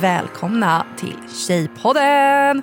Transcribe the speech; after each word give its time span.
Välkomna 0.00 0.86
till 0.96 1.16
Tjejpodden! 1.46 2.62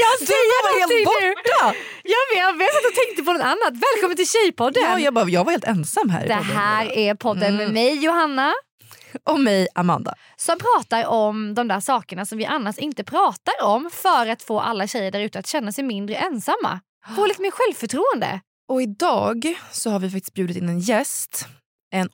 Jag 0.00 0.28
säger 0.28 0.62
var 0.62 0.80
helt 0.80 1.04
borta. 1.04 1.74
Jag 2.04 2.34
vet, 2.34 2.38
jag 2.44 2.58
vet 2.58 2.68
att 2.76 2.82
du 2.82 2.90
tänkte 2.90 3.22
på 3.22 3.32
något 3.32 3.42
annat. 3.42 3.72
Välkommen 3.92 4.16
till 4.16 4.28
Tjejpodden. 4.28 4.82
Ja, 4.82 4.98
jag, 4.98 5.14
bara, 5.14 5.28
jag 5.28 5.44
var 5.44 5.50
helt 5.50 5.64
ensam 5.64 6.10
här 6.10 6.26
det 6.28 6.34
här 6.34 6.92
är 6.98 7.14
podden 7.14 7.42
Mm. 7.54 7.56
med 7.56 7.72
mig 7.72 8.04
Johanna 8.04 8.52
Och 9.24 9.40
mig 9.40 9.68
Amanda. 9.74 10.14
som 10.36 10.58
pratar 10.58 11.06
om 11.06 11.54
de 11.54 11.68
där 11.68 11.80
sakerna 11.80 12.26
som 12.26 12.38
vi 12.38 12.44
annars 12.46 12.78
inte 12.78 13.04
pratar 13.04 13.54
om 13.62 13.90
för 13.92 14.26
att 14.26 14.42
få 14.42 14.60
alla 14.60 14.86
tjejer 14.86 15.10
där 15.10 15.20
ute 15.20 15.38
att 15.38 15.46
känna 15.46 15.72
sig 15.72 15.84
mindre 15.84 16.16
ensamma. 16.16 16.80
Få 17.16 17.26
lite 17.26 17.42
mer 17.42 17.50
självförtroende. 17.50 18.40
Och 18.68 18.82
idag 18.82 19.54
så 19.72 19.90
har 19.90 19.98
vi 19.98 20.10
faktiskt 20.10 20.34
bjudit 20.34 20.56
in 20.56 20.68
en 20.68 20.78
gäst. 20.80 21.46
En 21.94 22.08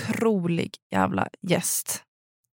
otrolig 0.00 0.74
jävla 0.92 1.28
gäst. 1.48 2.02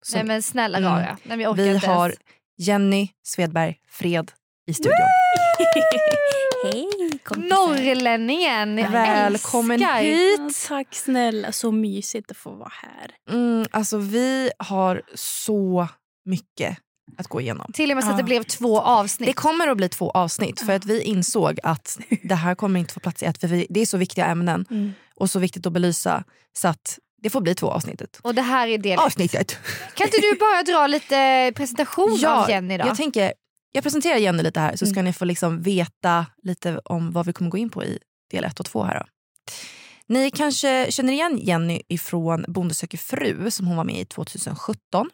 Som 0.05 0.17
Nej 0.17 0.27
men 0.27 0.41
snälla 0.41 0.77
Mm. 0.77 0.89
rara. 0.91 1.17
Nej, 1.23 1.37
men 1.37 1.55
vi 1.55 1.77
har 1.77 2.09
ens. 2.09 2.19
Jenny 2.57 3.09
Svedberg 3.23 3.77
Fred 3.89 4.31
i 4.67 4.73
studion. 4.73 4.93
Hej. 6.63 6.87
Norrlänningen. 7.35 8.75
Välkommen 8.75 9.71
älskar. 9.81 10.01
hit. 10.01 10.39
Ja, 10.39 10.49
tack 10.67 10.95
snälla, 10.95 11.51
så 11.51 11.71
mysigt 11.71 12.31
att 12.31 12.37
få 12.37 12.49
vara 12.55 12.71
här. 12.81 13.11
Mm, 13.35 13.65
alltså 13.71 13.97
vi 13.97 14.51
har 14.59 15.01
så 15.15 15.87
mycket 16.25 16.77
att 17.17 17.27
gå 17.27 17.41
igenom. 17.41 17.71
Till 17.73 17.91
och 17.91 17.95
med 17.97 18.03
så 18.03 18.09
att 18.09 18.13
Ja. 18.13 18.17
det 18.17 18.23
blev 18.23 18.43
två 18.43 18.81
avsnitt. 18.81 19.27
Det 19.27 19.33
kommer 19.33 19.67
att 19.67 19.77
bli 19.77 19.89
två 19.89 20.11
avsnitt 20.11 20.59
för 20.61 20.73
att 20.73 20.85
vi 20.85 21.01
insåg 21.01 21.59
att 21.63 21.99
det 22.23 22.35
här 22.35 22.55
kommer 22.55 22.79
inte 22.79 22.93
få 22.93 22.99
plats 22.99 23.23
i 23.23 23.25
ett 23.25 23.39
för 23.39 23.47
vi, 23.47 23.67
det 23.69 23.79
är 23.79 23.85
så 23.85 23.97
viktiga 23.97 24.25
ämnen 24.25 24.65
Mm. 24.69 24.91
och 25.15 25.29
så 25.29 25.39
viktigt 25.39 25.65
att 25.65 25.73
belysa 25.73 26.23
så 26.53 26.67
att 26.67 26.99
det 27.25 27.29
får 27.29 27.41
bli 27.41 27.55
två 27.55 27.71
avsnittet. 27.71 28.19
Och 28.23 28.35
det 28.35 28.41
här 28.41 28.67
är 28.67 28.77
del. 28.77 28.99
Avsnittet! 28.99 29.57
Kan 29.93 30.07
inte 30.07 30.17
du 30.21 30.35
bara 30.39 30.63
dra 30.63 30.87
lite 30.87 31.51
presentation 31.55 32.25
av 32.25 32.49
Jenny 32.49 32.77
då? 32.77 32.87
jag 32.87 32.97
tänker, 32.97 33.33
jag 33.71 33.83
presenterar 33.83 34.17
Jenny 34.17 34.43
lite 34.43 34.59
här 34.59 34.75
så 34.75 34.85
ska 34.85 34.93
Mm. 34.99 35.05
ni 35.05 35.13
få 35.13 35.25
liksom 35.25 35.61
veta 35.61 36.25
lite 36.43 36.79
om 36.85 37.11
vad 37.11 37.25
vi 37.25 37.33
kommer 37.33 37.51
gå 37.51 37.57
in 37.57 37.69
på 37.69 37.83
i 37.83 37.99
del 38.31 38.43
1 38.43 38.59
och 38.59 38.65
2 38.65 38.83
här 38.83 38.99
då. 38.99 39.05
Ni 40.07 40.31
kanske 40.31 40.87
känner 40.89 41.13
igen 41.13 41.37
Jenny 41.41 41.81
ifrån 41.87 42.45
Bonde 42.47 42.73
söker 42.73 42.97
fru 42.97 43.51
som 43.51 43.67
hon 43.67 43.77
var 43.77 43.83
med 43.83 43.95
i 43.99 44.05
2017. 44.05 45.09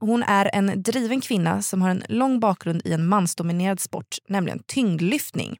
Och 0.00 0.06
Hon 0.06 0.22
är 0.22 0.50
en 0.54 0.82
driven 0.82 1.20
kvinna 1.20 1.62
som 1.62 1.82
har 1.82 1.90
en 1.90 2.02
lång 2.08 2.40
bakgrund 2.40 2.82
i 2.84 2.92
en 2.92 3.06
mansdominerad 3.06 3.80
sport, 3.80 4.16
nämligen 4.28 4.62
tyngdlyftning. 4.66 5.56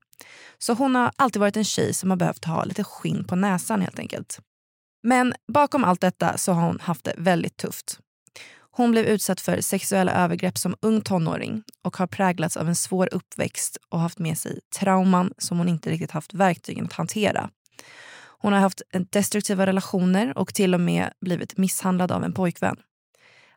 Så 0.59 0.73
hon 0.75 0.95
har 0.95 1.13
alltid 1.17 1.41
varit 1.41 1.57
en 1.57 1.65
tjej 1.65 1.95
som 1.95 2.11
har 2.11 2.17
behövt 2.17 2.45
ha 2.45 2.65
lite 2.65 2.85
skinn 2.85 3.25
på 3.25 3.37
näsan 3.37 3.81
helt 3.81 3.99
enkelt. 3.99 4.39
Men 5.03 5.35
bakom 5.53 5.85
allt 5.85 6.01
detta 6.01 6.39
så 6.39 6.53
har 6.53 6.63
hon 6.63 6.81
haft 6.81 7.05
det 7.05 7.15
väldigt 7.19 7.57
tufft. 7.57 7.99
Hon 8.73 8.91
blev 8.91 9.05
utsatt 9.05 9.41
för 9.41 9.61
sexuella 9.61 10.13
övergrepp 10.13 10.59
som 10.59 10.77
ung 10.81 11.01
tonåring 11.01 11.63
och 11.83 11.97
har 11.97 12.07
präglats 12.07 12.57
av 12.57 12.69
en 12.69 12.77
svår 12.77 13.09
uppväxt 13.13 13.79
och 13.89 14.01
haft 14.01 14.19
med 14.19 14.39
sig 14.39 14.61
trauman 14.79 15.33
som 15.39 15.59
hon 15.59 15.69
inte 15.69 15.91
riktigt 15.91 16.11
haft 16.11 16.35
verktygen 16.35 16.85
att 16.85 16.93
hantera. 16.93 17.51
Hon 18.43 18.53
har 18.53 18.61
haft 18.61 18.83
destruktiva 19.11 19.67
relationer 19.67 20.39
och 20.39 20.55
till 20.55 20.75
och 20.75 20.81
med 20.81 21.13
blivit 21.21 21.57
misshandlad 21.57 22.13
av 22.13 22.25
en 22.25 22.33
pojkvän. 22.33 22.77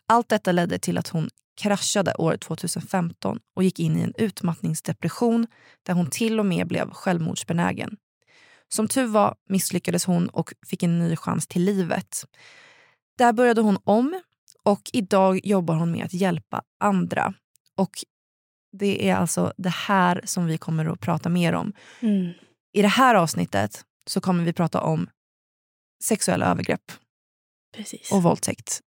Allt 0.07 0.29
detta 0.29 0.51
ledde 0.51 0.79
till 0.79 0.97
att 0.97 1.07
hon 1.07 1.29
kraschade 1.61 2.13
år 2.13 2.37
2015 2.37 3.39
och 3.55 3.63
gick 3.63 3.79
in 3.79 3.97
i 3.97 4.01
en 4.01 4.13
utmattningsdepression 4.17 5.47
där 5.83 5.93
hon 5.93 6.09
till 6.09 6.39
och 6.39 6.45
med 6.45 6.67
blev 6.67 6.89
självmordsbenägen. 6.89 7.97
Som 8.69 8.87
tur 8.87 9.05
var 9.05 9.35
misslyckades 9.49 10.05
hon 10.05 10.29
och 10.29 10.53
fick 10.67 10.83
en 10.83 10.99
ny 10.99 11.15
chans 11.15 11.47
till 11.47 11.63
livet. 11.63 12.25
Där 13.17 13.33
började 13.33 13.61
hon 13.61 13.77
om 13.83 14.21
och 14.63 14.89
idag 14.93 15.39
jobbar 15.43 15.75
hon 15.75 15.91
med 15.91 16.05
att 16.05 16.13
hjälpa 16.13 16.61
andra. 16.79 17.33
Och 17.75 17.91
det 18.71 19.09
är 19.09 19.15
alltså 19.15 19.53
det 19.57 19.73
här 19.73 20.21
som 20.25 20.45
vi 20.45 20.57
kommer 20.57 20.85
att 20.85 20.99
prata 20.99 21.29
mer 21.29 21.53
om. 21.53 21.73
Mm. 21.99 22.33
I 22.73 22.81
det 22.81 22.87
här 22.87 23.15
avsnittet 23.15 23.85
så 24.05 24.21
kommer 24.21 24.43
vi 24.43 24.53
prata 24.53 24.81
om 24.81 25.09
sexuella 26.03 26.45
övergrepp 26.45 26.91
Precis. 27.75 28.11
och 28.11 28.23
våldtäkt. 28.23 28.81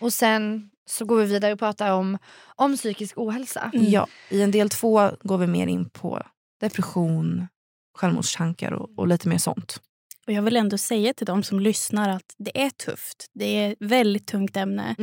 Och 0.00 0.12
sen 0.12 0.70
så 0.86 1.04
går 1.04 1.16
vi 1.16 1.26
vidare 1.26 1.52
och 1.52 1.58
pratar 1.58 1.92
om, 1.92 2.18
om 2.56 2.76
psykisk 2.76 3.18
ohälsa. 3.18 3.70
Mm. 3.74 3.90
Ja, 3.90 4.06
I 4.30 4.42
en 4.42 4.50
del 4.50 4.70
två 4.70 5.10
går 5.20 5.38
vi 5.38 5.46
mer 5.46 5.66
in 5.66 5.90
på 5.90 6.22
depression, 6.60 7.46
självmordstankar 7.98 8.72
och, 8.72 8.98
och 8.98 9.08
lite 9.08 9.28
mer 9.28 9.38
sånt. 9.38 9.80
Och 10.26 10.32
jag 10.32 10.42
vill 10.42 10.56
ändå 10.56 10.78
säga 10.78 11.14
till 11.14 11.26
de 11.26 11.42
som 11.42 11.60
lyssnar 11.60 12.08
att 12.08 12.34
det 12.38 12.62
är 12.62 12.70
tufft. 12.70 13.26
Det 13.34 13.44
är 13.44 13.70
ett 13.72 13.76
väldigt 13.80 14.26
tungt 14.26 14.56
ämne 14.56 14.94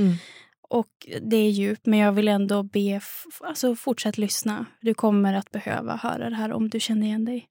och 0.70 0.88
det 1.22 1.38
är 1.38 1.50
djupt. 1.50 1.86
Men 1.86 2.00
jag 2.00 2.12
vill 2.12 2.28
ändå 2.28 2.64
be, 2.64 3.02
alltså 3.42 3.76
fortsätt 3.76 4.18
lyssna. 4.18 4.66
Du 4.82 4.94
kommer 4.94 5.34
att 5.34 5.52
behöva 5.52 5.96
höra 5.96 6.30
det 6.30 6.36
här 6.36 6.52
om 6.52 6.70
du 6.70 6.80
känner 6.80 7.08
igen 7.08 7.26
dig. 7.26 7.48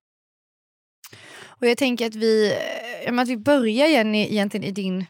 Och 1.44 1.66
jag 1.66 1.78
tänker 1.78 2.06
att 2.06 2.14
vi, 2.14 2.52
eh, 3.06 3.18
att 3.18 3.28
vi 3.28 3.36
börjar 3.36 3.86
Jenny 3.86 4.22
egentligen 4.22 4.64
i 4.64 4.70
din 4.70 5.06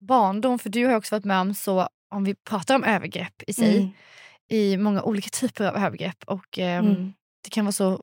barndom. 0.00 0.58
För 0.58 0.70
du 0.70 0.86
har 0.86 0.94
också 0.94 1.14
varit 1.14 1.24
med 1.24 1.40
om 1.40 1.54
så, 1.54 1.88
om 2.14 2.24
vi 2.24 2.34
pratar 2.34 2.74
om 2.74 2.84
övergrepp 2.84 3.42
i 3.46 3.52
sig, 3.52 3.76
Mm. 3.76 3.90
i 4.50 4.76
många 4.76 5.02
olika 5.02 5.28
typer 5.28 5.64
av 5.68 5.76
övergrepp. 5.76 6.24
Och 6.26 6.58
ehm, 6.58 6.86
Mm. 6.86 7.12
det 7.44 7.50
kan 7.50 7.64
vara 7.64 7.72
så 7.72 8.00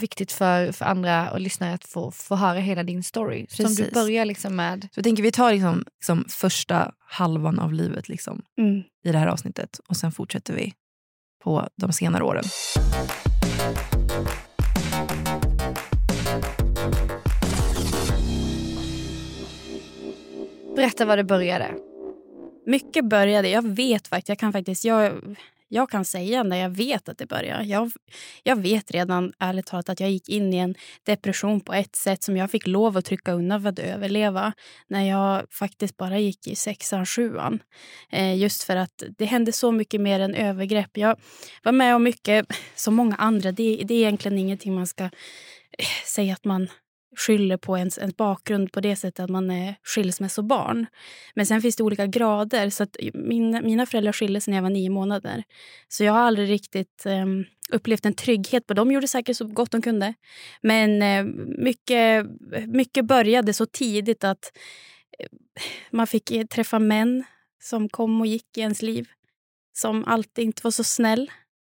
viktigt 0.00 0.32
för, 0.32 0.72
för 0.72 0.84
andra 0.84 1.30
och 1.30 1.40
lyssnare 1.40 1.74
att 1.74 1.84
få, 1.84 2.10
få 2.10 2.36
höra 2.36 2.58
hela 2.58 2.82
din 2.82 3.02
story. 3.02 3.46
Som 3.48 3.64
du 3.64 3.76
Precis. 3.76 3.94
börjar 3.94 4.24
liksom 4.24 4.56
med. 4.56 4.82
Så 4.92 4.98
jag 4.98 5.04
tänker 5.04 5.22
vi 5.22 5.32
tar 5.32 5.52
liksom, 5.52 5.84
liksom 5.98 6.24
första 6.28 6.92
halvan 6.98 7.58
av 7.58 7.72
livet 7.72 8.08
liksom, 8.08 8.42
Mm. 8.58 8.82
i 9.04 9.12
det 9.12 9.18
här 9.18 9.26
avsnittet 9.26 9.80
och 9.88 9.96
sen 9.96 10.12
fortsätter 10.12 10.54
vi 10.54 10.72
på 11.44 11.68
de 11.76 11.92
senare 11.92 12.24
åren. 12.24 12.44
Berätta 20.76 21.04
var 21.04 21.16
det 21.16 21.24
började. 21.24 21.74
Mycket 22.66 23.04
började, 23.04 23.48
jag 23.48 23.68
vet 23.68 24.08
faktiskt, 24.08 24.28
jag 24.28 24.38
kan 24.38 24.52
faktiskt, 24.52 24.84
jag, 24.84 25.12
jag 25.72 25.90
kan 25.90 26.04
säga 26.04 26.42
när 26.42 26.56
jag 26.56 26.70
vet 26.70 27.08
att 27.08 27.18
det 27.18 27.26
börjar. 27.26 27.62
Jag, 27.62 27.92
jag 28.42 28.56
vet 28.56 28.90
redan 28.90 29.32
ärligt 29.38 29.66
talat 29.66 29.88
att 29.88 30.00
jag 30.00 30.10
gick 30.10 30.28
in 30.28 30.54
i 30.54 30.56
en 30.56 30.74
depression 31.02 31.60
på 31.60 31.72
ett 31.72 31.96
sätt 31.96 32.22
som 32.22 32.36
jag 32.36 32.50
fick 32.50 32.66
lov 32.66 32.96
att 32.96 33.04
trycka 33.04 33.32
undan 33.32 33.62
för 33.62 33.68
att 33.68 33.78
överleva 33.78 34.52
när 34.88 35.08
jag 35.08 35.46
faktiskt 35.50 35.96
bara 35.96 36.18
gick 36.18 36.46
i 36.46 36.56
sexan, 36.56 37.06
sjuan. 37.06 37.62
Eh, 38.12 38.36
just 38.36 38.62
för 38.62 38.76
att 38.76 39.02
det 39.18 39.24
hände 39.24 39.52
så 39.52 39.72
mycket 39.72 40.00
mer 40.00 40.20
än 40.20 40.34
övergrepp. 40.34 40.96
Jag 40.96 41.20
var 41.62 41.72
med 41.72 41.96
om 41.96 42.02
mycket 42.02 42.46
som 42.74 42.94
många 42.94 43.16
andra. 43.16 43.52
Det, 43.52 43.82
det 43.84 43.94
är 43.94 43.98
egentligen 43.98 44.38
ingenting 44.38 44.74
man 44.74 44.86
ska 44.86 45.04
eh, 45.04 45.10
säga 46.06 46.32
att 46.32 46.44
man 46.44 46.68
skyller 47.16 47.56
på 47.56 47.78
ens, 47.78 47.98
ens 47.98 48.16
bakgrund 48.16 48.72
på 48.72 48.80
det 48.80 48.96
sättet 48.96 49.20
att 49.20 49.30
man 49.30 49.50
eh, 49.50 49.68
är 49.68 49.76
skilsmässobarn. 49.82 50.86
Men 51.34 51.46
sen 51.46 51.62
finns 51.62 51.76
det 51.76 51.82
olika 51.82 52.06
grader. 52.06 52.70
Så 52.70 52.82
att 52.82 52.96
mina, 53.14 53.60
mina 53.60 53.86
föräldrar 53.86 54.12
skilde 54.12 54.40
sig 54.40 54.50
när 54.50 54.58
jag 54.58 54.62
var 54.62 54.70
nio 54.70 54.90
månader. 54.90 55.44
Så 55.88 56.04
jag 56.04 56.12
har 56.12 56.20
aldrig 56.20 56.50
riktigt 56.50 57.02
um, 57.06 57.44
upplevt 57.70 58.06
en 58.06 58.14
trygghet. 58.14 58.66
på 58.66 58.74
De 58.74 58.92
gjorde 58.92 59.08
säkert 59.08 59.36
så 59.36 59.44
gott 59.44 59.70
de 59.70 59.82
kunde. 59.82 60.14
Men 60.62 61.02
uh, 61.02 61.34
mycket, 61.64 62.26
mycket 62.66 63.04
började 63.04 63.52
så 63.52 63.66
tidigt 63.66 64.24
att 64.24 64.52
uh, 65.20 65.38
man 65.90 66.06
fick 66.06 66.32
träffa 66.50 66.78
män 66.78 67.24
som 67.62 67.88
kom 67.88 68.20
och 68.20 68.26
gick 68.26 68.56
i 68.56 68.60
ens 68.60 68.82
liv. 68.82 69.08
Som 69.72 70.04
alltid 70.04 70.44
inte 70.44 70.60
var 70.64 70.70
så 70.70 70.84
snäll. 70.84 71.30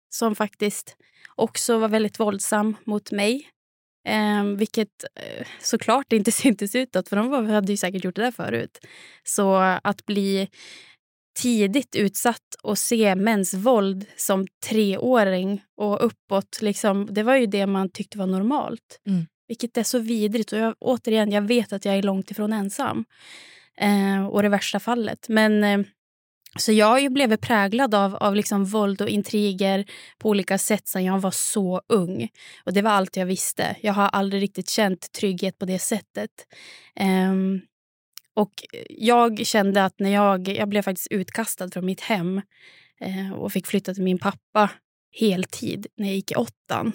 Som 0.08 0.34
faktiskt 0.34 0.96
också 1.34 1.78
var 1.78 1.88
väldigt 1.88 2.20
våldsam 2.20 2.76
mot 2.84 3.12
mig. 3.12 3.50
Eh, 4.06 4.44
vilket 4.44 5.04
eh, 5.14 5.46
såklart 5.60 6.12
inte 6.12 6.32
syntes 6.42 6.74
utåt, 6.74 7.08
för 7.08 7.16
de 7.16 7.28
var, 7.28 7.42
hade 7.42 7.72
ju 7.72 7.76
säkert 7.76 8.04
gjort 8.04 8.16
det 8.16 8.22
där 8.22 8.30
förut. 8.30 8.78
Så 9.24 9.54
att 9.82 10.06
bli 10.06 10.48
tidigt 11.38 11.96
utsatt 11.96 12.42
att 12.62 12.78
se 12.78 13.14
mäns 13.14 13.54
våld 13.54 14.06
som 14.16 14.46
treåring 14.66 15.62
och 15.76 16.06
uppåt. 16.06 16.58
Liksom, 16.60 17.08
det 17.10 17.22
var 17.22 17.36
ju 17.36 17.46
det 17.46 17.66
man 17.66 17.88
tyckte 17.88 18.18
var 18.18 18.26
normalt. 18.26 19.00
Mm. 19.06 19.26
Vilket 19.48 19.76
är 19.76 19.82
så 19.82 19.98
vidrigt. 19.98 20.52
Och 20.52 20.58
jag, 20.58 20.74
återigen, 20.78 21.32
jag 21.32 21.42
vet 21.42 21.72
att 21.72 21.84
jag 21.84 21.96
är 21.96 22.02
långt 22.02 22.30
ifrån 22.30 22.52
ensam. 22.52 23.04
Eh, 23.78 24.26
och 24.26 24.42
det 24.42 24.48
värsta 24.48 24.80
fallet. 24.80 25.28
Men 25.28 25.64
eh, 25.64 25.86
så 26.58 26.72
jag 26.72 26.86
har 26.86 26.98
ju 26.98 27.08
blivit 27.08 27.40
präglad 27.40 27.94
av, 27.94 28.14
av 28.14 28.34
liksom 28.34 28.64
våld 28.64 29.02
och 29.02 29.08
intriger 29.08 29.84
på 30.18 30.28
olika 30.28 30.58
sätt 30.58 30.88
sedan 30.88 31.04
jag 31.04 31.18
var 31.18 31.30
så 31.30 31.82
ung. 31.88 32.28
Och 32.64 32.72
Det 32.72 32.82
var 32.82 32.90
allt 32.90 33.16
jag 33.16 33.26
visste. 33.26 33.76
Jag 33.80 33.92
har 33.92 34.08
aldrig 34.08 34.42
riktigt 34.42 34.68
känt 34.68 35.12
trygghet 35.12 35.58
på 35.58 35.64
det 35.64 35.78
sättet. 35.78 36.30
Um, 37.30 37.60
och 38.34 38.52
Jag 38.88 39.46
kände 39.46 39.84
att 39.84 40.00
när 40.00 40.10
jag, 40.10 40.48
jag 40.48 40.68
blev 40.68 40.82
faktiskt 40.82 41.08
utkastad 41.10 41.70
från 41.70 41.86
mitt 41.86 42.00
hem 42.00 42.42
uh, 43.06 43.32
och 43.32 43.52
fick 43.52 43.66
flytta 43.66 43.94
till 43.94 44.02
min 44.02 44.18
pappa 44.18 44.70
heltid 45.12 45.86
när 45.96 46.06
jag 46.06 46.16
gick 46.16 46.32
i 46.32 46.34
åttan. 46.34 46.92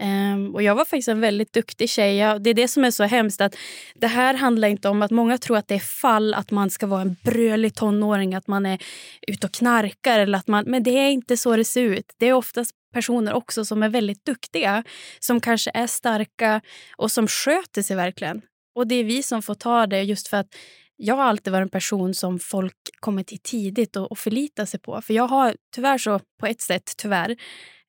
Um, 0.00 0.54
och 0.54 0.62
jag 0.62 0.74
var 0.74 0.84
faktiskt 0.84 1.08
en 1.08 1.20
väldigt 1.20 1.52
duktig 1.52 1.90
tjej. 1.90 2.16
Jag, 2.16 2.42
det 2.42 2.50
är 2.50 2.54
det 2.54 2.68
som 2.68 2.84
är 2.84 2.90
så 2.90 3.04
hemskt. 3.04 3.40
att 3.40 3.56
Det 3.94 4.06
här 4.06 4.34
handlar 4.34 4.68
inte 4.68 4.88
om 4.88 5.02
att 5.02 5.10
många 5.10 5.38
tror 5.38 5.56
att 5.56 5.68
det 5.68 5.74
är 5.74 5.78
fall 5.78 6.34
att 6.34 6.50
man 6.50 6.70
ska 6.70 6.86
vara 6.86 7.00
en 7.00 7.16
brölig 7.24 7.74
tonåring, 7.74 8.34
att 8.34 8.46
man 8.46 8.66
är 8.66 8.82
ute 9.26 9.46
och 9.46 9.52
knarkar. 9.52 10.18
Eller 10.18 10.38
att 10.38 10.48
man, 10.48 10.64
men 10.66 10.82
det 10.82 10.90
är 10.90 11.10
inte 11.10 11.36
så 11.36 11.56
det 11.56 11.64
ser 11.64 11.82
ut. 11.82 12.14
Det 12.18 12.26
är 12.26 12.32
oftast 12.32 12.70
personer 12.92 13.32
också 13.32 13.64
som 13.64 13.82
är 13.82 13.88
väldigt 13.88 14.24
duktiga, 14.24 14.84
som 15.18 15.40
kanske 15.40 15.70
är 15.74 15.86
starka 15.86 16.60
och 16.96 17.12
som 17.12 17.28
sköter 17.28 17.82
sig 17.82 17.96
verkligen. 17.96 18.42
Och 18.74 18.86
det 18.86 18.94
är 18.94 19.04
vi 19.04 19.22
som 19.22 19.42
får 19.42 19.54
ta 19.54 19.86
det 19.86 20.02
just 20.02 20.28
för 20.28 20.36
att 20.36 20.54
jag 21.02 21.14
har 21.14 21.22
alltid 21.22 21.52
varit 21.52 21.62
en 21.62 21.68
person 21.68 22.14
som 22.14 22.38
folk 22.38 22.76
kommer 23.00 23.22
till 23.22 23.38
tidigt 23.38 23.96
och, 23.96 24.12
och 24.12 24.18
förlitar 24.18 24.64
sig 24.64 24.80
på. 24.80 25.02
För 25.02 25.14
jag 25.14 25.28
har 25.28 25.56
tyvärr 25.74 25.98
så, 25.98 26.20
på 26.40 26.46
ett 26.46 26.60
sätt 26.60 26.92
tyvärr, 26.96 27.36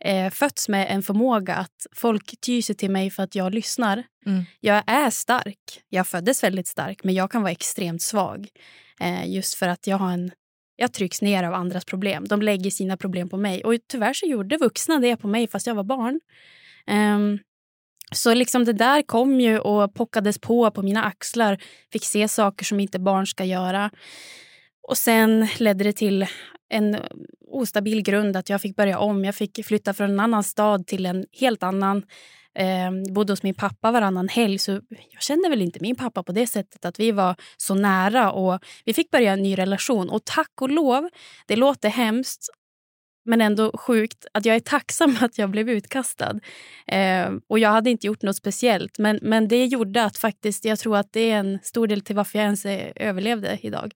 eh, 0.06 0.30
fötts 0.30 0.70
med 0.70 0.88
en 0.90 1.04
förmåga 1.04 1.56
att 1.56 1.88
folk 1.96 2.42
tyr 2.42 2.62
sig 2.62 2.76
till 2.76 2.92
mig 2.92 3.10
för 3.10 3.24
att 3.24 3.36
jag 3.36 3.54
lyssnar. 3.54 4.04
Mm. 4.26 4.44
Jag 4.60 4.84
är 4.88 5.10
stark. 5.10 5.84
Jag 5.90 6.08
föddes 6.08 6.44
väldigt 6.44 6.68
stark, 6.68 7.04
men 7.04 7.16
jag 7.16 7.32
kan 7.32 7.42
vara 7.42 7.52
extremt 7.52 8.02
svag. 8.02 8.48
Eh, 9.00 9.30
just 9.30 9.56
för 9.56 9.68
att 9.68 9.88
jag 9.88 9.98
har 9.98 10.12
en... 10.12 10.32
Jag 10.76 10.94
trycks 10.94 11.22
ner 11.22 11.44
av 11.44 11.54
andras 11.54 11.86
problem. 11.86 12.28
De 12.28 12.42
lägger 12.42 12.72
sina 12.72 12.98
problem 12.98 13.30
på 13.30 13.38
mig. 13.38 13.64
Och 13.64 13.76
tyvärr 13.88 14.14
så 14.14 14.26
gjorde 14.26 14.58
vuxna 14.58 15.00
det 15.00 15.18
på 15.18 15.28
mig 15.28 15.48
fast 15.48 15.68
jag 15.68 15.76
var 15.76 15.84
barn. 15.84 16.20
Um, 16.88 17.40
så 18.16 18.34
liksom 18.34 18.66
det 18.66 18.74
där 18.74 19.02
kom 19.02 19.42
ju 19.42 19.60
och 19.60 19.94
pockades 19.94 20.40
på 20.40 20.72
på 20.72 20.82
mina 20.82 21.04
axlar. 21.04 21.58
Fick 21.92 22.06
se 22.06 22.28
saker 22.28 22.66
som 22.66 22.80
inte 22.80 23.00
barn 23.00 23.28
ska 23.28 23.44
göra. 23.44 23.92
Och 24.88 24.98
sen 24.98 25.48
ledde 25.60 25.84
det 25.84 25.94
till 25.94 26.26
en 26.70 26.98
ostabil 27.48 28.02
grund 28.02 28.38
att 28.38 28.50
jag 28.50 28.62
fick 28.62 28.76
börja 28.76 29.00
om. 29.00 29.26
Jag 29.26 29.36
fick 29.36 29.66
flytta 29.66 29.94
från 29.94 30.10
en 30.10 30.20
annan 30.20 30.44
stad 30.44 30.88
till 30.88 31.06
en 31.06 31.26
helt 31.40 31.64
annan. 31.64 32.04
Eh, 32.56 33.14
bodde 33.14 33.34
hos 33.34 33.44
min 33.44 33.54
pappa 33.54 33.92
varannan 33.92 34.30
helg. 34.30 34.60
Så 34.60 34.72
jag 34.90 35.22
kände 35.22 35.50
väl 35.50 35.62
inte 35.62 35.80
min 35.82 35.96
pappa 35.96 36.24
på 36.24 36.32
det 36.32 36.48
sättet 36.48 36.86
att 36.86 37.00
vi 37.00 37.12
var 37.12 37.36
så 37.58 37.76
nära. 37.76 38.32
Och 38.32 38.60
Vi 38.86 38.94
fick 38.94 39.12
börja 39.12 39.34
en 39.34 39.44
ny 39.44 39.58
relation. 39.58 40.10
Och 40.10 40.26
tack 40.26 40.62
och 40.62 40.70
lov, 40.70 41.10
det 41.48 41.56
låter 41.56 41.90
hemskt 41.90 42.50
men 43.26 43.42
ändå 43.42 43.72
sjukt 43.78 44.26
att 44.34 44.46
jag 44.46 44.56
är 44.56 44.60
tacksam 44.60 45.18
att 45.22 45.38
jag 45.38 45.50
blev 45.50 45.70
utkastad. 45.70 46.40
Eh, 46.88 47.32
och 47.48 47.60
Jag 47.60 47.70
hade 47.70 47.90
inte 47.90 48.08
gjort 48.08 48.22
något 48.22 48.36
speciellt, 48.36 49.00
men, 49.00 49.20
men 49.22 49.48
det 49.48 49.66
gjorde 49.66 50.04
att 50.04 50.18
faktiskt 50.18 50.66
jag 50.66 50.80
tror 50.80 50.98
att 50.98 51.14
det 51.14 51.32
är 51.32 51.38
en 51.38 51.60
stor 51.64 51.88
del 51.88 52.02
till 52.02 52.16
varför 52.16 52.40
jag 52.40 52.44
ens 52.44 52.66
överlevde 52.96 53.60
idag. 53.62 53.94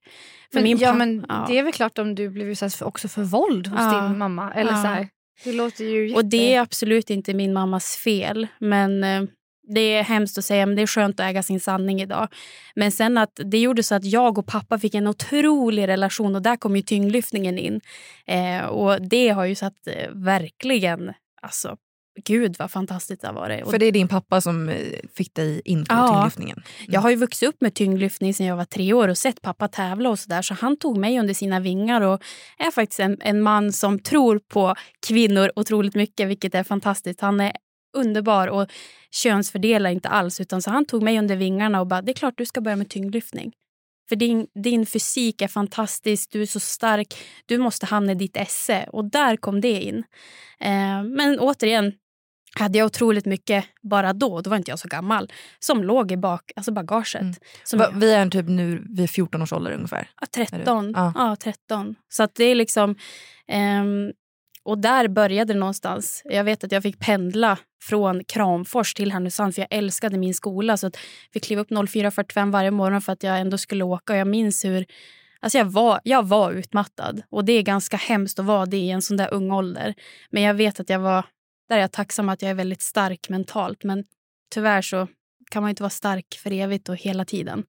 För 0.51 0.59
men, 0.59 0.63
min 0.63 0.77
ja, 0.77 0.93
men 0.93 1.25
ja. 1.29 1.45
Det 1.49 1.59
är 1.59 1.63
väl 1.63 1.73
klart 1.73 1.97
om 1.97 2.15
du 2.15 2.29
blev 2.29 2.49
utsatt 2.49 2.73
för, 2.73 2.85
också 2.85 3.07
för 3.07 3.23
våld 3.23 3.67
hos 3.67 3.79
ja. 3.79 4.07
din 4.07 4.17
mamma. 4.17 4.53
Eller 4.53 4.71
så 4.71 4.87
här. 4.87 5.09
Det 5.43 5.51
låter 5.51 5.83
ju 5.83 6.07
jätte... 6.07 6.19
Och 6.19 6.25
det 6.25 6.55
är 6.55 6.61
absolut 6.61 7.09
inte 7.09 7.33
min 7.33 7.53
mammas 7.53 7.95
fel. 7.95 8.47
Men 8.59 9.03
eh, 9.03 9.23
det 9.67 9.79
är 9.79 10.03
hemskt 10.03 10.37
att 10.37 10.45
säga, 10.45 10.65
men 10.65 10.75
det 10.75 10.81
är 10.81 10.87
skönt 10.87 11.19
att 11.19 11.25
äga 11.25 11.43
sin 11.43 11.59
sanning 11.59 12.01
idag. 12.01 12.27
Men 12.75 12.91
sen 12.91 13.17
att 13.17 13.39
det 13.45 13.57
gjorde 13.57 13.83
så 13.83 13.95
att 13.95 14.05
jag 14.05 14.37
och 14.37 14.45
pappa 14.45 14.79
fick 14.79 14.95
en 14.95 15.07
otrolig 15.07 15.87
relation 15.87 16.35
och 16.35 16.41
där 16.41 16.55
kom 16.55 16.75
ju 16.75 16.81
tyngdlyftningen 16.81 17.57
in. 17.57 17.81
Eh, 18.27 18.65
och 18.65 19.01
det 19.01 19.29
har 19.29 19.45
ju 19.45 19.55
satt 19.55 19.87
eh, 19.87 20.11
verkligen, 20.11 21.13
alltså 21.41 21.77
Gud 22.23 22.55
vad 22.59 22.71
fantastiskt 22.71 23.21
det 23.21 23.27
har 23.27 23.33
varit. 23.33 23.69
För 23.69 23.79
det 23.79 23.85
är 23.85 23.91
din 23.91 24.07
pappa 24.07 24.41
som 24.41 24.69
eh, 24.69 24.75
fick 25.15 25.35
dig 25.35 25.61
in 25.65 25.85
på 25.85 25.93
ja, 25.93 26.07
tyngdlyftningen? 26.07 26.57
Mm. 26.57 26.93
Jag 26.93 27.01
har 27.01 27.09
ju 27.09 27.15
vuxit 27.15 27.49
upp 27.49 27.61
med 27.61 27.73
tyngdlyftning 27.73 28.33
sedan 28.33 28.45
jag 28.45 28.55
var 28.55 28.65
tre 28.65 28.93
år 28.93 29.07
och 29.07 29.17
sett 29.17 29.41
pappa 29.41 29.67
tävla 29.67 30.09
och 30.09 30.19
sådär. 30.19 30.41
Så 30.41 30.53
han 30.53 30.77
tog 30.77 30.97
mig 30.97 31.19
under 31.19 31.33
sina 31.33 31.59
vingar 31.59 32.01
och 32.01 32.23
är 32.57 32.71
faktiskt 32.71 32.99
en, 32.99 33.17
en 33.21 33.41
man 33.41 33.73
som 33.73 33.99
tror 33.99 34.39
på 34.39 34.75
kvinnor 35.07 35.51
otroligt 35.55 35.95
mycket, 35.95 36.29
vilket 36.29 36.55
är 36.55 36.63
fantastiskt. 36.63 37.21
Han 37.21 37.39
är 37.39 37.51
underbar 37.95 38.47
och 38.47 38.71
könsfördelar 39.11 39.89
inte 39.89 40.09
alls. 40.09 40.41
Utan 40.41 40.61
så 40.61 40.71
Han 40.71 40.85
tog 40.85 41.03
mig 41.03 41.19
under 41.19 41.35
vingarna 41.35 41.79
och 41.81 41.87
bara, 41.87 42.01
det 42.01 42.11
är 42.11 42.13
klart 42.13 42.37
du 42.37 42.45
ska 42.45 42.61
börja 42.61 42.75
med 42.75 42.89
tyngdlyftning. 42.89 43.53
För 44.09 44.15
din, 44.15 44.47
din 44.63 44.85
fysik 44.85 45.41
är 45.41 45.47
fantastisk, 45.47 46.31
du 46.31 46.41
är 46.41 46.45
så 46.45 46.59
stark, 46.59 47.15
du 47.45 47.57
måste 47.57 47.85
hamna 47.85 48.11
i 48.11 48.15
ditt 48.15 48.37
esse. 48.37 48.89
Och 48.91 49.05
där 49.11 49.37
kom 49.37 49.61
det 49.61 49.81
in. 49.81 50.03
Eh, 50.59 51.03
men 51.03 51.39
återigen, 51.39 51.93
hade 52.59 52.77
jag 52.77 52.85
otroligt 52.85 53.25
mycket 53.25 53.65
bara 53.81 54.13
då, 54.13 54.41
då 54.41 54.49
var 54.49 54.57
inte 54.57 54.71
jag 54.71 54.79
så 54.79 54.87
gammal, 54.87 55.31
som 55.59 55.83
låg 55.83 56.11
i 56.11 56.17
bak, 56.17 56.51
alltså 56.55 56.71
bagaget. 56.71 57.21
Mm. 57.21 57.33
Va, 57.73 57.89
vi 57.95 58.13
är 58.13 58.29
typ 58.29 58.47
nu 58.47 58.85
vid 58.89 59.09
14 59.09 59.41
års 59.41 59.53
ålder 59.53 59.71
ungefär? 59.71 60.09
Ja, 60.21 60.27
13. 60.35 60.93
Ja. 60.95 61.13
ja 61.15 61.35
13. 61.35 61.95
Så 62.09 62.23
att 62.23 62.35
det 62.35 62.43
är 62.43 62.55
liksom... 62.55 62.95
Um, 63.81 64.13
och 64.65 64.77
där 64.77 65.07
började 65.07 65.53
det 65.53 65.59
någonstans. 65.59 66.21
Jag 66.25 66.43
vet 66.43 66.63
att 66.63 66.71
jag 66.71 66.83
fick 66.83 66.99
pendla 66.99 67.57
från 67.83 68.23
Kramfors 68.23 68.93
till 68.93 69.11
Härnösand 69.11 69.55
för 69.55 69.61
jag 69.61 69.67
älskade 69.71 70.17
min 70.17 70.33
skola. 70.33 70.77
Så 70.77 70.87
att 70.87 70.95
jag 70.95 71.33
fick 71.33 71.43
kliva 71.43 71.61
upp 71.61 71.71
04.45 71.71 72.51
varje 72.51 72.71
morgon 72.71 73.01
för 73.01 73.13
att 73.13 73.23
jag 73.23 73.39
ändå 73.39 73.57
skulle 73.57 73.83
åka. 73.83 74.15
Jag 74.17 74.27
minns 74.27 74.65
hur 74.65 74.85
Alltså 75.39 75.57
jag, 75.57 75.65
var, 75.65 75.99
jag 76.03 76.27
var 76.27 76.51
utmattad 76.51 77.21
och 77.29 77.45
det 77.45 77.53
är 77.53 77.61
ganska 77.61 77.97
hemskt 77.97 78.39
att 78.39 78.45
vara 78.45 78.65
det 78.65 78.77
i 78.77 78.91
en 78.91 79.01
sån 79.01 79.17
där 79.17 79.33
ung 79.33 79.51
ålder. 79.51 79.93
Men 80.29 80.43
jag 80.43 80.53
vet 80.53 80.79
att 80.79 80.89
jag 80.89 80.99
var, 80.99 81.25
där 81.69 81.77
är 81.77 81.81
jag 81.81 81.91
tacksam 81.91 82.29
att 82.29 82.41
jag 82.41 82.51
är 82.51 82.55
väldigt 82.55 82.81
stark 82.81 83.29
mentalt. 83.29 83.83
Men 83.83 84.03
tyvärr 84.53 84.81
så 84.81 85.07
kan 85.51 85.63
man 85.63 85.69
inte 85.69 85.83
vara 85.83 85.89
stark 85.89 86.39
för 86.43 86.51
evigt 86.51 86.89
och 86.89 86.95
hela 86.95 87.25
tiden. 87.25 87.63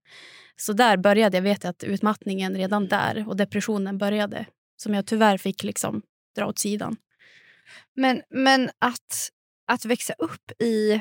Så 0.56 0.72
där 0.72 0.96
började 0.96 1.36
jag, 1.36 1.42
vet 1.42 1.64
att 1.64 1.84
utmattningen 1.84 2.54
redan 2.54 2.88
där 2.88 3.28
och 3.28 3.36
depressionen 3.36 3.98
började. 3.98 4.46
Som 4.76 4.94
jag 4.94 5.06
tyvärr 5.06 5.38
fick 5.38 5.62
liksom 5.62 6.02
dra 6.36 6.46
åt 6.46 6.58
sidan. 6.58 6.96
Men, 7.94 8.22
men 8.30 8.70
att, 8.78 9.30
att 9.66 9.84
växa 9.84 10.12
upp 10.18 10.62
i, 10.62 11.00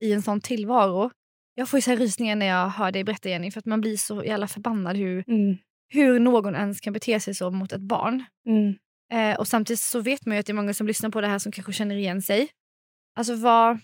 i 0.00 0.12
en 0.12 0.22
sån 0.22 0.40
tillvaro. 0.40 1.10
Jag 1.54 1.68
får 1.68 1.78
ju 1.78 1.82
så 1.82 1.94
rysningar 1.94 2.36
när 2.36 2.46
jag 2.46 2.68
hör 2.68 2.92
dig 2.92 3.04
berätta 3.04 3.28
Jenny 3.28 3.50
för 3.50 3.58
att 3.58 3.66
man 3.66 3.80
blir 3.80 3.96
så 3.96 4.24
jävla 4.24 4.48
förbannad 4.48 4.96
hur, 4.96 5.24
mm. 5.28 5.56
hur 5.88 6.20
någon 6.20 6.54
ens 6.54 6.80
kan 6.80 6.92
bete 6.92 7.20
sig 7.20 7.34
så 7.34 7.50
mot 7.50 7.72
ett 7.72 7.80
barn. 7.80 8.24
Mm. 8.46 8.74
Eh, 9.12 9.38
och 9.38 9.48
Samtidigt 9.48 9.80
så 9.80 10.00
vet 10.00 10.26
man 10.26 10.36
ju 10.36 10.40
att 10.40 10.46
det 10.46 10.52
är 10.52 10.54
många 10.54 10.74
som 10.74 10.86
lyssnar 10.86 11.10
på 11.10 11.20
det 11.20 11.26
här 11.26 11.38
som 11.38 11.52
kanske 11.52 11.72
känner 11.72 11.96
igen 11.96 12.22
sig. 12.22 12.48
Alltså 13.16 13.34
vad, 13.34 13.78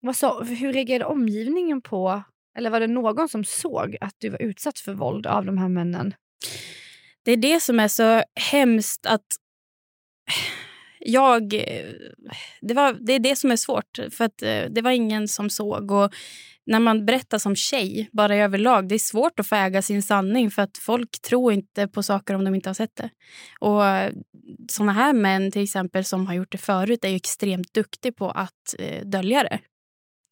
vad 0.00 0.16
så, 0.16 0.42
hur 0.42 0.72
reagerade 0.72 1.04
omgivningen 1.04 1.82
på, 1.82 2.22
eller 2.58 2.70
var 2.70 2.80
det 2.80 2.86
någon 2.86 3.28
som 3.28 3.44
såg 3.44 3.96
att 4.00 4.14
du 4.18 4.28
var 4.28 4.42
utsatt 4.42 4.78
för 4.78 4.94
våld 4.94 5.26
av 5.26 5.44
de 5.44 5.58
här 5.58 5.68
männen? 5.68 6.14
Det 7.24 7.32
är 7.32 7.36
det 7.36 7.60
som 7.60 7.80
är 7.80 7.88
så 7.88 8.22
hemskt 8.52 9.06
att 9.06 9.26
jag... 10.98 11.48
Det, 12.60 12.74
var, 12.74 12.92
det 13.00 13.12
är 13.12 13.18
det 13.18 13.36
som 13.36 13.50
är 13.50 13.56
svårt, 13.56 13.98
för 14.10 14.24
att 14.24 14.42
eh, 14.42 14.64
det 14.70 14.82
var 14.82 14.90
ingen 14.90 15.28
som 15.28 15.50
såg. 15.50 15.90
Och 15.90 16.14
när 16.66 16.80
man 16.80 17.06
berättar 17.06 17.38
som 17.38 17.56
tjej, 17.56 18.08
bara 18.12 18.36
överlag, 18.36 18.88
det 18.88 18.94
är 18.94 18.98
svårt 18.98 19.40
att 19.40 19.46
få 19.46 19.54
äga 19.54 19.82
sin 19.82 20.02
sanning 20.02 20.50
för 20.50 20.62
att 20.62 20.78
folk 20.78 21.22
tror 21.22 21.52
inte 21.52 21.88
på 21.88 22.02
saker 22.02 22.34
om 22.34 22.44
de 22.44 22.54
inte 22.54 22.68
har 22.68 22.74
sett 22.74 22.96
det. 22.96 23.10
Och 23.60 23.82
såna 24.70 24.92
här 24.92 25.12
män 25.12 25.50
till 25.50 25.62
exempel 25.62 26.04
som 26.04 26.26
har 26.26 26.34
gjort 26.34 26.52
det 26.52 26.58
förut 26.58 27.04
är 27.04 27.08
ju 27.08 27.16
extremt 27.16 27.74
duktiga 27.74 28.12
på 28.12 28.30
att 28.30 28.74
eh, 28.78 29.06
dölja 29.06 29.42
det. 29.42 29.58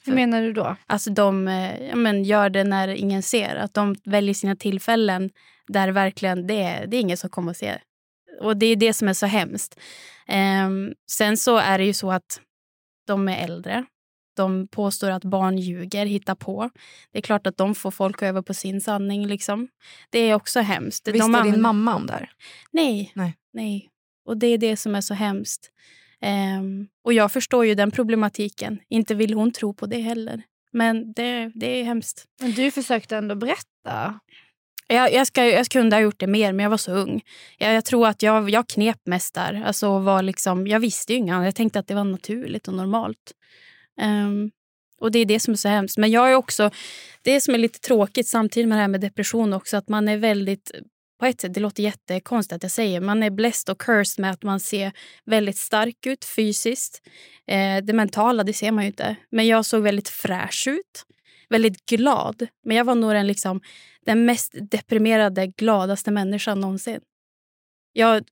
Hur 0.04 0.14
menar 0.14 0.42
du 0.42 0.52
då? 0.52 0.76
Alltså 0.86 1.10
de 1.10 1.48
eh, 1.48 1.82
ja, 1.88 1.96
men 1.96 2.24
gör 2.24 2.50
det 2.50 2.64
när 2.64 2.88
ingen 2.88 3.22
ser. 3.22 3.56
Att 3.56 3.74
de 3.74 3.94
väljer 4.04 4.34
sina 4.34 4.56
tillfällen 4.56 5.30
där 5.68 5.88
verkligen 5.88 6.46
det 6.46 6.84
det 6.88 6.96
är 6.96 7.00
ingen 7.00 7.16
som 7.16 7.30
kommer 7.30 7.50
att 7.50 7.56
se 7.56 7.78
och 8.42 8.56
det 8.56 8.66
är 8.66 8.76
det 8.76 8.92
som 8.92 9.08
är 9.08 9.12
så 9.12 9.26
hemskt. 9.26 9.80
Um, 10.66 10.94
sen 11.10 11.36
så 11.36 11.56
är 11.56 11.78
det 11.78 11.84
ju 11.84 11.92
så 11.92 12.12
att 12.12 12.40
de 13.06 13.28
är 13.28 13.44
äldre. 13.44 13.84
De 14.36 14.68
påstår 14.68 15.10
att 15.10 15.24
barn 15.24 15.58
ljuger, 15.58 16.06
hittar 16.06 16.34
på. 16.34 16.70
Det 17.12 17.18
är 17.18 17.22
klart 17.22 17.46
att 17.46 17.56
de 17.56 17.74
får 17.74 17.90
folk 17.90 18.22
över 18.22 18.42
på 18.42 18.54
sin 18.54 18.80
sanning. 18.80 19.26
Liksom. 19.26 19.68
Det 20.10 20.18
är 20.18 20.34
också 20.34 20.60
hemskt. 20.60 21.08
Visste 21.08 21.32
de 21.32 21.52
din 21.52 21.62
mamma 21.62 21.94
om 21.94 22.06
det 22.06 22.12
här? 22.12 22.30
Nej. 22.70 23.12
Nej. 23.14 23.34
Nej. 23.52 23.88
Och 24.24 24.36
det 24.36 24.46
är 24.46 24.58
det 24.58 24.76
som 24.76 24.94
är 24.94 25.00
så 25.00 25.14
hemskt. 25.14 25.70
Um, 26.58 26.88
och 27.04 27.12
jag 27.12 27.32
förstår 27.32 27.66
ju 27.66 27.74
den 27.74 27.90
problematiken. 27.90 28.78
Inte 28.88 29.14
vill 29.14 29.34
hon 29.34 29.52
tro 29.52 29.74
på 29.74 29.86
det 29.86 29.98
heller. 29.98 30.42
Men 30.72 31.12
det, 31.12 31.52
det 31.54 31.80
är 31.80 31.84
hemskt. 31.84 32.24
Men 32.40 32.52
du 32.52 32.70
försökte 32.70 33.16
ändå 33.16 33.34
berätta? 33.34 34.20
Jag, 34.92 35.12
jag, 35.12 35.26
ska, 35.26 35.44
jag 35.44 35.66
kunde 35.66 35.96
ha 35.96 36.00
gjort 36.00 36.18
det 36.18 36.26
mer, 36.26 36.52
men 36.52 36.62
jag 36.62 36.70
var 36.70 36.76
så 36.76 36.92
ung. 36.92 37.22
Jag, 37.58 37.74
jag 37.74 37.84
tror 37.84 38.08
att 38.08 38.22
jag, 38.22 38.50
jag 38.50 38.68
knep 38.68 39.06
mest 39.06 39.34
där. 39.34 39.62
Alltså 39.66 39.98
var 39.98 40.22
liksom, 40.22 40.66
jag 40.66 40.80
visste 40.80 41.12
ju 41.12 41.18
inget 41.18 41.34
annat. 41.34 41.44
Jag 41.44 41.54
tänkte 41.54 41.78
att 41.78 41.86
det 41.86 41.94
var 41.94 42.04
naturligt 42.04 42.68
och 42.68 42.74
normalt. 42.74 43.32
Um, 44.00 44.50
och 44.98 45.12
Det 45.12 45.18
är 45.18 45.24
det 45.24 45.40
som 45.40 45.52
är 45.52 45.56
så 45.56 45.68
hemskt. 45.68 45.98
Men 45.98 46.10
jag 46.10 46.30
är 46.30 46.34
också, 46.34 46.70
det 47.22 47.40
som 47.40 47.54
är 47.54 47.58
lite 47.58 47.78
tråkigt 47.78 48.28
samtidigt 48.28 48.68
med 48.68 48.78
det 48.78 48.82
här 48.82 48.88
med 48.88 49.00
depression 49.00 49.52
också, 49.52 49.76
att 49.76 49.88
man 49.88 50.08
är 50.08 50.16
väldigt 50.16 50.70
på 51.22 51.26
ett 51.26 51.40
sätt, 51.40 51.54
det 51.54 51.60
låter 51.60 51.82
jättekonstigt 51.82 52.52
att 52.52 52.62
jag 52.62 52.72
säger, 52.72 53.00
man 53.00 53.22
är 53.22 53.30
blessed 53.30 53.72
och 53.72 53.80
cursed 53.80 54.22
med 54.22 54.30
att 54.30 54.42
man 54.42 54.60
ser 54.60 54.92
väldigt 55.24 55.56
stark 55.56 56.06
ut 56.06 56.24
fysiskt. 56.24 57.02
Eh, 57.46 57.84
det 57.84 57.92
mentala, 57.92 58.44
det 58.44 58.52
ser 58.52 58.72
man 58.72 58.84
ju 58.84 58.88
inte. 58.88 59.16
Men 59.30 59.46
jag 59.46 59.66
såg 59.66 59.82
väldigt 59.82 60.08
fräsch 60.08 60.64
ut. 60.68 61.04
Väldigt 61.52 61.86
glad. 61.86 62.46
Men 62.64 62.76
jag 62.76 62.84
var 62.84 62.94
nog 62.94 63.12
den, 63.12 63.26
liksom, 63.26 63.60
den 64.06 64.24
mest 64.24 64.54
deprimerade, 64.70 65.46
gladaste 65.46 66.10
människan 66.10 66.60
någonsin. 66.60 67.00
Jag, 67.92 68.24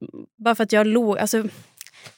bara 0.44 0.54
för 0.54 0.64
att 0.64 0.72
jag 0.72 0.86
låg... 0.86 1.18
Alltså, 1.18 1.44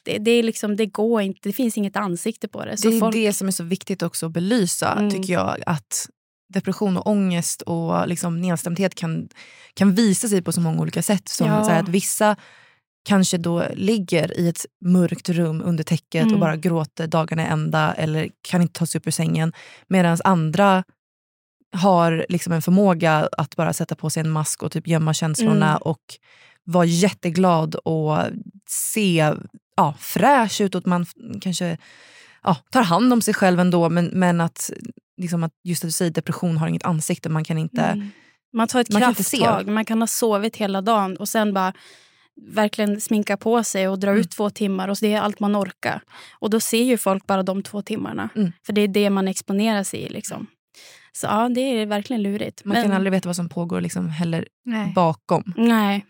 det, 0.03 0.19
det, 0.19 0.43
liksom, 0.43 0.77
det 0.77 0.87
går 0.87 1.23
inte, 1.23 1.41
det 1.43 1.53
finns 1.53 1.79
inget 1.79 1.97
ansikte 1.97 2.49
på 2.49 2.65
det. 2.65 2.77
Så 2.77 2.89
det 2.89 2.97
är 2.97 3.01
folk... 3.01 3.15
det 3.15 3.33
som 3.33 3.49
är 3.49 3.53
så 3.53 3.65
viktigt 3.65 4.03
också 4.03 4.27
att 4.27 4.33
belysa, 4.33 4.93
mm. 4.93 5.11
tycker 5.11 5.33
jag. 5.33 5.63
Att 5.67 6.09
depression 6.49 6.97
och 6.97 7.07
ångest 7.07 7.63
och 7.63 8.09
liksom 8.09 8.41
nedstämdhet 8.41 8.95
kan, 8.95 9.29
kan 9.75 9.95
visa 9.95 10.29
sig 10.29 10.43
på 10.43 10.53
så 10.53 10.61
många 10.61 10.81
olika 10.81 11.03
sätt. 11.03 11.29
Som 11.29 11.47
ja. 11.47 11.65
så 11.65 11.71
att 11.71 11.89
Vissa 11.89 12.37
kanske 13.03 13.39
då 13.39 13.65
ligger 13.75 14.39
i 14.39 14.49
ett 14.49 14.67
mörkt 14.85 15.29
rum 15.29 15.63
under 15.65 15.85
täcket 15.85 16.23
mm. 16.23 16.35
och 16.35 16.41
bara 16.41 16.57
gråter 16.57 17.07
dagarna 17.07 17.47
ända 17.47 17.95
eller 17.95 18.29
kan 18.43 18.63
inte 18.63 18.79
ta 18.79 18.87
sig 18.87 18.99
upp 18.99 19.07
ur 19.07 19.11
sängen. 19.11 19.53
Medan 19.89 20.19
andra 20.25 20.85
har 21.77 22.27
liksom 22.29 22.53
en 22.53 22.63
förmåga 22.63 23.29
att 23.33 23.57
bara 23.57 23.73
sätta 23.73 23.95
på 23.95 24.11
sig 24.11 24.21
en 24.21 24.31
mask 24.31 24.63
och 24.63 24.73
typ 24.73 24.87
gömma 24.87 25.15
känslorna 25.15 25.71
mm. 25.71 25.83
och 25.83 26.03
vara 26.65 26.85
jätteglad 26.85 27.75
och 27.75 28.19
se 28.69 29.35
ja, 29.77 29.95
fräsch 29.99 30.61
ut. 30.61 30.75
Och 30.75 30.87
man 30.87 31.07
kanske 31.41 31.79
ja, 32.43 32.57
tar 32.71 32.83
hand 32.83 33.13
om 33.13 33.23
sig 33.23 33.35
själv 33.35 33.61
ändå 33.61 33.89
men, 33.89 34.07
men 34.07 34.41
att, 34.41 34.71
liksom 35.17 35.43
att 35.43 35.53
just 35.65 35.85
att 35.85 35.89
du 35.89 35.93
säger 35.93 36.11
depression 36.11 36.57
har 36.57 36.69
inget 36.69 36.85
ansikte. 36.85 37.29
Man 37.29 37.45
kan 37.45 37.59
inte 37.59 37.83
mm. 37.83 38.11
Man 38.53 38.69
tar 38.69 38.81
ett 38.81 38.91
man 38.91 39.03
krafttag. 39.03 39.67
Man 39.69 39.85
kan 39.85 40.03
ha 40.03 40.07
sovit 40.07 40.57
hela 40.57 40.81
dagen 40.81 41.17
och 41.17 41.29
sen 41.29 41.55
bara 41.55 41.73
verkligen 42.41 43.01
sminka 43.01 43.37
på 43.37 43.65
sig 43.65 43.89
och 43.89 43.99
dra 43.99 44.11
mm. 44.11 44.21
ut 44.21 44.31
två 44.31 44.51
timmar. 44.51 44.89
och 44.89 44.97
Det 45.01 45.13
är 45.13 45.21
allt 45.21 45.41
man 45.41 45.57
orkar. 45.57 46.03
Och 46.39 46.51
Då 46.51 46.61
ser 46.61 46.83
ju 46.83 46.99
folk 46.99 47.27
bara 47.27 47.43
de 47.43 47.63
två 47.63 47.83
timmarna. 47.83 48.29
Mm. 48.37 48.53
För 48.67 48.73
det 48.73 48.81
är 48.81 48.89
det 48.89 49.11
man 49.11 49.29
exponerar 49.29 49.83
sig 49.83 50.01
i. 50.01 50.09
Liksom. 50.09 50.47
Så 51.13 51.27
ja, 51.27 51.49
det 51.49 51.61
är 51.61 51.87
verkligen 51.87 52.23
lurigt. 52.23 52.65
Man 52.65 52.75
men... 52.75 52.83
kan 52.83 52.93
aldrig 52.93 53.13
veta 53.13 53.29
vad 53.29 53.37
som 53.37 53.49
pågår 53.49 53.81
liksom 53.81 54.09
heller 54.09 54.49
Nej. 54.65 54.93
bakom. 54.95 55.55
Nej. 55.57 56.07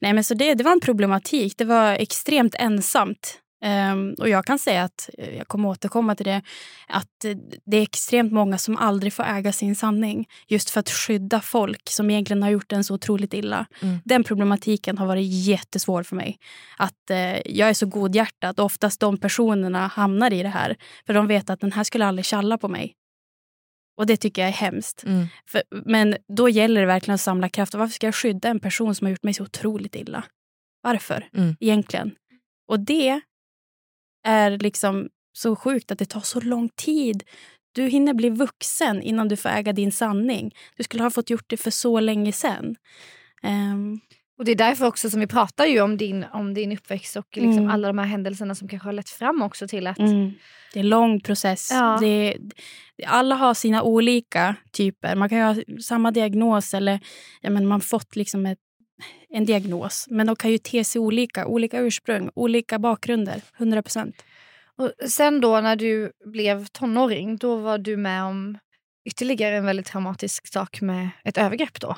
Nej, 0.00 0.12
men 0.12 0.24
så 0.24 0.34
det, 0.34 0.54
det 0.54 0.64
var 0.64 0.72
en 0.72 0.80
problematik. 0.80 1.54
Det 1.58 1.64
var 1.64 1.92
extremt 1.92 2.54
ensamt. 2.58 3.40
Um, 3.64 4.14
och 4.18 4.28
jag 4.28 4.44
kan 4.44 4.58
säga 4.58 4.82
att, 4.82 5.10
eh, 5.18 5.36
jag 5.36 5.48
kommer 5.48 5.68
återkomma 5.68 6.14
till 6.14 6.26
det, 6.26 6.42
att 6.88 7.24
det 7.64 7.76
är 7.76 7.82
extremt 7.82 8.32
många 8.32 8.58
som 8.58 8.76
aldrig 8.76 9.12
får 9.12 9.24
äga 9.24 9.52
sin 9.52 9.76
sanning. 9.76 10.28
Just 10.48 10.70
för 10.70 10.80
att 10.80 10.90
skydda 10.90 11.40
folk 11.40 11.90
som 11.90 12.10
egentligen 12.10 12.42
har 12.42 12.50
gjort 12.50 12.72
en 12.72 12.84
så 12.84 12.94
otroligt 12.94 13.34
illa. 13.34 13.66
Mm. 13.82 13.98
Den 14.04 14.24
problematiken 14.24 14.98
har 14.98 15.06
varit 15.06 15.26
jättesvår 15.26 16.02
för 16.02 16.16
mig. 16.16 16.38
Att 16.76 17.10
uh, 17.10 17.16
Jag 17.44 17.68
är 17.68 17.74
så 17.74 17.86
godhjärtad 17.86 18.60
och 18.60 18.66
oftast 18.66 19.00
de 19.00 19.18
personerna 19.18 19.86
hamnar 19.86 20.32
i 20.32 20.42
det 20.42 20.48
här. 20.48 20.76
För 21.06 21.14
de 21.14 21.26
vet 21.26 21.50
att 21.50 21.60
den 21.60 21.72
här 21.72 21.84
skulle 21.84 22.06
aldrig 22.06 22.24
tjalla 22.24 22.58
på 22.58 22.68
mig. 22.68 22.94
Och 23.96 24.06
det 24.06 24.16
tycker 24.16 24.42
jag 24.42 24.48
är 24.48 24.52
hemskt. 24.52 25.04
Mm. 25.04 25.26
För, 25.46 25.62
men 25.70 26.16
då 26.28 26.48
gäller 26.48 26.80
det 26.80 26.86
verkligen 26.86 27.14
att 27.14 27.20
samla 27.20 27.48
kraft. 27.48 27.74
Varför 27.74 27.94
ska 27.94 28.06
jag 28.06 28.14
skydda 28.14 28.48
en 28.48 28.60
person 28.60 28.94
som 28.94 29.04
har 29.04 29.10
gjort 29.10 29.22
mig 29.22 29.34
så 29.34 29.42
otroligt 29.42 29.94
illa? 29.94 30.24
Varför 30.82 31.28
mm. 31.32 31.56
egentligen? 31.60 32.14
Och 32.68 32.80
det 32.80 33.20
är 34.24 34.58
liksom 34.58 35.08
så 35.32 35.56
sjukt 35.56 35.92
att 35.92 35.98
det 35.98 36.04
tar 36.04 36.20
så 36.20 36.40
lång 36.40 36.68
tid. 36.68 37.24
Du 37.72 37.82
hinner 37.86 38.14
bli 38.14 38.30
vuxen 38.30 39.02
innan 39.02 39.28
du 39.28 39.36
får 39.36 39.48
äga 39.48 39.72
din 39.72 39.92
sanning. 39.92 40.54
Du 40.76 40.82
skulle 40.82 41.02
ha 41.02 41.10
fått 41.10 41.30
gjort 41.30 41.44
det 41.50 41.56
för 41.56 41.70
så 41.70 42.00
länge 42.00 42.32
sen. 42.32 42.76
Um, 43.42 44.00
och 44.38 44.44
Det 44.44 44.52
är 44.52 44.56
därför 44.56 44.86
också 44.86 45.10
som 45.10 45.20
vi 45.20 45.26
pratar 45.26 45.66
ju 45.66 45.80
om 45.80 45.96
din, 45.96 46.24
om 46.32 46.54
din 46.54 46.72
uppväxt 46.72 47.16
och 47.16 47.26
liksom 47.36 47.58
mm. 47.58 47.70
alla 47.70 47.88
de 47.88 47.98
här 47.98 48.06
händelserna 48.06 48.54
som 48.54 48.68
kanske 48.68 48.88
har 48.88 48.92
lett 48.92 49.10
fram 49.10 49.42
också 49.42 49.68
till 49.68 49.86
att... 49.86 49.98
Mm. 49.98 50.32
Det 50.72 50.78
är 50.78 50.84
en 50.84 50.88
lång 50.88 51.20
process. 51.20 51.68
Ja. 51.72 51.98
Det, 52.00 52.36
alla 53.06 53.34
har 53.34 53.54
sina 53.54 53.82
olika 53.82 54.56
typer. 54.72 55.16
Man 55.16 55.28
kan 55.28 55.38
ha 55.38 55.56
samma 55.80 56.10
diagnos 56.10 56.74
eller 56.74 57.00
ja, 57.40 57.50
men 57.50 57.66
man 57.66 57.80
fått 57.80 58.16
liksom 58.16 58.46
ett, 58.46 58.58
en 59.34 59.44
diagnos. 59.44 60.06
Men 60.10 60.26
de 60.26 60.36
kan 60.36 60.50
ju 60.50 60.58
te 60.58 60.84
sig 60.84 61.00
olika. 61.00 61.46
Olika 61.46 61.80
ursprung, 61.80 62.30
olika 62.34 62.78
bakgrunder. 62.78 63.42
100 63.56 63.82
procent. 63.82 64.24
Sen 65.08 65.40
då 65.40 65.60
när 65.60 65.76
du 65.76 66.12
blev 66.24 66.66
tonåring, 66.66 67.36
då 67.36 67.56
var 67.56 67.78
du 67.78 67.96
med 67.96 68.24
om 68.24 68.58
ytterligare 69.04 69.56
en 69.56 69.64
väldigt 69.64 69.86
traumatisk 69.86 70.52
sak 70.52 70.80
med 70.80 71.10
ett 71.24 71.38
övergrepp 71.38 71.80
då? 71.80 71.96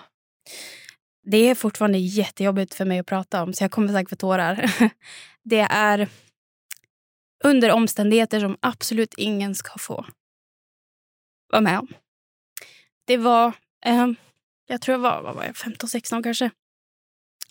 Det 1.23 1.37
är 1.37 1.55
fortfarande 1.55 1.99
jättejobbigt 1.99 2.75
för 2.75 2.85
mig 2.85 2.99
att 2.99 3.07
prata 3.07 3.43
om, 3.43 3.53
så 3.53 3.65
jag 3.65 3.71
kommer 3.71 3.93
säkert 3.93 4.11
få 4.11 4.17
tårar. 4.17 4.71
Det 5.43 5.61
är 5.71 6.09
under 7.45 7.71
omständigheter 7.71 8.41
som 8.41 8.57
absolut 8.61 9.15
ingen 9.17 9.55
ska 9.55 9.79
få 9.79 10.07
vara 11.53 11.61
med 11.61 11.79
om. 11.79 11.89
Det 13.05 13.17
var, 13.17 13.53
eh, 13.85 14.07
jag 14.67 14.81
tror 14.81 14.93
jag 14.93 14.99
var, 14.99 15.23
var 15.23 15.45
15-16 15.45 16.23
kanske. 16.23 16.51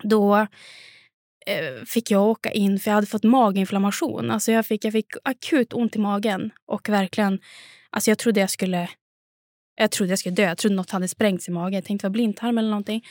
Då 0.04 0.36
eh, 1.46 1.86
fick 1.86 2.12
jag 2.12 2.24
åka 2.24 2.52
in, 2.52 2.80
för 2.80 2.92
jag 2.92 2.96
hade 2.96 3.08
fått 3.08 3.24
maginflammation. 3.24 4.32
Alltså 4.32 4.52
jag, 4.52 4.66
fick, 4.66 4.86
jag 4.86 4.94
fick 4.94 5.08
akut 5.24 5.74
ont 5.74 5.96
i 5.96 6.00
magen 6.00 6.52
och 6.66 6.90
verkligen, 6.90 7.40
alltså 7.90 8.12
jag 8.12 8.18
trodde 8.18 8.40
jag 8.40 8.50
skulle 8.50 8.90
jag 9.76 9.92
trodde 9.92 10.12
jag 10.12 10.20
skulle 10.20 10.36
dö. 10.36 10.44
Jag 10.44 10.58
trodde 10.58 10.76
något 10.76 10.92
hade 10.92 11.08
sprängts 11.08 11.48
i 11.48 11.52
magen. 11.52 11.74
Jag 11.74 11.86
tänkte 11.86 12.08
det 12.08 12.10
var 12.10 12.14
blindtarm 12.14 12.58
eller 12.58 12.70
någonting. 12.70 13.06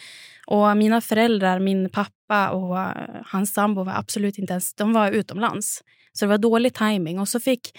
Och 0.47 0.77
mina 0.77 1.01
föräldrar, 1.01 1.59
min 1.59 1.91
pappa 1.91 2.51
och 2.51 2.81
eh, 2.81 3.23
hans 3.27 3.55
sambo 3.55 3.85
var 3.85 3.93
absolut 3.93 4.39
inte 4.39 4.53
ens... 4.53 4.75
De 4.75 4.93
var 4.93 5.11
utomlands. 5.11 5.83
Så 6.13 6.25
det 6.25 6.29
var 6.29 6.39
dålig 6.39 6.75
timing. 6.75 7.19
Och 7.19 7.29
så 7.29 7.41
fick... 7.41 7.79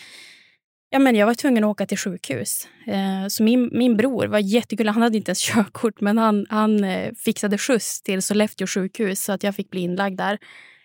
Ja, 0.90 1.00
men 1.00 1.16
jag 1.16 1.26
var 1.26 1.34
tvungen 1.34 1.64
att 1.64 1.68
åka 1.68 1.86
till 1.86 1.98
sjukhus. 1.98 2.68
Eh, 2.88 3.28
så 3.28 3.44
min, 3.44 3.70
min 3.72 3.98
bror 3.98 4.28
var 4.28 4.40
jättegullig. 4.40 4.92
Han 4.92 5.02
hade 5.02 5.18
inte 5.18 5.30
ens 5.30 5.42
körkort, 5.54 6.02
men 6.02 6.18
han, 6.18 6.46
han 6.50 6.84
eh, 6.84 7.12
fixade 7.18 7.58
skjuts 7.58 8.02
till 8.02 8.22
Sollefteå 8.22 8.68
sjukhus 8.68 9.24
så 9.24 9.32
att 9.32 9.44
jag 9.44 9.56
fick 9.56 9.70
bli 9.70 9.82
inlagd 9.82 10.18
där. 10.18 10.38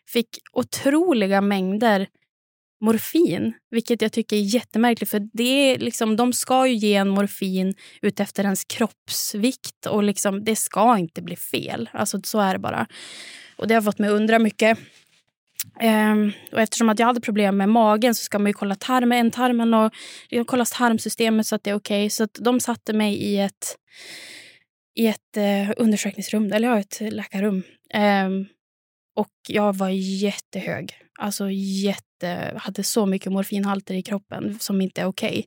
Fick 0.06 0.28
otroliga 0.52 1.40
mängder 1.40 2.06
morfin, 2.80 3.52
vilket 3.70 4.02
jag 4.02 4.12
tycker 4.12 4.36
är 4.36 4.40
jättemärkligt. 4.40 5.10
För 5.10 5.28
det 5.32 5.42
är 5.74 5.78
liksom, 5.78 6.16
De 6.16 6.32
ska 6.32 6.66
ju 6.66 6.74
ge 6.74 6.94
en 6.94 7.08
morfin 7.08 7.74
utefter 8.02 8.44
ens 8.44 8.64
kroppsvikt 8.64 9.86
och 9.86 10.02
liksom, 10.02 10.44
det 10.44 10.56
ska 10.56 10.98
inte 10.98 11.22
bli 11.22 11.36
fel. 11.36 11.90
Alltså 11.92 12.20
Så 12.24 12.40
är 12.40 12.52
det 12.52 12.58
bara. 12.58 12.86
Och 13.56 13.68
Det 13.68 13.74
har 13.74 13.82
fått 13.82 13.98
mig 13.98 14.10
att 14.10 14.16
undra 14.16 14.38
mycket. 14.38 14.78
Um, 15.82 16.32
och 16.52 16.60
eftersom 16.60 16.88
att 16.88 16.98
jag 16.98 17.06
hade 17.06 17.20
problem 17.20 17.56
med 17.56 17.68
magen 17.68 18.14
så 18.14 18.24
ska 18.24 18.38
man 18.38 18.46
ju 18.46 18.52
kolla 18.52 18.74
tarmen, 18.74 19.18
ändtarmen 19.18 19.74
och 19.74 19.92
kolla 20.46 20.64
tarmsystemet 20.64 21.46
så 21.46 21.54
att 21.54 21.64
det 21.64 21.70
är 21.70 21.74
okej. 21.74 22.00
Okay. 22.00 22.10
Så 22.10 22.24
att 22.24 22.34
de 22.40 22.60
satte 22.60 22.92
mig 22.92 23.14
i 23.14 23.38
ett, 23.38 23.76
i 24.94 25.06
ett 25.06 25.36
uh, 25.36 25.72
undersökningsrum, 25.76 26.52
eller 26.52 26.68
ja, 26.68 26.78
ett 26.78 27.00
läkarrum. 27.00 27.62
Um, 27.94 28.46
och 29.16 29.32
jag 29.48 29.76
var 29.76 29.88
jättehög. 29.88 30.92
Alltså 31.18 31.50
jätte, 31.50 32.52
hade 32.56 32.82
så 32.82 33.06
mycket 33.06 33.32
morfinhalter 33.32 33.94
i 33.94 34.02
kroppen 34.02 34.58
som 34.60 34.80
inte 34.80 35.00
är 35.00 35.06
okej. 35.06 35.44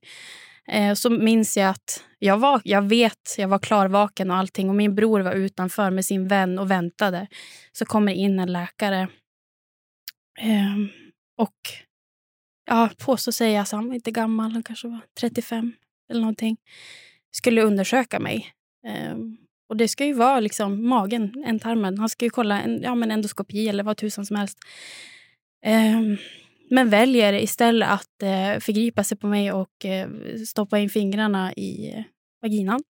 Okay. 0.68 0.90
Uh, 0.90 0.94
så 0.94 1.10
minns 1.10 1.58
jag 1.58 1.70
att 1.70 2.04
jag, 2.20 2.38
var, 2.38 2.62
jag 2.64 2.82
vet, 2.82 3.36
jag 3.38 3.48
var 3.48 3.60
klarvaken 3.60 4.32
och 4.32 4.38
allting 4.38 4.70
och 4.70 4.76
min 4.76 4.96
bror 4.96 5.20
var 5.20 5.34
utanför 5.34 5.90
med 5.90 6.06
sin 6.06 6.28
vän 6.28 6.60
och 6.60 6.72
väntade. 6.72 7.28
Så 7.72 7.86
kommer 7.86 8.14
in 8.14 8.40
en 8.40 8.52
läkare 8.54 9.08
eh, 10.40 10.78
och 11.38 11.58
ja, 12.66 12.90
påstår 13.00 13.32
sig, 13.32 13.58
alltså, 13.58 13.76
han 13.76 13.88
var 13.88 13.96
inte 13.96 14.12
gammal, 14.12 14.52
han 14.52 14.64
kanske 14.64 14.88
var 14.88 15.02
35 15.20 15.74
eller 16.10 16.22
någonting. 16.22 16.58
Skulle 17.32 17.62
undersöka 17.62 18.20
mig. 18.20 18.54
Eh, 18.88 19.16
och 19.70 19.78
det 19.78 19.88
ska 19.88 20.06
ju 20.06 20.14
vara 20.14 20.40
liksom 20.40 20.88
magen, 20.88 21.44
ändtarmen. 21.46 21.98
Han 21.98 22.10
ska 22.10 22.26
ju 22.26 22.30
kolla 22.30 22.62
en 22.62 22.82
ja, 22.82 22.96
men 22.96 23.12
endoskopi 23.12 23.68
eller 23.70 23.84
vad 23.84 23.98
tusan 23.98 24.26
som 24.26 24.36
helst. 24.36 24.58
Um, 25.66 26.18
men 26.70 26.90
väljer 26.90 27.34
istället 27.34 27.90
att 27.90 28.24
uh, 28.24 28.60
förgripa 28.60 29.04
sig 29.04 29.18
på 29.18 29.28
mig 29.28 29.52
och 29.52 29.86
uh, 29.86 30.38
stoppa 30.48 30.80
in 30.80 30.90
fingrarna 30.90 31.54
i 31.54 31.94
uh, 31.98 32.04
vaginan. 32.42 32.84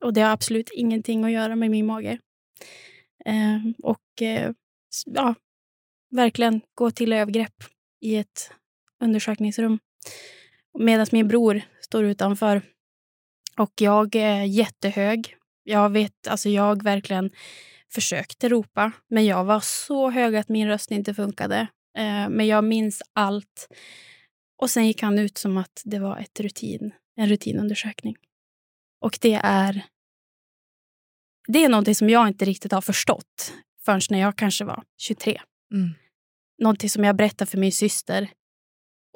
Och 0.00 0.12
det 0.12 0.20
har 0.20 0.30
absolut 0.30 0.70
ingenting 0.74 1.24
att 1.24 1.30
göra 1.30 1.56
med 1.56 1.70
min 1.70 1.86
mage. 1.86 2.18
Uh, 3.28 3.72
och 3.82 4.22
uh, 4.22 4.52
ja, 5.06 5.34
verkligen 6.10 6.60
gå 6.74 6.90
till 6.90 7.12
övergrepp 7.12 7.64
i 8.00 8.16
ett 8.16 8.50
undersökningsrum. 9.02 9.78
Medan 10.78 11.06
min 11.12 11.28
bror 11.28 11.60
står 11.80 12.04
utanför. 12.04 12.62
Och 13.58 13.72
jag 13.80 14.14
är 14.14 14.42
jättehög 14.42 15.36
Jag 15.62 15.90
vet, 15.90 16.26
alltså 16.28 16.48
jag 16.48 16.82
verkligen 16.82 17.30
försökte 17.92 18.48
ropa, 18.48 18.92
men 19.08 19.26
jag 19.26 19.44
var 19.44 19.60
så 19.60 20.10
hög 20.10 20.36
att 20.36 20.48
min 20.48 20.68
röst 20.68 20.90
inte 20.90 21.14
funkade. 21.14 21.60
Eh, 21.98 22.28
men 22.28 22.46
jag 22.46 22.64
minns 22.64 23.02
allt. 23.12 23.68
Och 24.56 24.70
sen 24.70 24.86
gick 24.86 25.02
han 25.02 25.18
ut 25.18 25.38
som 25.38 25.56
att 25.56 25.82
det 25.84 25.98
var 25.98 26.18
ett 26.18 26.40
rutin, 26.40 26.92
en 27.16 27.28
rutinundersökning. 27.28 28.16
Och 29.00 29.18
det 29.20 29.40
är... 29.42 29.82
Det 31.48 31.64
är 31.64 31.68
någonting 31.68 31.94
som 31.94 32.10
jag 32.10 32.28
inte 32.28 32.44
riktigt 32.44 32.72
har 32.72 32.80
förstått 32.80 33.52
förrän 33.84 34.00
när 34.10 34.18
jag 34.18 34.36
kanske 34.36 34.64
var 34.64 34.82
23. 34.98 35.40
Mm. 35.72 35.90
Någonting 36.58 36.90
som 36.90 37.04
jag 37.04 37.16
berättade 37.16 37.50
för 37.50 37.58
min 37.58 37.72
syster. 37.72 38.30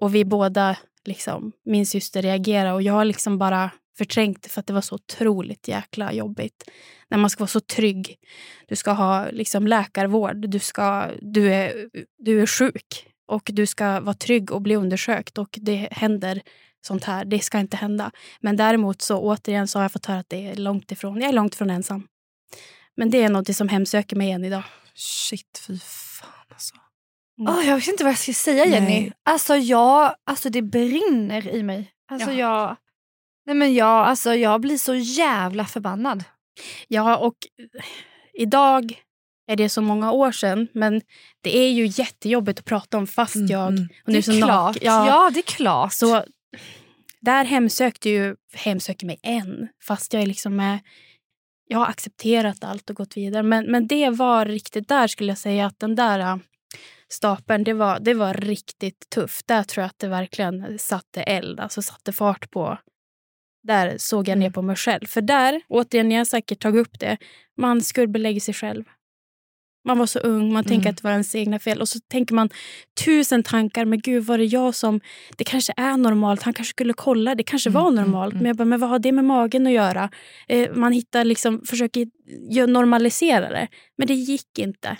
Och 0.00 0.14
vi 0.14 0.25
båda, 0.25 0.76
liksom, 1.04 1.52
min 1.64 1.87
syster 1.87 2.23
reagerade 2.23 2.73
och 2.73 2.82
jag 2.82 2.92
har 2.92 3.04
liksom 3.04 3.38
bara 3.38 3.71
förträngt 3.99 4.42
det 4.42 4.49
för 4.49 4.61
att 4.61 4.66
det 4.66 4.73
var 4.73 4.80
så 4.80 4.94
otroligt 4.94 5.68
jäkla 5.68 6.12
jobbigt. 6.12 6.71
När 7.09 7.18
man 7.18 7.30
ska 7.30 7.40
vara 7.40 7.49
så 7.49 7.61
trygg. 7.61 8.16
Du 8.68 8.76
ska 8.76 8.92
ha 8.92 9.30
liksom 9.30 9.66
läkarvård. 9.66 10.50
Du, 10.50 10.59
ska, 10.59 11.11
du, 11.21 11.52
är, 11.52 11.88
du 12.18 12.42
är 12.42 12.47
sjuk 12.47 13.09
och 13.26 13.50
du 13.52 13.66
ska 13.66 14.00
vara 14.00 14.14
trygg 14.14 14.52
och 14.52 14.62
bli 14.62 14.76
undersökt 14.76 15.38
och 15.38 15.59
det 15.62 15.88
händer 15.90 16.42
sånt 16.87 17.04
här. 17.04 17.25
Det 17.25 17.38
ska 17.38 17.59
inte 17.59 17.76
hända. 17.76 18.11
Men 18.40 18.56
däremot 18.56 19.02
så 19.02 19.18
återigen 19.18 19.68
så 19.68 19.78
har 19.78 19.85
jag 19.85 19.92
fått 19.92 20.06
höra 20.06 20.18
att 20.18 20.28
det 20.28 20.47
är 20.47 20.56
långt 20.56 20.92
ifrån. 20.92 21.21
Jag 21.21 21.28
är 21.28 21.32
långt 21.32 21.54
ifrån 21.54 21.71
ensam. 21.71 22.06
Men 22.97 23.11
det 23.11 23.23
är 23.23 23.28
något 23.28 23.56
som 23.56 23.68
hemsöker 23.68 24.16
mig 24.16 24.30
än 24.30 24.44
idag. 24.44 24.64
Shit, 24.94 25.64
fy 25.66 25.78
fan 25.78 26.31
alltså. 26.52 26.75
Mm. 27.40 27.54
Oh, 27.54 27.66
jag 27.66 27.76
vet 27.76 27.88
inte 27.88 28.04
vad 28.04 28.11
jag 28.12 28.18
ska 28.18 28.32
säga 28.32 28.66
Jenny. 28.66 28.87
Nej. 29.00 29.12
Alltså, 29.25 29.56
jag, 29.56 30.14
alltså 30.26 30.50
det 30.50 30.62
brinner 30.62 31.49
i 31.49 31.62
mig. 31.62 31.92
Alltså 32.12 32.30
Ja. 32.32 32.38
jag... 32.38 32.76
Nej 33.47 33.56
men 33.56 33.75
jag, 33.75 34.06
alltså, 34.06 34.35
jag 34.35 34.61
blir 34.61 34.78
så 34.78 34.94
jävla 34.94 35.64
förbannad. 35.64 36.25
Ja, 36.88 37.16
och 37.16 37.35
idag 38.32 39.02
är 39.47 39.56
det 39.56 39.68
så 39.68 39.82
många 39.82 40.12
år 40.12 40.32
sedan, 40.32 40.68
men 40.75 41.00
det 41.40 41.59
är 41.59 41.71
ju 41.71 41.87
jättejobbigt 41.87 42.59
att 42.59 42.64
prata 42.64 42.99
om 42.99 43.06
fast 43.06 43.35
Mm, 43.37 43.47
jag... 43.49 43.68
mm. 43.68 43.82
Och 43.85 44.09
nu 44.09 44.12
Det 44.12 44.18
är 44.18 44.23
så 44.23 44.47
klart. 44.47 44.76
Ja, 44.80 45.06
Ja, 45.06 45.30
det 45.35 45.40
är 45.40 45.56
klart. 45.56 45.92
Så 45.92 46.25
där 47.21 47.44
hemsökte 47.44 48.11
ju, 48.11 48.37
hemsöker 48.54 49.06
mig 49.06 49.21
än, 49.23 49.68
fast 49.87 50.12
jag 50.12 50.23
är 50.23 50.26
liksom 50.26 50.56
med, 50.56 50.78
jag 51.72 51.78
har 51.78 51.86
accepterat 51.86 52.64
allt 52.64 52.90
och 52.90 52.96
gått 52.96 53.16
vidare. 53.16 53.42
Men, 53.42 53.70
men 53.70 53.86
det 53.86 54.10
var 54.10 54.44
riktigt, 54.44 54.88
där 54.88 55.06
skulle 55.06 55.30
jag 55.30 55.38
säga 55.38 55.66
att 55.66 55.78
den 55.78 55.94
där 55.94 56.18
äh, 56.18 56.36
stapeln, 57.08 57.64
det 57.64 57.72
var, 57.72 58.00
det 58.00 58.14
var 58.14 58.34
riktigt 58.34 59.10
tufft. 59.10 59.46
Där 59.46 59.62
tror 59.62 59.82
jag 59.82 59.86
att 59.88 59.98
det 59.98 60.08
verkligen 60.08 60.78
satte 60.78 61.22
eld, 61.22 61.60
alltså 61.60 61.82
satte 61.82 62.12
fart 62.12 62.50
på. 62.50 62.78
Där 63.62 63.94
såg 63.98 64.28
jag 64.28 64.38
ner 64.38 64.50
på 64.50 64.62
mig 64.62 64.76
själv. 64.76 65.06
För 65.06 65.20
där, 65.20 65.60
återigen, 65.68 66.10
jag 66.10 66.20
har 66.20 66.24
säkert 66.24 66.62
tagit 66.62 66.86
upp 66.86 67.00
det, 67.00 67.16
man 67.56 67.80
skuldbelägger 67.80 68.40
sig 68.40 68.54
själv. 68.54 68.84
Man 69.84 69.98
var 69.98 70.06
så 70.06 70.18
ung, 70.18 70.52
man 70.52 70.64
tänker 70.64 70.86
Mm. 70.86 70.90
att 70.90 70.96
det 70.96 71.04
var 71.04 71.10
ens 71.10 71.34
egna 71.34 71.58
fel. 71.58 71.80
Och 71.80 71.88
så 71.88 71.98
tänker 72.00 72.34
man 72.34 72.48
tusen 73.04 73.42
tankar. 73.42 73.84
Men 73.84 74.00
gud, 74.00 74.24
var 74.24 74.38
det 74.38 74.44
jag 74.44 74.74
som... 74.74 75.00
Det 75.36 75.44
kanske 75.44 75.72
är 75.76 75.96
normalt. 75.96 76.42
Han 76.42 76.54
kanske 76.54 76.70
skulle 76.70 76.92
kolla. 76.92 77.34
Det 77.34 77.42
kanske 77.42 77.70
var 77.70 77.88
Mm, 77.90 77.94
normalt. 77.94 78.32
mm, 78.32 78.42
Men 78.42 78.48
jag 78.48 78.56
bara, 78.56 78.64
men 78.64 78.80
vad 78.80 78.90
har 78.90 78.98
det 78.98 79.12
med 79.12 79.24
magen 79.24 79.66
att 79.66 79.72
göra? 79.72 80.10
Eh, 80.48 80.70
man 80.74 80.92
hittar 80.92 81.24
liksom, 81.24 81.62
försöker 81.66 82.06
normalisera 82.66 83.48
det. 83.50 83.68
Men 83.98 84.06
det 84.06 84.14
gick 84.14 84.58
inte. 84.58 84.96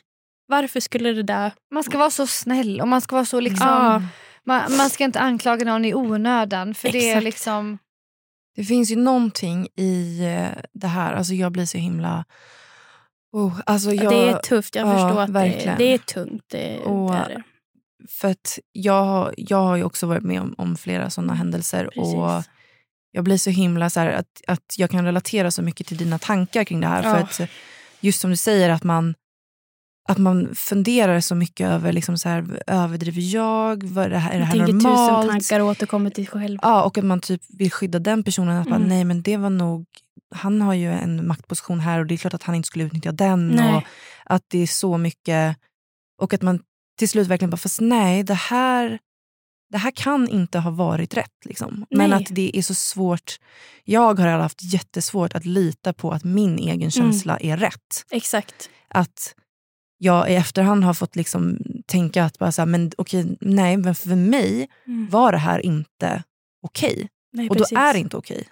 Varför 0.46 0.80
skulle 0.80 1.12
det 1.12 1.22
där... 1.22 1.52
Man 1.70 1.82
ska 1.84 1.98
vara 1.98 2.10
så 2.10 2.26
snäll 2.26 2.80
och 2.80 2.88
man 2.88 3.00
ska 3.00 3.16
vara 3.16 3.24
så 3.26 3.40
liksom... 3.40 3.66
Ja. 3.68 4.02
Man, 4.44 4.76
man 4.76 4.90
ska 4.90 5.04
inte 5.04 5.20
anklaga 5.20 5.64
någon 5.64 5.84
i 5.84 5.94
onödan 5.94 6.74
för 6.74 6.92
det 6.92 6.98
är 6.98 7.08
Exakt. 7.08 7.24
liksom... 7.24 7.78
Det 8.56 8.64
finns 8.64 8.90
ju 8.90 8.96
någonting 8.96 9.68
i 9.76 10.20
eh, 10.24 10.62
det 10.72 10.86
här. 10.86 11.12
Alltså 11.12 11.34
jag 11.34 11.52
blir 11.52 11.66
så 11.66 11.78
himla... 11.78 12.24
Oh, 13.32 13.60
alltså 13.66 13.92
jag, 13.92 14.12
det 14.12 14.28
är 14.28 14.38
tufft. 14.38 14.74
Jag 14.74 14.88
ja, 14.88 14.92
förstår 14.92 15.20
att 15.20 15.26
det, 15.26 15.32
verkligen. 15.32 15.78
det 15.78 15.84
är 15.94 15.98
tungt. 15.98 16.44
Det, 16.50 16.78
Och- 16.78 17.10
det 17.12 17.16
är 17.18 17.28
det. 17.28 17.42
För 18.08 18.28
att 18.30 18.58
jag, 18.72 19.04
har- 19.04 19.34
jag 19.36 19.56
har 19.62 19.76
ju 19.76 19.84
också 19.84 20.06
varit 20.06 20.22
med 20.22 20.40
om, 20.40 20.54
om 20.58 20.76
flera 20.76 21.10
sådana 21.10 21.34
händelser. 21.34 21.84
Precis. 21.94 22.14
Och 22.14 22.42
jag 23.12 23.24
blir 23.24 23.38
så 23.38 23.50
himla 23.50 23.90
så 23.90 24.00
här, 24.00 24.09
att, 24.12 24.40
att 24.46 24.74
jag 24.78 24.90
kan 24.90 25.04
relatera 25.04 25.50
så 25.50 25.62
mycket 25.62 25.87
till 25.87 25.96
dina 25.96 26.18
tankar 26.18 26.64
kring 26.64 26.80
det 26.80 26.87
här. 26.87 27.02
För 27.02 27.09
Ja. 27.11 27.16
att 27.44 27.50
just 28.00 28.20
som 28.20 28.30
du 28.30 28.37
säger 28.37 28.70
att 28.70 28.83
man, 28.85 29.14
att 30.12 30.18
man 30.18 30.55
funderar 30.55 31.20
så 31.20 31.35
mycket 31.35 31.68
över 31.68 31.92
liksom 31.92 32.18
så 32.18 32.29
här, 32.29 32.62
överdriver 32.66 33.22
jag? 33.35 33.83
Vad 33.85 34.05
är 34.05 34.11
det 34.11 34.18
här, 34.18 34.33
är 34.33 34.38
det 34.38 34.44
här 34.44 34.53
Tänker 34.53 34.72
tusen 34.72 34.83
normalt? 34.90 35.31
tankar 35.31 35.61
och 35.61 35.66
återkommer 35.68 36.11
till 36.11 36.27
sig 36.27 36.40
själv. 36.40 36.59
Ja, 36.62 36.83
och 36.83 36.98
att 36.98 37.05
man 37.05 37.20
typ 37.20 37.40
vill 37.48 37.72
skydda 37.72 37.98
den 37.98 38.25
personen. 38.25 38.57
Att 38.57 38.68
bara, 38.68 38.77
Mm. 38.77 38.88
nej 38.88 39.05
men 39.05 39.22
det 39.22 39.37
var 39.37 39.51
nog, 39.51 39.87
han 40.35 40.62
har 40.62 40.75
ju 40.75 40.92
en 40.92 41.27
maktposition 41.27 41.81
här 41.81 41.98
och 42.01 42.07
det 42.07 42.14
är 42.14 42.18
klart 42.18 42.35
att 42.35 42.42
han 42.42 42.55
inte 42.55 42.66
skulle 42.66 42.85
utnyttja 42.85 43.12
den. 43.12 43.48
Nej. 43.48 43.75
Och 43.77 43.83
att 44.25 44.42
det 44.48 44.59
är 44.59 44.66
så 44.66 44.98
mycket, 44.98 45.57
och 46.20 46.35
att 46.35 46.42
man 46.42 46.61
till 46.98 47.09
slut 47.09 47.29
verkligen 47.29 47.51
bara, 47.51 47.57
fast 47.57 47.81
nej 47.81 48.22
det 48.22 48.35
här, 48.35 48.98
det 49.70 49.79
här 49.79 49.90
kan 49.90 50.29
inte 50.29 50.59
ha 50.59 50.70
varit 50.70 51.14
rätt. 51.16 51.44
Liksom. 51.44 51.87
Men 51.90 52.11
Nej. 52.11 52.22
att 52.22 52.29
det 52.31 52.57
är 52.59 52.62
så 52.62 52.75
svårt, 52.75 53.37
jag 53.85 54.18
har 54.20 54.29
haft 54.29 54.72
jättesvårt 54.72 55.35
att 55.35 55.44
lita 55.44 55.92
på 55.92 56.11
att 56.12 56.25
min 56.25 56.51
Mm. 56.59 56.68
egen 56.68 56.90
känsla 56.90 57.38
är 57.40 57.57
rätt. 57.57 58.05
Exakt. 58.11 58.70
Att 58.88 59.35
jag 60.04 60.30
i 60.30 60.34
efterhand 60.34 60.84
har 60.84 60.94
fått 60.94 61.16
liksom 61.16 61.58
tänka 61.86 62.24
att 62.24 62.38
bara 62.38 62.52
så 62.52 62.62
här, 62.62 62.66
men 62.66 62.90
okej, 62.98 63.36
nej 63.40 63.76
men 63.76 63.94
för 63.94 64.16
mig 64.16 64.68
Mm. 64.86 65.08
var 65.10 65.32
det 65.32 65.38
här 65.38 65.58
inte 65.66 66.22
okej. 66.62 67.08
Nej, 67.32 67.48
Och 67.48 67.56
då 67.56 67.60
precis. 67.64 67.78
är 67.78 67.92
det 67.92 67.98
inte 67.98 68.16
okej. 68.16 68.44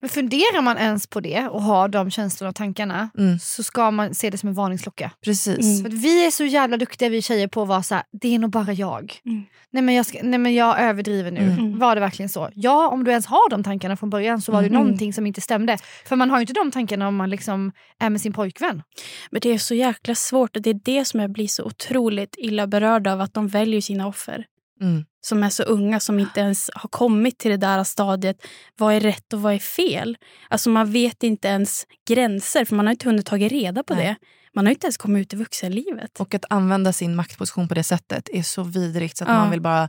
Men 0.00 0.08
funderar 0.10 0.62
man 0.62 0.78
ens 0.78 1.06
på 1.06 1.20
det 1.20 1.48
och 1.48 1.62
har 1.62 1.88
de 1.88 2.10
känslorna 2.10 2.48
och 2.48 2.54
tankarna 2.54 3.10
Mm. 3.18 3.38
så 3.38 3.62
ska 3.62 3.90
man 3.90 4.14
se 4.14 4.30
det 4.30 4.38
som 4.38 4.48
en 4.48 4.54
varningsklocka. 4.54 5.10
Precis. 5.24 5.80
Mm. 5.80 5.90
För 5.92 5.98
vi 5.98 6.26
är 6.26 6.30
så 6.30 6.44
jävla 6.44 6.76
duktiga 6.76 7.08
vi 7.08 7.22
tjejer 7.22 7.48
på 7.48 7.62
att 7.62 7.68
vara 7.68 7.82
så 7.82 7.94
här, 7.94 8.04
det 8.22 8.34
är 8.34 8.38
nog 8.38 8.50
bara 8.50 8.72
jag. 8.72 9.14
Mm. 9.26 9.42
Nej, 9.70 9.82
men 9.82 9.94
jag 9.94 10.06
ska, 10.06 10.18
nej 10.22 10.38
men 10.38 10.54
jag 10.54 10.80
överdriver 10.80 11.30
nu. 11.30 11.40
Mm. 11.40 11.78
Var 11.78 11.94
det 11.94 12.00
verkligen 12.00 12.28
så? 12.28 12.48
Ja, 12.54 12.88
om 12.88 13.04
du 13.04 13.10
ens 13.10 13.26
har 13.26 13.50
de 13.50 13.62
tankarna 13.64 13.96
från 13.96 14.10
början 14.10 14.40
så 14.40 14.52
var 14.52 14.62
det 14.62 14.68
Mm. 14.68 14.82
någonting 14.82 15.12
som 15.12 15.26
inte 15.26 15.40
stämde. 15.40 15.78
För 16.06 16.16
man 16.16 16.30
har 16.30 16.38
ju 16.38 16.40
inte 16.40 16.52
de 16.52 16.70
tankarna 16.70 17.08
om 17.08 17.16
man 17.16 17.30
liksom 17.30 17.72
är 17.98 18.10
med 18.10 18.20
sin 18.20 18.32
pojkvän. 18.32 18.82
Men 19.30 19.40
det 19.40 19.50
är 19.52 19.58
så 19.58 19.74
jäkla 19.74 20.14
svårt 20.14 20.56
och 20.56 20.62
det 20.62 20.70
är 20.70 20.80
det 20.84 21.04
som 21.04 21.20
jag 21.20 21.30
blir 21.32 21.48
så 21.48 21.64
otroligt 21.64 22.34
illa 22.38 22.66
berörd 22.66 23.06
av. 23.06 23.20
Att 23.20 23.34
de 23.34 23.48
väljer 23.48 23.80
sina 23.80 24.06
offer. 24.06 24.44
Mm. 24.80 25.04
Som 25.20 25.42
är 25.42 25.50
så 25.50 25.62
unga, 25.62 26.00
som 26.00 26.18
inte 26.18 26.40
ens 26.40 26.70
har 26.74 26.88
kommit 26.88 27.38
till 27.38 27.50
det 27.50 27.56
där 27.56 27.84
stadiet. 27.84 28.46
Vad 28.76 28.94
är 28.94 29.00
rätt 29.00 29.32
och 29.32 29.42
vad 29.42 29.54
är 29.54 29.58
fel? 29.58 30.18
Alltså 30.48 30.70
man 30.70 30.92
vet 30.92 31.22
inte 31.22 31.48
ens 31.48 31.86
gränser 32.08 32.64
för 32.64 32.76
man 32.76 32.86
har 32.86 32.90
inte 32.90 33.08
hunnit 33.08 33.26
ta 33.26 33.36
reda 33.36 33.82
på 33.82 33.94
Nej. 33.94 34.04
det. 34.04 34.16
Man 34.54 34.66
har 34.66 34.70
inte 34.70 34.86
ens 34.86 34.96
kommit 34.96 35.20
ut 35.20 35.32
i 35.32 35.36
vuxenlivet. 35.36 36.20
Och 36.20 36.34
att 36.34 36.44
använda 36.50 36.92
sin 36.92 37.14
maktposition 37.16 37.68
på 37.68 37.74
det 37.74 37.82
sättet 37.82 38.28
är 38.32 38.42
så 38.42 38.62
vidrigt 38.62 39.16
så 39.16 39.24
att 39.24 39.30
Ja. 39.30 39.34
man 39.36 39.50
vill 39.50 39.60
bara... 39.60 39.88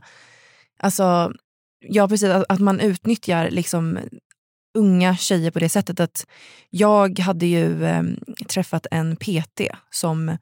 Alltså, 0.78 1.32
ja, 1.80 2.08
precis. 2.08 2.28
Att, 2.28 2.44
att 2.48 2.60
man 2.60 2.80
utnyttjar 2.80 3.50
liksom 3.50 3.98
unga 4.78 5.16
tjejer 5.16 5.50
på 5.50 5.58
det 5.58 5.68
sättet. 5.68 6.00
att 6.00 6.26
Jag 6.70 7.18
hade 7.18 7.46
ju 7.46 7.84
eh, 7.84 8.02
träffat 8.48 8.86
en 8.90 9.16
PT 9.16 9.60
som 9.90 10.36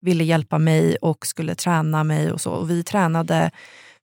ville 0.00 0.24
hjälpa 0.24 0.58
mig 0.58 0.96
och 0.96 1.26
skulle 1.26 1.54
träna 1.54 2.04
mig 2.04 2.32
och 2.32 2.40
så. 2.40 2.50
Och 2.50 2.70
vi 2.70 2.82
tränade 2.84 3.50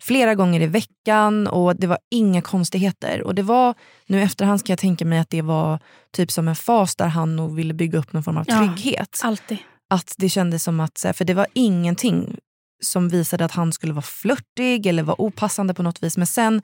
flera 0.01 0.35
gånger 0.35 0.61
i 0.61 0.67
veckan 0.67 1.47
och 1.47 1.75
det 1.75 1.87
var 1.87 1.97
inga 2.11 2.41
konstigheter. 2.41 3.21
Och 3.23 3.35
det 3.35 3.41
var, 3.43 3.73
nu 4.07 4.21
efterhand 4.21 4.65
kan 4.65 4.73
jag 4.73 4.79
tänka 4.79 5.05
mig 5.05 5.19
att 5.19 5.29
det 5.29 5.41
var 5.41 5.79
typ 6.11 6.31
som 6.31 6.47
en 6.47 6.55
fas 6.55 6.95
där 6.95 7.07
han 7.07 7.35
nog 7.35 7.55
ville 7.55 7.73
bygga 7.73 7.99
upp 7.99 8.13
någon 8.13 8.23
form 8.23 8.37
av 8.37 8.45
Ja. 8.47 8.57
trygghet. 8.57 9.19
Alltid. 9.23 9.57
Att 9.89 10.15
det 10.17 10.29
kändes 10.29 10.63
som 10.63 10.79
att, 10.79 11.05
för 11.13 11.25
det 11.25 11.33
var 11.33 11.47
ingenting 11.53 12.37
som 12.83 13.09
visade 13.09 13.45
att 13.45 13.51
han 13.51 13.73
skulle 13.73 13.93
vara 13.93 14.01
flörtig 14.01 14.85
eller 14.85 15.03
vara 15.03 15.21
opassande 15.21 15.73
på 15.73 15.83
något 15.83 16.03
vis. 16.03 16.17
Men 16.17 16.27
sen, 16.27 16.61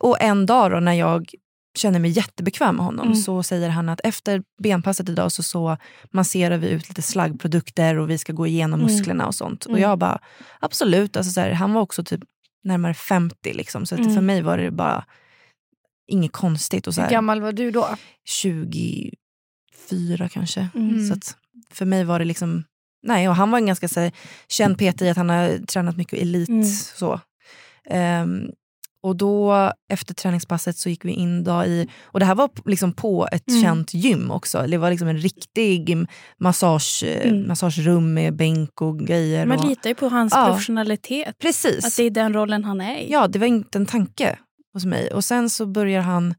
och 0.00 0.20
en 0.20 0.46
dag 0.46 0.70
då 0.70 0.80
när 0.80 0.92
jag 0.92 1.30
känner 1.78 1.98
mig 1.98 2.10
jättebekväm 2.10 2.76
med 2.76 2.84
honom 2.84 3.06
Mm. 3.06 3.16
så 3.16 3.42
säger 3.42 3.68
han 3.68 3.88
att 3.88 4.00
efter 4.04 4.42
benpasset 4.62 5.08
idag 5.08 5.32
så, 5.32 5.42
så 5.42 5.76
masserar 6.10 6.58
vi 6.58 6.68
ut 6.68 6.88
lite 6.88 7.02
slaggprodukter 7.02 7.98
och 7.98 8.10
vi 8.10 8.18
ska 8.18 8.32
gå 8.32 8.46
igenom 8.46 8.80
Mm. 8.80 8.92
musklerna 8.92 9.26
och 9.26 9.34
sånt. 9.34 9.64
Och 9.64 9.70
Mm. 9.70 9.82
jag 9.82 9.98
bara, 9.98 10.18
absolut. 10.60 11.16
Alltså 11.16 11.32
så 11.32 11.40
här, 11.40 11.50
han 11.52 11.72
var 11.72 11.80
också 11.82 12.04
typ 12.04 12.20
närmare 12.66 12.94
50 12.94 13.52
liksom. 13.52 13.86
Så 13.86 13.94
att 13.94 14.00
Mm. 14.00 14.14
för 14.14 14.22
mig 14.22 14.42
var 14.42 14.58
det 14.58 14.70
bara 14.70 15.04
inget 16.06 16.32
konstigt. 16.32 16.86
Och 16.86 16.94
så 16.94 17.00
Hur 17.00 17.06
här, 17.06 17.12
gammal 17.12 17.40
var 17.40 17.52
du 17.52 17.70
då? 17.70 17.96
24 18.24 20.28
kanske. 20.28 20.68
Mm. 20.74 21.06
Så 21.08 21.14
att 21.14 21.36
för 21.70 21.84
mig 21.84 22.04
var 22.04 22.18
det 22.18 22.24
liksom... 22.24 22.64
Nej, 23.02 23.28
och 23.28 23.36
han 23.36 23.50
var 23.50 23.58
en 23.58 23.66
ganska 23.66 23.88
så 23.88 24.00
här, 24.00 24.12
känd 24.48 24.78
PT 24.78 25.02
i 25.02 25.08
att 25.10 25.16
han 25.16 25.28
har 25.28 25.66
tränat 25.66 25.96
mycket 25.96 26.18
elit. 26.18 26.48
Mm. 26.48 26.64
Så. 26.64 27.20
Ehm, 27.90 28.50
och 29.06 29.16
då 29.16 29.72
efter 29.92 30.14
träningspasset 30.14 30.76
så 30.76 30.88
gick 30.88 31.04
vi 31.04 31.12
in 31.12 31.44
då 31.44 31.64
i, 31.64 31.88
och 32.04 32.20
det 32.20 32.26
här 32.26 32.34
var 32.34 32.50
liksom 32.64 32.92
på 32.92 33.28
ett 33.32 33.48
Mm. 33.48 33.62
känt 33.62 33.94
gym 33.94 34.30
också. 34.30 34.66
Det 34.66 34.78
var 34.78 34.90
liksom 34.90 35.08
en 35.08 35.18
riktig 35.18 35.96
massage, 36.38 37.04
Mm. 37.24 37.48
massagerum 37.48 38.14
med 38.14 38.36
bänk 38.36 38.80
och 38.82 38.98
grejer. 38.98 39.46
Man 39.46 39.58
och, 39.58 39.68
litar 39.68 39.90
ju 39.90 39.94
på 39.94 40.08
hans 40.08 40.32
Ja. 40.36 40.46
professionalitet. 40.46 41.38
precis. 41.38 41.84
Att 41.86 41.96
det 41.96 42.02
är 42.02 42.10
den 42.10 42.32
rollen 42.34 42.64
han 42.64 42.80
är 42.80 42.98
i. 42.98 43.12
Ja, 43.12 43.28
det 43.28 43.38
var 43.38 43.46
inte 43.46 43.78
en 43.78 43.86
tanke 43.86 44.38
hos 44.72 44.84
mig. 44.84 45.12
Och 45.12 45.24
sen 45.24 45.50
så 45.50 45.66
börjar 45.66 46.00
han... 46.00 46.34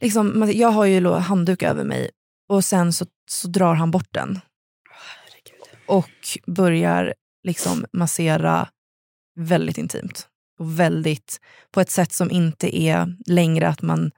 Liksom, 0.00 0.50
jag 0.54 0.68
har 0.68 0.84
ju 0.84 1.08
handduk 1.10 1.62
över 1.62 1.84
mig 1.84 2.10
Och 2.48 2.64
sen 2.64 2.92
så, 2.92 3.06
så 3.30 3.48
drar 3.48 3.74
han 3.74 3.90
bort 3.90 4.08
den. 4.10 4.40
Och 5.86 6.10
börjar 6.46 7.14
liksom 7.44 7.84
massera 7.92 8.68
väldigt 9.36 9.78
intimt. 9.78 10.28
Och 10.58 10.80
väldigt, 10.80 11.40
på 11.70 11.80
ett 11.80 11.90
sätt 11.90 12.12
som 12.12 12.30
inte 12.30 12.78
är 12.80 13.16
längre 13.26 13.68
att 13.68 13.82
man... 13.82 14.10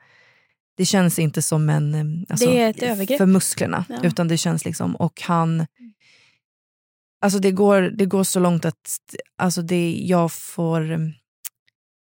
Det 0.77 0.85
känns 0.85 1.19
inte 1.19 1.43
som 1.43 1.69
en... 1.69 1.95
eh, 1.95 2.05
Alltså, 2.29 2.47
Det 2.51 2.61
är 2.61 2.71
ett 2.71 2.83
övergrepp. 2.83 3.19
För 3.19 3.27
musklerna. 3.27 3.85
Ja. 3.89 3.97
Utan 4.03 4.29
det 4.29 4.37
känns 4.37 4.65
liksom... 4.65 4.97
Och 4.97 5.23
han... 5.23 5.67
Alltså 7.21 7.39
det 7.39 7.51
går, 7.51 7.81
det 7.83 8.07
går 8.07 8.25
så 8.25 8.41
långt 8.41 8.65
att 8.65 8.99
alltså 9.39 9.63
det, 9.63 9.97
jag 10.07 10.33
får... 10.33 11.13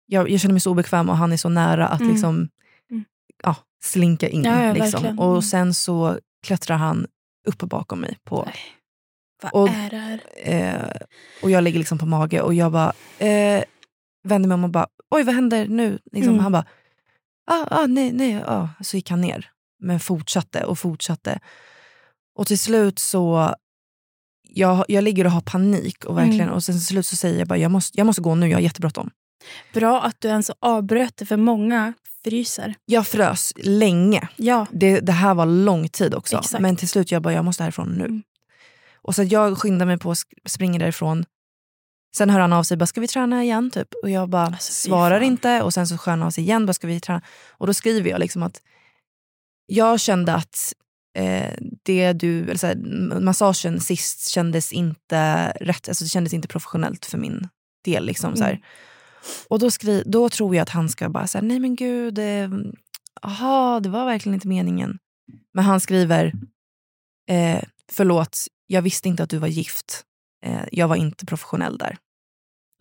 Jag, 0.05 0.29
jag 0.29 0.39
känner 0.39 0.53
mig 0.53 0.61
så 0.61 0.71
obekväm 0.71 1.09
och 1.09 1.17
han 1.17 1.31
är 1.31 1.37
så 1.37 1.49
nära 1.49 1.87
att 1.87 1.99
Mm. 2.01 2.11
liksom 2.13 2.49
Mm. 2.91 3.03
ja, 3.43 3.55
slinka 3.83 4.27
in. 4.29 4.43
Ja, 4.43 4.63
ja, 4.63 4.73
liksom. 4.73 4.81
verkligen. 4.91 5.05
Mm. 5.05 5.19
Och 5.19 5.43
sen 5.43 5.73
så 5.73 6.19
klättrar 6.47 6.77
han 6.77 7.07
upp 7.47 7.57
bakom 7.57 7.99
mig. 7.99 8.17
på 8.23 8.43
Nej. 8.45 8.55
Vad 9.43 9.53
Och- 9.53 9.69
är 9.69 9.89
det 9.89 9.97
här? 9.97 10.21
Eh, 10.35 11.01
och 11.43 11.51
jag 11.51 11.63
ligger 11.63 11.79
liksom 11.79 11.97
på 11.97 12.05
mage 12.05 12.41
och 12.41 12.53
jag 12.53 12.71
bara 12.71 12.93
eh, 13.19 13.63
vänder 14.25 14.47
mig 14.47 14.53
om 14.55 14.63
och 14.63 14.69
bara 14.69 14.87
oj 15.11 15.23
vad 15.23 15.35
händer 15.35 15.67
nu? 15.67 15.99
Liksom, 16.11 16.33
Mm. 16.33 16.43
Han 16.43 16.51
bara 16.51 16.65
ah, 17.51 17.65
ah, 17.71 17.87
nej, 17.87 18.11
nej. 18.13 18.43
Ah. 18.47 18.69
Så 18.83 18.97
gick 18.97 19.09
han 19.09 19.21
ner. 19.21 19.49
Men 19.79 19.99
fortsatte 19.99 20.63
och 20.63 20.79
fortsatte. 20.79 21.39
Och 22.35 22.47
till 22.47 22.59
slut 22.59 22.99
så 22.99 23.55
jag, 24.49 24.85
jag 24.87 25.03
ligger 25.03 25.25
och 25.25 25.31
har 25.31 25.41
panik 25.41 26.05
och 26.05 26.17
verkligen 26.17 26.41
Mm. 26.41 26.53
och 26.53 26.63
sen 26.63 26.75
till 26.75 26.85
slut 26.85 27.05
så 27.05 27.15
säger 27.15 27.39
jag 27.39 27.47
bara 27.47 27.59
jag 27.59 27.71
måste, 27.71 27.99
jag 27.99 28.05
måste 28.05 28.21
gå 28.21 28.35
nu, 28.35 28.47
jag 28.49 28.57
har 28.57 28.61
jättebråttom. 28.61 29.09
Bra 29.73 30.01
att 30.01 30.15
du 30.21 30.27
ens 30.27 30.51
avbröt 30.59 31.17
det 31.17 31.25
för 31.25 31.37
många 31.37 31.93
fryser. 32.23 32.75
Jag 32.85 33.07
frös 33.07 33.53
länge. 33.57 34.27
Ja. 34.35 34.65
Det, 34.71 34.99
det 34.99 35.11
här 35.11 35.33
var 35.33 35.45
lång 35.45 35.87
tid 35.89 36.13
också. 36.15 36.37
Exakt. 36.37 36.61
Men 36.61 36.75
till 36.75 36.89
slut 36.89 37.11
jag 37.11 37.21
bara, 37.21 37.33
jag 37.33 37.45
måste 37.45 37.63
härifrån 37.63 37.89
nu. 37.89 38.05
Mm. 38.05 38.23
Och 38.95 39.15
så 39.15 39.21
att 39.21 39.31
jag 39.31 39.57
skyndar 39.57 39.85
mig 39.85 39.97
på 39.97 40.13
sk- 40.13 40.33
springer 40.45 40.79
därifrån. 40.79 41.25
Sen 42.17 42.29
hör 42.29 42.39
han 42.39 42.53
av 42.53 42.63
sig, 42.63 42.77
bara, 42.77 42.85
ska 42.85 43.01
vi 43.01 43.07
träna 43.07 43.43
igen? 43.43 43.71
Typ. 43.71 43.87
Och 44.03 44.09
jag 44.09 44.29
bara 44.29 44.45
Alltså, 44.45 44.73
svarar 44.73 45.19
fan. 45.19 45.27
inte. 45.27 45.61
Och 45.61 45.73
sen 45.73 45.87
så 45.87 45.97
han 46.05 46.23
av 46.23 46.29
sig 46.31 46.43
igen, 46.43 46.65
bara, 46.65 46.73
ska 46.73 46.87
vi 46.87 46.99
träna? 46.99 47.21
Och 47.51 47.67
då 47.67 47.73
skriver 47.73 48.09
jag 48.09 48.19
liksom 48.19 48.43
att 48.43 48.61
jag 49.65 49.99
kände 49.99 50.33
att 50.33 50.73
eh, 51.17 51.53
det 51.83 52.13
du, 52.13 52.43
eller 52.43 52.55
så 52.57 52.67
här, 52.67 52.73
m- 52.75 53.25
massagen 53.25 53.79
sist 53.79 54.27
kändes 54.29 54.71
inte 54.73 55.51
rätt. 55.51 55.87
Alltså 55.87 56.03
det 56.03 56.09
kändes 56.09 56.33
inte 56.33 56.47
professionellt 56.47 57.05
för 57.05 57.17
min 57.17 57.47
del. 57.85 58.05
Liksom, 58.05 58.35
så 58.35 58.43
här. 58.43 58.51
Mm. 58.51 58.63
Och 59.47 59.59
då, 59.59 59.71
skri, 59.71 60.03
då 60.05 60.29
tror 60.29 60.55
jag 60.55 60.61
att 60.63 60.69
han 60.69 60.89
ska 60.89 61.09
bara 61.09 61.27
säga 61.27 61.41
nej 61.41 61.59
men 61.59 61.75
gud, 61.75 62.19
eh, 62.19 62.49
aha, 63.21 63.79
det 63.79 63.89
var 63.89 64.05
verkligen 64.05 64.33
inte 64.33 64.47
meningen. 64.47 64.97
Men 65.53 65.63
han 65.65 65.79
skriver, 65.79 66.33
eh, 67.29 67.61
förlåt, 67.91 68.37
jag 68.67 68.81
visste 68.81 69.07
inte 69.09 69.23
att 69.23 69.29
du 69.29 69.37
var 69.37 69.47
gift. 69.47 70.03
Eh, 70.45 70.63
jag 70.71 70.87
var 70.87 70.95
inte 70.95 71.25
professionell 71.25 71.77
där. 71.77 71.97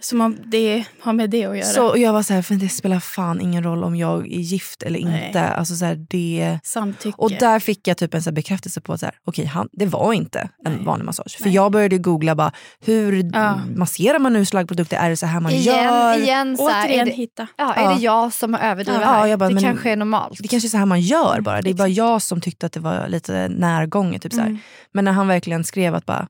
Som 0.03 0.21
om 0.21 0.37
det 0.47 0.85
har 1.01 1.13
med 1.13 1.31
det 1.31 1.45
att 1.47 1.57
göra. 1.57 1.67
Så 1.67 1.87
och 1.89 1.99
jag 1.99 2.13
var 2.13 2.23
så 2.23 2.35
här, 2.35 2.43
för 2.43 2.55
det 2.55 2.69
spelar 2.69 3.01
fan 3.01 3.41
ingen 3.41 3.63
roll 3.65 3.85
om 3.85 3.97
jag 3.97 4.21
är 4.33 4.39
gift 4.41 4.83
eller 4.83 5.05
Nej. 5.05 5.27
inte. 5.27 5.49
Alltså 5.49 5.75
så 5.77 5.85
här, 5.85 6.07
det... 6.11 6.59
Samtycke. 6.65 7.15
Och 7.19 7.31
där 7.31 7.61
fick 7.61 7.89
jag 7.89 7.97
typ 7.97 8.15
en 8.15 8.23
så 8.23 8.31
här 8.31 8.35
bekräftelse 8.35 8.81
på 8.81 8.93
att 8.93 9.01
så 9.01 9.07
här, 9.07 9.15
okej, 9.25 9.45
han, 9.45 9.69
det 9.73 9.87
var 9.87 10.13
inte 10.13 10.49
en 10.65 10.73
Nej. 10.73 10.85
vanlig 10.85 11.05
massage. 11.05 11.37
För 11.39 11.45
Nej. 11.45 11.55
jag 11.55 11.73
började 11.73 11.99
googla 11.99 12.35
bara, 12.35 12.53
hur 12.85 13.31
Ja. 13.35 13.61
masserar 13.77 14.19
man 14.19 14.33
nu 14.33 14.45
slagprodukter? 14.45 14.97
Är 14.97 15.11
det 15.11 15.17
så 15.17 15.27
här 15.27 15.41
man 15.41 15.53
igen, 15.53 15.85
gör? 15.85 16.19
igen 16.19 16.57
så 16.57 16.69
här, 16.69 16.85
är, 16.85 16.89
Återigen 16.89 17.07
det, 17.07 17.13
hitta. 17.13 17.47
ja, 17.57 17.75
är 17.75 17.83
Ja. 17.83 17.95
det 17.95 18.03
jag 18.03 18.33
som 18.33 18.55
har 18.55 18.61
överdrivit 18.61 19.01
Ja, 19.03 19.07
här? 19.09 19.27
jag 19.27 19.39
bara, 19.39 19.49
det 19.49 19.55
men- 19.55 19.65
kanske 19.65 19.91
är 19.91 19.97
normalt. 19.97 20.39
Det 20.43 20.49
kanske 20.49 20.67
är 20.67 20.71
så 20.71 20.77
här 20.79 20.87
man 20.87 21.01
gör 21.01 21.41
bara. 21.41 21.63
Det 21.63 21.71
är 21.71 21.75
bara 21.75 21.89
jag 21.89 22.23
som 22.23 22.41
tyckte 22.41 22.67
att 22.67 22.73
det 22.73 22.81
var 22.81 23.09
lite 23.09 23.49
närgånget. 23.49 24.23
Typ 24.23 24.33
så 24.33 24.41
här. 24.41 24.47
Mm. 24.47 24.59
Men 24.93 25.05
när 25.05 25.13
han 25.13 25.29
verkligen 25.29 25.65
skrev 25.65 25.95
att 25.95 26.07
bara 26.07 26.27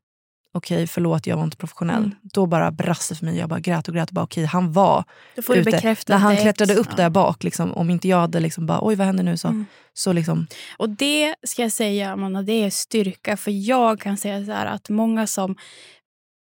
okej 0.55 0.87
förlåt 0.87 1.27
jag 1.27 1.37
var 1.37 1.45
inte 1.45 1.57
professionell. 1.57 2.05
Mm. 2.05 2.17
Då 2.23 2.47
bara 2.47 2.71
brast 2.71 3.09
det 3.09 3.15
för 3.15 3.25
mig. 3.25 3.37
Jag 3.39 3.49
bara 3.49 3.61
grät 3.61 3.89
och 3.89 3.95
grät 3.95 4.09
och 4.09 4.15
bara 4.15 4.25
okej 4.25 4.45
han 4.45 4.73
var 4.73 5.05
Då 5.37 5.43
får 5.43 5.55
du 5.55 5.61
ute. 5.61 5.71
bekräfta 5.71 6.13
När 6.13 6.21
han 6.21 6.37
klättrade 6.37 6.75
upp 6.75 6.87
ja. 6.91 6.97
där 6.97 7.11
bak, 7.11 7.45
liksom, 7.45 7.73
om 7.75 7.91
inte 7.91 8.09
jag 8.09 8.17
hade 8.21 8.41
liksom 8.41 8.67
bara 8.67 8.79
oj 8.83 8.95
vad 8.95 9.07
händer 9.07 9.25
nu 9.25 9.37
så, 9.37 9.49
Mm. 9.49 9.67
så 9.95 10.13
liksom, 10.13 10.47
Och 10.79 10.89
det 10.91 11.35
ska 11.47 11.63
jag 11.63 11.73
säga, 11.73 12.13
Amanda, 12.13 12.43
det 12.43 12.53
är 12.53 12.71
styrka. 12.71 13.37
För 13.37 13.51
jag 13.51 14.01
kan 14.01 14.17
säga 14.17 14.45
så 14.47 14.53
här 14.53 14.67
att 14.67 14.89
många 14.89 15.27
som 15.27 15.57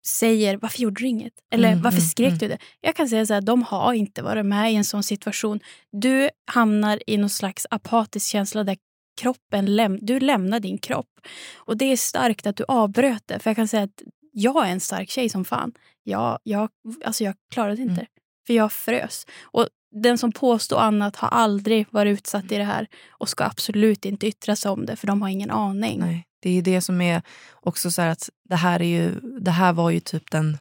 säger 0.08 0.58
varför 0.62 0.80
gjorde 0.82 1.02
du 1.02 1.08
inget? 1.08 1.34
Eller 1.54 1.68
Mm, 1.72 1.82
varför 1.82 1.98
mm, 1.98 2.10
skrek 2.10 2.28
mm. 2.28 2.38
du 2.38 2.48
det? 2.48 2.58
Jag 2.82 2.96
kan 2.96 3.10
säga 3.10 3.26
så 3.26 3.34
här, 3.34 3.42
de 3.42 3.64
har 3.64 3.94
inte 3.94 4.22
varit 4.22 4.46
med 4.46 4.72
i 4.72 4.76
en 4.76 4.84
sån 4.84 5.04
situation. 5.04 5.60
Du 5.92 6.30
hamnar 6.52 7.00
i 7.08 7.18
någon 7.18 7.30
slags 7.30 7.68
apatisk 7.70 8.28
känsla 8.32 8.64
där 8.64 8.78
kroppen 9.22 9.76
läm 9.76 9.98
du 10.02 10.20
lämnar 10.20 10.60
din 10.60 10.78
kropp. 10.78 11.10
Och 11.56 11.78
det 11.78 11.86
är 11.86 11.98
starkt 11.98 12.48
att 12.48 12.56
du 12.56 12.66
avbröt 12.68 13.24
det. 13.26 13.40
För 13.40 13.50
jag 13.50 13.56
kan 13.56 13.68
säga 13.68 13.84
att 13.84 14.02
jag 14.34 14.68
är 14.68 14.72
en 14.72 14.80
stark 14.80 15.10
tjej 15.10 15.30
som 15.30 15.46
fan. 15.46 15.74
Jag, 16.04 16.40
jag, 16.44 16.70
alltså 17.06 17.24
jag 17.24 17.36
klarade 17.54 17.82
inte 17.82 17.94
Mm. 17.94 18.06
För 18.48 18.54
jag 18.54 18.72
frös. 18.72 19.26
Och 19.42 19.68
den 19.92 20.18
som 20.18 20.32
påstår 20.32 20.80
annat 20.80 21.16
har 21.16 21.28
aldrig 21.28 21.86
varit 21.90 22.20
utsatt 22.20 22.52
i 22.52 22.58
det 22.58 22.64
här 22.64 22.88
och 23.10 23.30
ska 23.30 23.44
absolut 23.44 24.06
inte 24.06 24.28
yttra 24.28 24.56
sig 24.56 24.72
om 24.72 24.86
det 24.86 24.96
för 24.96 25.08
de 25.08 25.22
har 25.22 25.30
ingen 25.30 25.52
aning. 25.52 26.00
nej. 26.00 26.26
Det 26.44 26.50
är 26.58 26.62
det 26.62 26.82
som 26.82 27.02
är 27.02 27.22
också 27.54 27.92
så 27.92 28.02
här 28.02 28.10
att 28.10 28.30
det 28.50 28.56
här, 28.56 28.82
är 28.82 28.86
ju, 28.86 29.20
det 29.40 29.52
här 29.52 29.74
var 29.74 29.90
ju 29.90 30.00
typ 30.00 30.32
den 30.32 30.58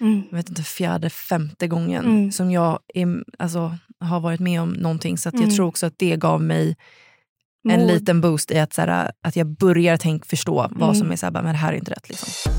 Mm. 0.00 0.22
jag 0.30 0.36
vet 0.36 0.48
inte, 0.48 0.62
fjärde, 0.62 1.10
femte 1.10 1.66
gången 1.68 2.04
Mm. 2.04 2.32
som 2.32 2.50
jag 2.50 2.78
är, 2.94 3.24
alltså, 3.38 3.76
har 4.00 4.20
varit 4.20 4.40
med 4.40 4.62
om 4.62 4.68
någonting. 4.70 5.18
Så 5.18 5.26
jag 5.26 5.34
Mm. 5.34 5.50
tror 5.50 5.66
också 5.66 5.86
att 5.86 5.98
det 5.98 6.16
gav 6.16 6.42
mig 6.42 6.76
en 7.68 7.80
Mod. 7.80 7.90
liten 7.90 8.20
boost 8.20 8.50
i 8.50 8.58
att, 8.58 8.72
så 8.74 8.80
här, 8.80 9.10
att 9.22 9.36
jag 9.36 9.46
börjar 9.46 9.96
tänk, 9.96 10.26
förstå 10.26 10.68
vad 10.70 10.82
Mm. 10.88 10.94
som 10.94 11.12
är 11.12 11.16
så 11.16 11.26
här, 11.26 11.30
bara, 11.30 11.42
men 11.42 11.52
det 11.52 11.58
här 11.58 11.72
är 11.72 11.76
inte 11.76 11.90
rätt. 11.90 12.08
Liksom. 12.08 12.52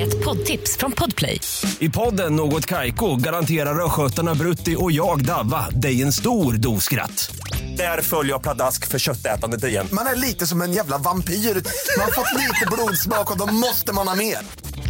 Ett 0.00 0.24
poddtips 0.24 0.76
från 0.76 0.92
Podplay. 0.92 1.40
I 1.78 1.88
podden 1.88 2.36
Något 2.36 2.66
Kaiko 2.66 3.16
garanterar 3.16 3.84
östgötarna 3.86 4.34
Brutti 4.34 4.76
och 4.78 4.92
jag, 4.92 5.24
Davva, 5.24 5.70
dig 5.70 6.02
en 6.02 6.12
stor 6.12 6.52
dos 6.52 6.84
skratt. 6.84 7.36
Där 7.76 8.02
följer 8.02 8.32
jag 8.32 8.42
pladask 8.42 8.86
för 8.88 8.98
köttätandet 8.98 9.64
igen. 9.64 9.86
Man 9.92 10.06
är 10.06 10.16
lite 10.16 10.46
som 10.46 10.62
en 10.62 10.72
jävla 10.72 10.98
vampyr. 10.98 11.32
Man 11.34 12.04
har 12.04 12.12
fått 12.12 12.32
lite 12.40 12.66
blodsmak 12.72 13.30
och 13.32 13.38
då 13.38 13.46
måste 13.46 13.92
man 13.92 14.08
ha 14.08 14.14
mer. 14.14 14.38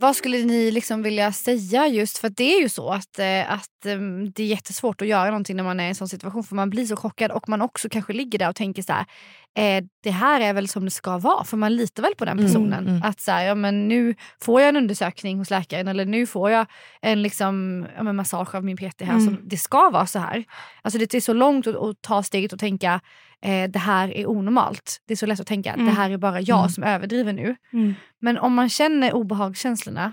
Vad 0.00 0.16
skulle 0.16 0.38
ni 0.44 0.70
liksom 0.70 1.02
vilja 1.02 1.32
säga 1.32 1.86
just 1.86 2.18
för 2.18 2.28
det 2.28 2.54
är 2.54 2.60
ju 2.62 2.68
så 2.68 2.90
att, 2.90 3.18
eh, 3.18 3.52
att 3.52 3.86
eh, 3.86 3.98
det 4.34 4.42
är 4.42 4.46
jättesvårt 4.46 5.02
att 5.02 5.08
göra 5.08 5.24
någonting 5.26 5.56
när 5.56 5.64
man 5.64 5.80
är 5.80 5.84
i 5.84 5.88
en 5.88 5.94
sån 5.94 6.08
situation 6.08 6.44
för 6.44 6.54
man 6.54 6.70
blir 6.70 6.86
så 6.86 6.96
chockad 6.96 7.30
och 7.30 7.48
man 7.48 7.62
också 7.62 7.88
kanske 7.88 8.12
ligger 8.12 8.38
där 8.38 8.48
och 8.48 8.56
tänker 8.56 8.82
så 8.82 8.92
här, 8.92 9.06
eh, 9.58 9.84
det 10.02 10.10
här 10.10 10.40
är 10.40 10.52
väl 10.52 10.68
som 10.68 10.84
det 10.84 10.90
ska 10.90 11.18
vara 11.18 11.44
för 11.44 11.56
man 11.56 11.76
litar 11.76 12.02
väl 12.02 12.14
på 12.14 12.24
den 12.24 12.38
Mm, 12.38 12.46
personen. 12.50 12.88
mm. 12.88 13.02
Att 13.02 13.20
så 13.20 13.32
här, 13.32 13.44
ja, 13.44 13.54
men 13.54 13.88
nu 13.88 14.14
får 14.40 14.60
jag 14.60 14.68
en 14.68 14.76
undersökning 14.76 15.38
hos 15.38 15.50
läkaren 15.50 15.88
eller 15.88 16.04
nu 16.04 16.26
får 16.26 16.50
jag 16.50 16.66
en 17.02 17.22
liksom, 17.22 17.86
ja, 17.96 18.02
men 18.02 18.16
massage 18.16 18.54
av 18.54 18.64
min 18.64 18.76
PT 18.76 19.00
här 19.04 19.12
Mm. 19.12 19.24
som 19.24 19.38
det 19.48 19.56
ska 19.56 19.90
vara 19.90 20.06
så 20.06 20.18
här. 20.18 20.44
Alltså 20.82 20.98
det 20.98 21.14
är 21.14 21.20
så 21.20 21.32
långt 21.32 21.66
att, 21.66 21.76
att 21.76 22.02
ta 22.02 22.22
steget 22.22 22.52
och 22.52 22.58
tänka 22.58 23.00
eh, 23.44 23.70
det 23.70 23.78
här 23.78 24.08
är 24.16 24.26
onormalt. 24.26 25.00
Det 25.06 25.14
är 25.14 25.16
så 25.16 25.26
lätt 25.26 25.40
att 25.40 25.46
tänka 25.46 25.72
Mm. 25.72 25.86
det 25.86 25.92
här 25.92 26.10
är 26.10 26.16
bara 26.16 26.40
jag 26.40 26.58
Mm. 26.58 26.70
som 26.70 26.84
överdriver 26.84 27.32
nu. 27.32 27.56
Mm. 27.72 27.94
Men 28.20 28.38
om 28.38 28.54
man 28.54 28.68
känner 28.68 29.12
obehagskänslorna, 29.14 30.12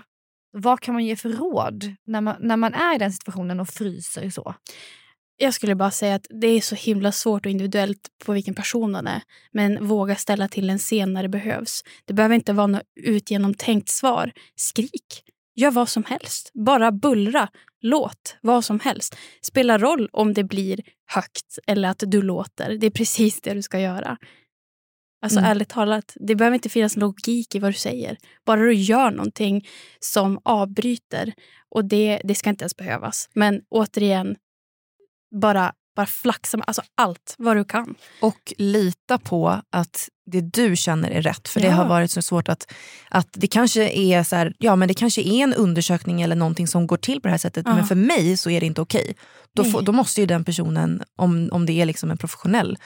vad 0.52 0.80
kan 0.80 0.94
man 0.94 1.04
ge 1.04 1.16
för 1.16 1.28
råd 1.28 1.94
när 2.06 2.20
man, 2.20 2.36
när 2.40 2.56
man 2.56 2.74
är 2.74 2.94
i 2.94 2.98
den 2.98 3.12
situationen 3.12 3.60
och 3.60 3.68
fryser 3.68 4.30
så? 4.30 4.54
Jag 5.38 5.54
skulle 5.54 5.74
bara 5.74 5.90
säga 5.90 6.14
att 6.14 6.26
det 6.40 6.46
är 6.46 6.60
så 6.60 6.74
himla 6.74 7.12
svårt 7.12 7.46
och 7.46 7.52
individuellt 7.52 8.08
på 8.24 8.32
vilken 8.32 8.54
person 8.54 8.90
man 8.92 9.06
är. 9.06 9.22
Men 9.52 9.86
våga 9.86 10.16
ställa 10.16 10.48
till 10.48 10.70
en 10.70 10.78
scen 10.78 11.12
när 11.12 11.22
det 11.22 11.28
behövs. 11.28 11.80
Det 12.04 12.14
behöver 12.14 12.34
inte 12.34 12.52
vara 12.52 12.66
något 12.66 12.82
utgenomtänkt 13.00 13.88
svar. 13.88 14.32
Skrik. 14.56 15.22
Gör 15.56 15.70
vad 15.70 15.88
som 15.88 16.04
helst. 16.04 16.50
Bara 16.54 16.92
bullra. 16.92 17.48
Låt. 17.80 18.36
Vad 18.40 18.64
som 18.64 18.80
helst. 18.80 19.16
Spelar 19.42 19.78
roll 19.78 20.08
om 20.12 20.34
det 20.34 20.44
blir 20.44 20.80
högt 21.06 21.58
eller 21.66 21.88
att 21.88 22.02
du 22.06 22.22
låter. 22.22 22.78
Det 22.78 22.86
är 22.86 22.90
precis 22.90 23.40
det 23.40 23.54
du 23.54 23.62
ska 23.62 23.80
göra. 23.80 24.18
Alltså 25.22 25.38
Mm. 25.38 25.50
ärligt 25.50 25.68
talat, 25.68 26.16
det 26.20 26.34
behöver 26.34 26.54
inte 26.54 26.68
finnas 26.68 26.96
logik 26.96 27.54
i 27.54 27.58
vad 27.58 27.70
du 27.70 27.74
säger. 27.78 28.16
Bara 28.44 28.60
du 28.60 28.74
gör 28.74 29.10
någonting 29.10 29.68
som 30.00 30.40
avbryter. 30.44 31.32
Och 31.68 31.84
det, 31.84 32.20
det 32.24 32.34
ska 32.34 32.50
inte 32.50 32.62
ens 32.62 32.76
behövas. 32.76 33.28
Men 33.32 33.62
återigen, 33.68 34.36
bara 35.40 35.72
Bara 35.96 36.06
flaxa 36.06 36.56
med 36.56 36.64
alltså 36.66 36.82
allt 36.94 37.34
vad 37.38 37.56
du 37.56 37.64
kan. 37.64 37.94
Och 38.20 38.52
lita 38.58 39.18
på 39.18 39.60
att 39.70 40.08
det 40.30 40.40
du 40.40 40.76
känner 40.76 41.10
är 41.10 41.22
rätt. 41.22 41.48
För 41.48 41.60
Ja. 41.60 41.66
det 41.66 41.72
har 41.72 41.88
varit 41.88 42.10
så 42.10 42.22
svårt 42.22 42.48
att, 42.48 42.72
att 43.10 43.28
det 43.32 43.46
kanske 43.46 43.88
är 43.88 44.22
så 44.22 44.36
här, 44.36 44.54
ja 44.58 44.76
men 44.76 44.88
det 44.88 44.94
kanske 44.94 45.22
är 45.22 45.42
en 45.42 45.54
undersökning 45.54 46.22
eller 46.22 46.36
någonting 46.36 46.66
som 46.66 46.86
går 46.86 46.96
till 46.96 47.20
på 47.20 47.28
det 47.28 47.32
här 47.32 47.38
sättet. 47.38 47.66
Ja. 47.68 47.74
Men 47.74 47.86
för 47.86 47.94
mig 47.94 48.36
så 48.36 48.50
är 48.50 48.60
det 48.60 48.66
inte 48.66 48.80
okej. 48.80 49.14
Då, 49.54 49.62
Nej. 49.62 49.72
får, 49.72 49.82
då 49.82 49.92
måste 49.92 50.20
ju 50.20 50.26
den 50.26 50.44
personen, 50.44 51.02
om, 51.16 51.48
om 51.52 51.66
det 51.66 51.72
är 51.72 51.86
liksom 51.86 52.10
en 52.10 52.18
professionell, 52.18 52.78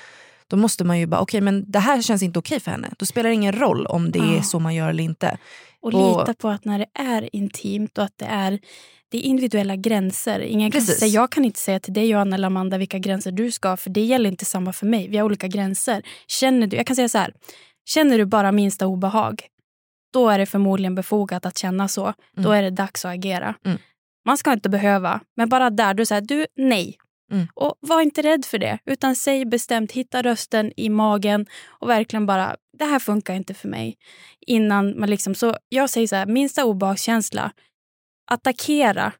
då 0.49 0.57
måste 0.57 0.85
man 0.85 0.99
ju 0.99 1.07
bara, 1.07 1.21
okej 1.21 1.41
men 1.41 1.65
det 1.71 1.79
här 1.79 2.03
känns 2.03 2.23
inte 2.23 2.39
okej 2.39 2.61
för 2.61 2.71
henne. 2.71 2.89
Då 2.99 3.07
spelar 3.07 3.29
det 3.31 3.35
ingen 3.35 3.53
roll 3.53 3.87
om 3.87 4.11
det 4.13 4.19
är 4.19 4.37
Ja. 4.37 4.43
så 4.43 4.59
man 4.59 4.75
gör 4.75 4.89
eller 4.89 5.05
inte. 5.05 5.39
Och 5.83 5.95
Och- 5.95 6.19
lita 6.21 6.35
på 6.35 6.49
att 6.49 6.65
när 6.65 6.79
det 6.79 6.87
är 6.95 7.37
intimt 7.37 7.99
och 7.99 8.05
att 8.05 8.19
det 8.19 8.25
är, 8.25 8.59
det 9.11 9.19
är 9.19 9.23
individuella 9.23 9.77
gränser. 9.77 10.41
Ingen 10.41 10.71
kan 10.71 10.81
säga, 10.83 11.09
jag 11.13 11.31
kan 11.33 11.45
inte 11.45 11.61
säga 11.61 11.81
till 11.81 11.93
dig 11.93 12.09
Johanna 12.09 12.37
eller 12.37 12.47
Amanda 12.47 12.79
vilka 12.79 12.99
gränser 12.99 13.33
du 13.33 13.51
ska 13.51 13.69
ha 13.69 13.77
för 13.77 13.91
det 13.91 14.01
gäller 14.05 14.31
inte 14.31 14.45
samma 14.45 14.73
för 14.73 14.87
mig. 14.87 15.09
Vi 15.09 15.17
har 15.17 15.25
olika 15.25 15.47
gränser. 15.49 16.03
Känner 16.27 16.67
du, 16.67 16.77
jag 16.77 16.87
kan 16.87 16.97
säga 16.97 17.09
så 17.09 17.19
här, 17.19 17.35
känner 17.89 18.19
du 18.19 18.25
bara 18.25 18.53
minsta 18.53 18.87
obehag 18.87 19.43
då 20.13 20.29
är 20.29 20.39
det 20.39 20.47
förmodligen 20.47 20.95
befogat 20.95 21.47
att 21.47 21.59
känna 21.59 21.89
så. 21.89 22.15
Då 22.37 22.43
Mm. 22.49 22.53
är 22.53 22.63
det 22.63 22.71
dags 22.71 23.05
att 23.05 23.15
agera. 23.15 23.55
Mm. 23.65 23.79
Man 24.27 24.39
ska 24.39 24.53
inte 24.53 24.69
behöva, 24.69 25.21
men 25.37 25.49
bara 25.49 25.71
där 25.71 25.95
du 25.95 26.07
säger 26.07 26.23
du 26.23 26.47
nej. 26.57 26.97
Mm. 27.33 27.47
Och 27.55 27.75
var 27.81 28.01
inte 28.01 28.23
rädd 28.23 28.45
för 28.45 28.59
det, 28.59 28.79
utan 28.87 29.17
säg 29.17 29.45
bestämt, 29.45 29.93
hitta 29.93 30.23
rösten 30.23 30.73
i 30.77 30.89
magen 30.89 31.47
och 31.69 31.89
verkligen 31.89 32.27
bara, 32.27 32.57
det 32.79 32.85
här 32.85 32.99
funkar 32.99 33.35
inte 33.35 33.55
för 33.55 33.69
mig. 33.69 33.97
Innan 34.47 35.01
man 35.01 35.11
liksom, 35.11 35.35
så 35.35 35.57
jag 35.69 35.91
säger 35.91 36.07
så 36.07 36.17
här, 36.17 36.27
minsta 36.27 36.65
obehagskänsla, 36.65 37.53
attackera 38.31 39.13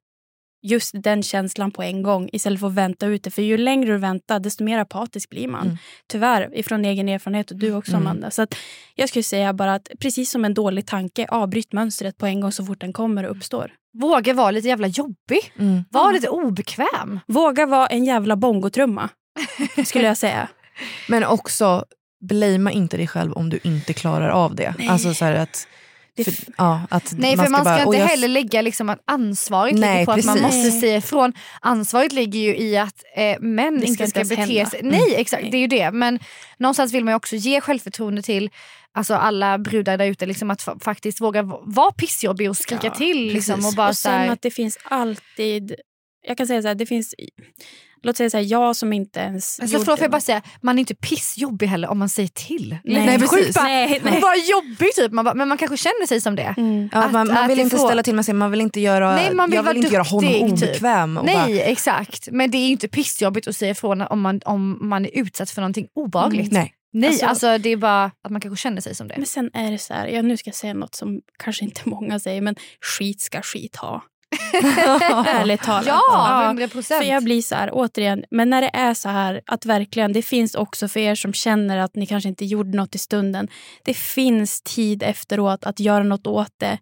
just 0.63 0.91
den 0.95 1.23
känslan 1.23 1.71
på 1.71 1.83
en 1.83 2.03
gång 2.03 2.31
istället 2.33 2.61
för 2.61 2.67
att 2.67 2.75
vänta 2.75 3.07
ut 3.07 3.25
det. 3.25 3.31
För 3.31 3.43
ju 3.43 3.57
längre 3.57 3.93
du 3.93 3.99
väntar, 3.99 4.41
desto 4.41 4.65
mer 4.65 4.79
apatisk 4.79 5.31
blir 5.31 5.49
man. 5.49 5.67
Mm. 5.67 5.77
Tyvärr, 6.07 6.59
ifrån 6.59 6.85
egen 6.85 7.09
erfarenhet 7.09 7.51
och 7.51 7.57
du 7.57 7.75
också 7.75 7.93
Mm. 7.93 8.07
Amanda. 8.07 8.31
Så 8.31 8.43
att 8.43 8.55
jag 8.95 9.09
skulle 9.09 9.23
säga 9.23 9.53
bara 9.53 9.75
att 9.75 9.89
precis 10.01 10.31
som 10.31 10.45
en 10.45 10.55
dålig 10.55 10.87
tanke, 10.87 11.27
avbryt 11.31 11.73
mönstret 11.73 12.19
på 12.19 12.27
en 12.27 12.41
gång 12.41 12.53
så 12.53 12.65
fort 12.65 12.81
den 12.81 12.93
kommer 12.93 13.25
och 13.25 13.37
uppstår. 13.37 13.73
Våga 13.99 14.35
vara 14.35 14.51
lite 14.51 14.69
jävla 14.69 14.87
jobbig. 14.87 15.53
Mm. 15.59 15.85
Var 15.91 16.13
lite 16.13 16.29
obekväm. 16.29 17.21
Våga 17.27 17.67
vara 17.67 17.87
en 17.87 18.05
jävla 18.05 18.37
bongotrumma, 18.37 19.09
skulle 19.87 20.07
jag 20.07 20.17
säga. 20.17 20.49
Men 21.09 21.25
också, 21.25 21.85
blamea 22.21 22.73
inte 22.75 22.97
dig 22.97 23.07
själv 23.07 23.33
om 23.33 23.51
du 23.51 23.61
inte 23.63 23.93
klarar 23.93 24.29
av 24.29 24.55
det. 24.55 24.75
Nej. 24.79 24.89
Alltså 24.89 25.15
så 25.15 25.25
här 25.25 25.35
att, 25.35 25.67
Det 25.73 25.80
för, 26.25 26.35
ja, 26.59 26.81
att 26.91 27.13
Nej 27.17 27.37
för 27.37 27.49
man 27.49 27.61
ska, 27.61 27.65
bara, 27.65 27.83
inte 27.83 27.97
jag- 27.97 28.07
heller 28.07 28.29
lägga 28.29 28.63
liksom 28.63 28.91
att 28.91 29.03
ansvaret 29.05 29.75
Nej, 29.75 29.93
ligger 29.93 30.05
på 30.05 30.13
att 30.13 30.25
man 30.25 30.37
precis. 30.39 30.65
måste 30.65 30.81
säga 30.81 30.97
ifrån. 30.97 31.33
Ansvaret 31.61 32.13
ligger 32.13 32.41
ju 32.41 32.57
i 32.57 32.77
att 32.77 33.05
eh, 33.17 33.41
män 33.41 33.79
ska 33.81 33.87
inte 33.89 34.07
ska 34.07 34.19
ens 34.21 34.29
bete 34.31 34.67
sig. 34.67 34.81
Mm. 34.81 34.93
Nej 34.93 35.15
exakt, 35.17 35.43
Nej. 35.43 35.51
det 35.51 35.57
är 35.57 35.61
ju 35.61 35.67
det. 35.67 35.91
Men 35.91 36.19
någonstans 36.59 36.93
vill 36.93 37.05
man 37.05 37.13
ju 37.13 37.17
också 37.17 37.37
ge 37.37 37.61
självförtroende 37.61 38.23
till 38.23 38.51
alltså 38.93 39.15
alla 39.15 39.59
brudar 39.59 39.99
där 39.99 40.07
ute. 40.07 40.27
Liksom, 40.27 40.51
att 40.51 40.61
fa- 40.63 40.85
faktiskt 40.85 41.21
våga 41.21 41.43
vara 41.63 41.93
pissjobbig 41.93 42.51
och 42.51 42.57
skrika 42.57 42.87
Ja, 42.87 42.95
till. 42.95 43.33
Liksom, 43.33 43.55
precis. 43.55 43.71
och 43.73 43.77
bara 43.77 43.89
och 43.89 43.97
sen 43.97 44.13
här, 44.13 44.29
att 44.29 44.43
det 44.43 44.51
finns 44.51 44.79
alltid... 44.85 45.75
Jag 46.27 46.37
kan 46.37 46.47
säga 46.47 46.63
så 46.63 46.69
här, 46.69 46.75
det 46.75 46.87
finns... 46.87 47.15
Låt 48.03 48.17
säga 48.17 48.31
så 48.31 48.37
här, 48.37 48.45
jag 48.45 48.77
som 48.77 48.93
inte 48.93 49.21
ens... 49.21 49.61
Alltså, 49.61 49.79
förlåt, 49.79 49.99
får 49.99 50.05
jag 50.05 50.11
bara 50.11 50.21
säga, 50.21 50.43
man 50.61 50.79
är 50.79 50.81
inte 50.81 50.95
pissjobbig 50.95 51.67
heller 51.67 51.89
om 51.89 51.99
man 51.99 52.09
säger 52.09 52.29
till. 52.29 52.79
Nej, 52.85 53.09
är 53.15 53.19
precis. 53.19 53.55
bara, 53.55 53.65
Nej, 53.65 54.01
nej. 54.05 54.21
Bara 54.21 54.37
jobbig 54.37 54.95
typ, 54.95 55.13
man 55.13 55.25
bara, 55.25 55.35
men 55.35 55.49
man 55.49 55.59
kanske 55.59 55.77
känner 55.77 56.07
sig 56.07 56.21
som 56.21 56.37
det. 56.37 56.55
Mm. 56.59 56.89
Ja, 56.93 56.99
Att- 57.05 57.13
man, 57.13 57.27
man 57.29 57.37
att 57.37 57.51
vill 57.51 57.61
inte 57.61 57.77
får- 57.77 57.87
ställa 57.87 58.03
till 58.03 58.15
med 58.15 58.25
sig, 58.25 58.35
man 58.35 58.51
vill 58.51 58.61
inte 58.61 58.81
göra, 58.81 59.15
Nej, 59.17 59.35
man 59.35 59.51
vill 59.51 59.57
jag 59.57 59.63
vill 59.63 59.77
inte 59.77 59.95
göra 59.95 60.03
honom 60.03 60.33
duktig, 60.33 60.59
typ. 60.61 60.69
obekväm. 60.69 61.17
Och 61.17 61.25
Nej 61.25 61.35
bara, 61.35 61.49
exakt, 61.65 62.29
men 62.33 62.51
det 62.51 62.59
är 62.59 62.65
ju 62.67 62.73
inte 62.73 62.89
pissjobbigt 62.89 63.49
att 63.49 63.57
säga 63.57 63.71
ifrån 63.73 64.01
om 64.03 64.21
man, 64.21 64.41
om 64.45 64.89
man 64.89 65.05
är 65.07 65.11
utsatt 65.19 65.51
för 65.51 65.61
någonting 65.61 65.89
obehagligt. 65.95 66.53
nej. 66.53 66.75
Nej, 66.93 67.09
Alltså- 67.11 67.27
alltså, 67.27 67.59
det 67.59 67.69
är 67.71 67.77
bara 67.77 68.05
att 68.05 68.31
man 68.31 68.41
kanske 68.41 68.63
känner 68.63 68.81
sig 68.81 68.95
som 68.95 69.09
det. 69.09 69.15
Men 69.17 69.27
sen 69.27 69.51
är 69.55 69.71
det 69.71 69.79
så 69.79 69.95
här, 69.95 70.07
ja, 70.09 70.23
nu 70.23 70.37
ska 70.37 70.49
jag 70.49 70.55
säga 70.55 70.75
något 70.75 70.95
som 70.95 71.21
kanske 71.43 71.65
inte 71.65 71.81
många 71.85 72.19
säger, 72.21 72.41
men 72.41 72.55
skit 72.99 73.21
ska 73.21 73.43
skit 73.43 73.77
ha. 73.77 74.03
Ärligt 75.27 75.63
talat. 75.63 75.87
Ja, 75.87 76.45
100 76.47 76.69
För 76.69 76.73
procent. 76.73 77.07
jag 77.07 77.25
blir 77.25 77.43
så 77.43 77.55
här, 77.55 77.71
återigen, 77.73 78.25
men 78.31 78.51
när 78.51 78.63
det 78.63 78.71
är 78.73 78.95
så 78.95 79.09
här 79.09 79.41
att 79.47 79.67
verkligen, 79.67 80.13
det 80.13 80.23
finns 80.23 80.55
också 80.55 80.89
för 80.89 81.01
er 81.01 81.15
som 81.15 81.33
känner 81.33 81.79
att 81.79 81.95
ni 81.97 82.07
kanske 82.07 82.29
inte 82.29 82.45
gjorde 82.45 82.77
något 82.77 82.95
i 82.95 82.99
stunden. 82.99 83.49
Det 83.85 83.95
finns 83.95 84.63
tid 84.63 85.03
efteråt 85.03 85.65
att 85.67 85.81
göra 85.81 86.03
något 86.03 86.27
åt 86.27 86.53
det. 86.59 86.79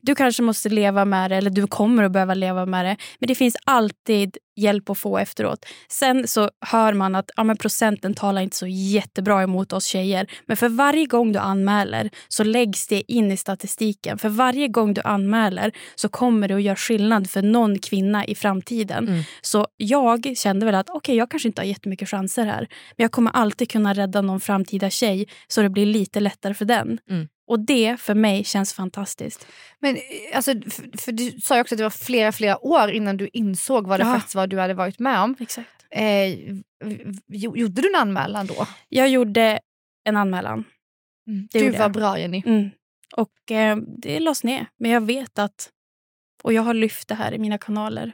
Du 0.00 0.14
kanske 0.14 0.42
måste 0.42 0.68
leva 0.68 1.04
med 1.04 1.30
det, 1.30 1.36
eller 1.36 1.50
du 1.50 1.66
kommer 1.66 2.02
att 2.04 2.12
behöva 2.12 2.34
leva 2.34 2.66
med 2.66 2.84
det. 2.84 2.96
Men 3.18 3.26
det 3.28 3.34
finns 3.34 3.56
alltid 3.64 4.36
hjälp 4.60 4.90
att 4.90 4.98
få 4.98 5.18
efteråt. 5.18 5.66
Sen 5.88 6.28
så 6.28 6.50
hör 6.60 6.92
man 6.92 7.14
att 7.14 7.30
ja, 7.36 7.44
men 7.44 7.56
procenten 7.56 8.14
talar 8.14 8.42
inte 8.42 8.56
så 8.56 8.66
jättebra 8.66 9.42
emot 9.42 9.72
oss 9.72 9.84
tjejer. 9.84 10.26
Men 10.46 10.56
för 10.56 10.68
varje 10.68 11.06
gång 11.06 11.32
du 11.32 11.38
anmäler 11.38 12.10
så 12.28 12.44
läggs 12.44 12.86
det 12.86 13.12
in 13.12 13.32
i 13.32 13.36
statistiken. 13.36 14.18
För 14.18 14.28
varje 14.28 14.68
gång 14.68 14.94
du 14.94 15.00
anmäler 15.00 15.72
så 15.94 16.08
kommer 16.08 16.48
det 16.48 16.54
att 16.54 16.62
göra 16.62 16.76
skillnad 16.76 17.30
för 17.30 17.42
någon 17.42 17.78
kvinna 17.78 18.24
i 18.26 18.34
framtiden. 18.34 19.08
Mm. 19.08 19.22
Så 19.42 19.66
jag 19.76 20.36
kände 20.36 20.66
väl 20.66 20.74
att 20.74 20.90
okej, 20.90 21.16
jag 21.16 21.30
kanske 21.30 21.48
inte 21.48 21.60
har 21.60 21.66
jättemycket 21.66 22.08
chanser 22.08 22.46
här. 22.46 22.66
Men 22.96 23.04
jag 23.04 23.12
kommer 23.12 23.30
alltid 23.30 23.70
kunna 23.70 23.94
rädda 23.94 24.20
någon 24.20 24.40
framtida 24.40 24.90
tjej 24.90 25.26
så 25.48 25.62
det 25.62 25.68
blir 25.68 25.86
lite 25.86 26.20
lättare 26.20 26.54
för 26.54 26.64
den. 26.64 26.98
Mm. 27.10 27.28
Och 27.50 27.60
det 27.60 28.00
för 28.00 28.14
mig 28.14 28.44
känns 28.44 28.74
fantastiskt. 28.74 29.46
Men 29.78 29.96
eh, 29.96 30.02
alltså, 30.34 30.52
för, 30.52 30.98
för 30.98 31.12
du 31.12 31.30
sa 31.30 31.54
ju 31.54 31.60
också 31.60 31.74
att 31.74 31.78
det 31.78 31.84
var 31.84 31.90
flera, 31.90 32.32
flera 32.32 32.64
år 32.64 32.90
innan 32.90 33.16
du 33.16 33.28
insåg 33.32 33.86
vad 33.86 34.00
det 34.00 34.04
Ja. 34.04 34.12
faktiskt 34.14 34.34
var 34.34 34.46
du 34.46 34.58
hade 34.58 34.74
varit 34.74 34.98
med 34.98 35.20
om. 35.20 35.36
Exakt. 35.40 35.86
Eh, 35.90 36.28
gjorde 37.28 37.82
du 37.82 37.88
en 37.88 38.00
anmälan 38.00 38.46
då? 38.46 38.66
Jag 38.88 39.08
gjorde 39.08 39.60
en 40.04 40.16
anmälan. 40.16 40.64
Det 41.50 41.60
Gud 41.60 41.78
vad 41.78 41.92
bra 41.92 42.18
Jenny. 42.18 42.42
Mm. 42.46 42.70
Och 43.16 43.50
eh, 43.50 43.76
det 43.76 44.20
lades 44.20 44.44
ner. 44.44 44.66
Men 44.78 44.90
jag 44.90 45.00
vet 45.00 45.38
att... 45.38 45.70
Och 46.42 46.52
jag 46.52 46.62
har 46.62 46.74
lyft 46.74 47.08
det 47.08 47.14
här 47.14 47.32
i 47.34 47.38
mina 47.38 47.58
kanaler. 47.58 48.12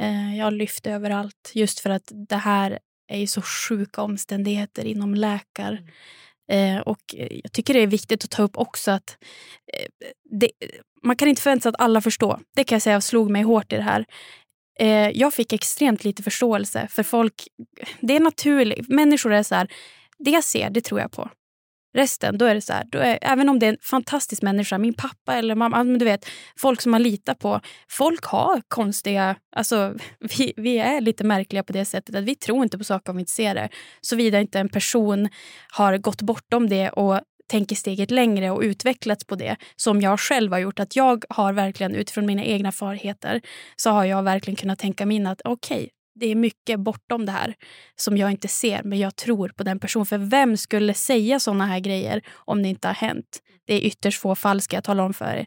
Eh, 0.00 0.36
jag 0.36 0.44
har 0.44 0.50
lyft 0.50 0.84
det 0.84 0.90
överallt. 0.90 1.52
Just 1.54 1.80
för 1.80 1.90
att 1.90 2.12
det 2.28 2.36
här 2.36 2.78
är 3.08 3.18
ju 3.18 3.26
så 3.26 3.42
sjuka 3.42 4.02
omständigheter 4.02 4.84
inom 4.84 5.14
läkar. 5.14 5.72
Eh, 5.72 5.80
Eh, 6.50 6.78
och 6.78 7.14
eh, 7.16 7.40
jag 7.42 7.52
tycker 7.52 7.74
det 7.74 7.80
är 7.80 7.86
viktigt 7.86 8.24
att 8.24 8.30
ta 8.30 8.42
upp 8.42 8.56
också 8.56 8.90
att 8.90 9.16
eh, 9.72 9.86
det, 10.30 10.50
man 11.02 11.16
kan 11.16 11.28
inte 11.28 11.42
förvänta 11.42 11.62
sig 11.62 11.68
att 11.68 11.80
alla 11.80 12.00
förstår. 12.00 12.40
Det 12.56 12.64
kan 12.64 12.76
jag 12.76 12.82
säga 12.82 13.00
slog 13.00 13.30
mig 13.30 13.42
hårt 13.42 13.72
i 13.72 13.76
det 13.76 13.82
här. 13.82 14.04
Jag 15.14 15.34
fick 15.34 15.52
extremt 15.52 16.04
lite 16.04 16.22
förståelse 16.22 16.88
för 16.90 17.02
folk. 17.02 17.34
Det 18.00 18.16
är 18.16 18.20
naturligt. 18.20 18.88
Människor 18.88 19.32
är 19.32 19.42
så 19.42 19.54
här, 19.54 19.72
det 20.18 20.30
jag 20.30 20.44
ser, 20.44 20.70
det 20.70 20.80
tror 20.80 21.00
jag 21.00 21.12
på. 21.12 21.30
Resten, 21.94 22.38
då 22.38 22.44
är 22.44 22.54
det 22.54 22.60
så 22.60 22.72
här, 22.72 22.84
då 22.88 22.98
är, 22.98 23.18
även 23.22 23.48
om 23.48 23.58
det 23.58 23.66
är 23.66 23.70
en 23.70 23.78
fantastisk 23.82 24.42
människa, 24.42 24.78
min 24.78 24.94
pappa 24.94 25.34
eller 25.34 25.54
mamma, 25.54 25.76
alltså, 25.76 25.96
du 25.96 26.04
vet, 26.04 26.26
folk 26.56 26.80
som 26.80 26.92
man 26.92 27.02
litar 27.02 27.34
på. 27.34 27.60
Folk 27.88 28.24
har 28.24 28.62
konstiga, 28.68 29.36
alltså 29.56 29.94
vi, 30.38 30.52
vi 30.56 30.78
är 30.78 31.00
lite 31.00 31.24
märkliga 31.24 31.62
på 31.62 31.72
det 31.72 31.84
sättet 31.84 32.14
att 32.14 32.24
vi 32.24 32.34
tror 32.34 32.62
inte 32.62 32.78
på 32.78 32.84
saker 32.84 33.10
om 33.12 33.16
vi 33.16 33.20
inte 33.20 33.32
ser 33.32 33.54
det. 33.54 33.68
Såvida 34.00 34.40
inte 34.40 34.60
en 34.60 34.68
person 34.68 35.28
har 35.72 35.98
gått 35.98 36.22
bortom 36.22 36.68
det 36.68 36.90
och 36.90 37.20
tänker 37.50 37.76
steget 37.76 38.10
längre 38.10 38.50
och 38.50 38.60
utvecklats 38.60 39.24
på 39.24 39.34
det 39.34 39.56
som 39.76 40.00
jag 40.00 40.20
själv 40.20 40.52
har 40.52 40.58
gjort. 40.58 40.80
Att 40.80 40.96
jag 40.96 41.24
har 41.28 41.52
verkligen 41.52 41.94
utifrån 41.94 42.26
mina 42.26 42.44
egna 42.44 42.68
erfarenheter 42.68 43.40
så 43.76 43.90
har 43.90 44.04
jag 44.04 44.22
verkligen 44.22 44.56
kunnat 44.56 44.78
tänka 44.78 45.06
mig 45.06 45.16
in 45.16 45.26
att 45.26 45.40
okej, 45.44 45.90
det 46.14 46.26
är 46.26 46.34
mycket 46.34 46.80
bortom 46.80 47.26
det 47.26 47.32
här 47.32 47.54
som 47.96 48.16
jag 48.16 48.30
inte 48.30 48.48
ser, 48.48 48.82
men 48.82 48.98
jag 48.98 49.16
tror 49.16 49.48
på 49.48 49.62
den 49.62 49.78
personen. 49.78 50.06
För 50.06 50.18
vem 50.18 50.56
skulle 50.56 50.94
säga 50.94 51.40
såna 51.40 51.66
här 51.66 51.80
grejer 51.80 52.22
om 52.34 52.62
det 52.62 52.68
inte 52.68 52.88
har 52.88 52.94
hänt? 52.94 53.42
Det 53.66 53.74
är 53.74 53.80
ytterst 53.80 54.20
få 54.20 54.34
fall 54.34 54.60
ska 54.60 54.76
jag 54.76 54.84
tala 54.84 55.02
om 55.02 55.14
för 55.14 55.34
er. 55.34 55.46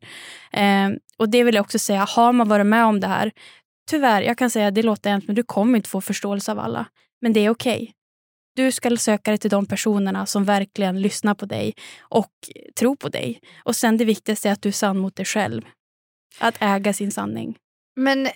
Eh, 0.52 0.96
och 1.18 1.30
det 1.30 1.44
vill 1.44 1.56
jag 1.56 1.62
också 1.62 1.80
säga, 1.80 2.06
har 2.10 2.34
man 2.34 2.48
varit 2.48 2.66
med 2.66 2.86
om 2.86 3.00
det 3.00 3.08
här, 3.08 3.32
tyvärr, 3.90 4.22
jag 4.22 4.38
kan 4.38 4.50
säga 4.50 4.72
det 4.72 4.84
låter 4.84 5.10
hemskt, 5.10 5.28
men 5.28 5.36
du 5.36 5.44
kommer 5.44 5.78
inte 5.78 5.90
få 5.90 6.02
förståelse 6.02 6.52
av 6.52 6.60
alla. 6.60 6.86
Men 7.22 7.34
det 7.34 7.40
är 7.40 7.50
okej. 7.50 7.94
Du 8.56 8.72
ska 8.72 8.98
söka 8.98 9.32
dig 9.32 9.38
till 9.38 9.50
de 9.50 9.66
personerna 9.66 10.26
som 10.26 10.44
verkligen 10.44 11.02
lyssnar 11.02 11.36
på 11.36 11.46
dig 11.46 11.74
och 12.00 12.32
tror 12.76 12.96
på 12.96 13.10
dig. 13.10 13.40
Och 13.64 13.76
sen 13.76 13.98
det 13.98 14.06
viktigaste 14.06 14.50
är 14.50 14.54
att 14.54 14.62
du 14.62 14.70
är 14.70 14.74
sann 14.74 14.98
mot 14.98 15.16
dig 15.16 15.26
själv. 15.26 15.62
Att 16.40 16.56
äga 16.60 16.94
sin 16.94 17.12
sanning. 17.12 17.58
Men 17.96 18.28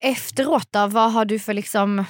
efteråt 0.00 0.68
då, 0.70 0.86
vad 0.86 1.12
har 1.12 1.24
du 1.24 1.38
för 1.38 1.54
liksom... 1.54 2.04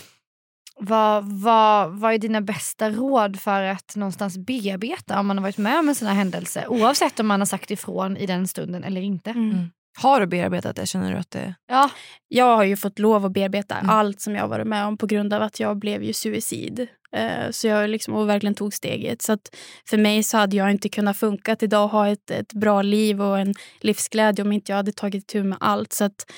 Vad, 0.82 1.24
vad, 1.24 1.90
vad 1.90 2.14
är 2.14 2.18
dina 2.18 2.40
bästa 2.40 2.90
råd 2.90 3.40
för 3.40 3.62
att 3.62 3.96
någonstans 3.96 4.38
bearbeta 4.38 5.20
om 5.20 5.26
man 5.26 5.38
har 5.38 5.42
varit 5.42 5.58
med 5.58 5.78
om 5.78 5.88
en 5.88 5.94
sån 5.94 6.08
här 6.08 6.14
händelse? 6.14 6.66
Oavsett 6.68 7.20
om 7.20 7.26
man 7.26 7.40
har 7.40 7.46
sagt 7.46 7.70
ifrån 7.70 8.16
i 8.16 8.26
den 8.26 8.48
stunden 8.48 8.84
eller 8.84 9.00
inte. 9.00 9.30
Mm. 9.30 9.70
Har 9.98 10.20
du 10.20 10.26
bearbetat 10.26 10.76
det? 10.76 10.86
Känner 10.86 11.12
du 11.12 11.18
att 11.18 11.30
det... 11.30 11.54
Ja. 11.68 11.90
Jag 12.28 12.56
har 12.56 12.64
ju 12.64 12.76
fått 12.76 12.98
lov 12.98 13.24
att 13.26 13.32
bearbeta 13.32 13.74
Mm. 13.74 13.90
allt 13.90 14.20
som 14.20 14.34
jag 14.36 14.48
varit 14.48 14.66
med 14.66 14.86
om 14.86 14.96
på 14.98 15.06
grund 15.06 15.32
av 15.34 15.42
att 15.42 15.60
jag 15.60 15.78
blev 15.78 16.02
ju 16.02 16.12
suicid. 16.12 16.86
Eh, 17.12 17.50
Så 17.50 17.66
jag 17.66 17.90
liksom, 17.90 18.14
och 18.14 18.28
verkligen 18.28 18.54
tog 18.54 18.74
steget. 18.74 19.22
Så 19.22 19.32
att 19.32 19.56
för 19.88 19.96
mig 19.96 20.22
så 20.22 20.36
hade 20.38 20.56
jag 20.56 20.70
inte 20.70 20.88
kunnat 20.88 21.16
funka 21.16 21.56
idag 21.60 21.84
och 21.84 21.90
ha 21.90 22.08
ett, 22.08 22.30
ett 22.30 22.52
bra 22.52 22.82
liv 22.82 23.22
och 23.22 23.38
en 23.38 23.54
livsglädje 23.80 24.44
om 24.44 24.52
inte 24.52 24.72
jag 24.72 24.76
hade 24.76 24.92
tagit 24.92 25.26
tur 25.26 25.42
med 25.44 25.58
allt. 25.60 25.92
Så 25.92 26.04
att 26.04 26.30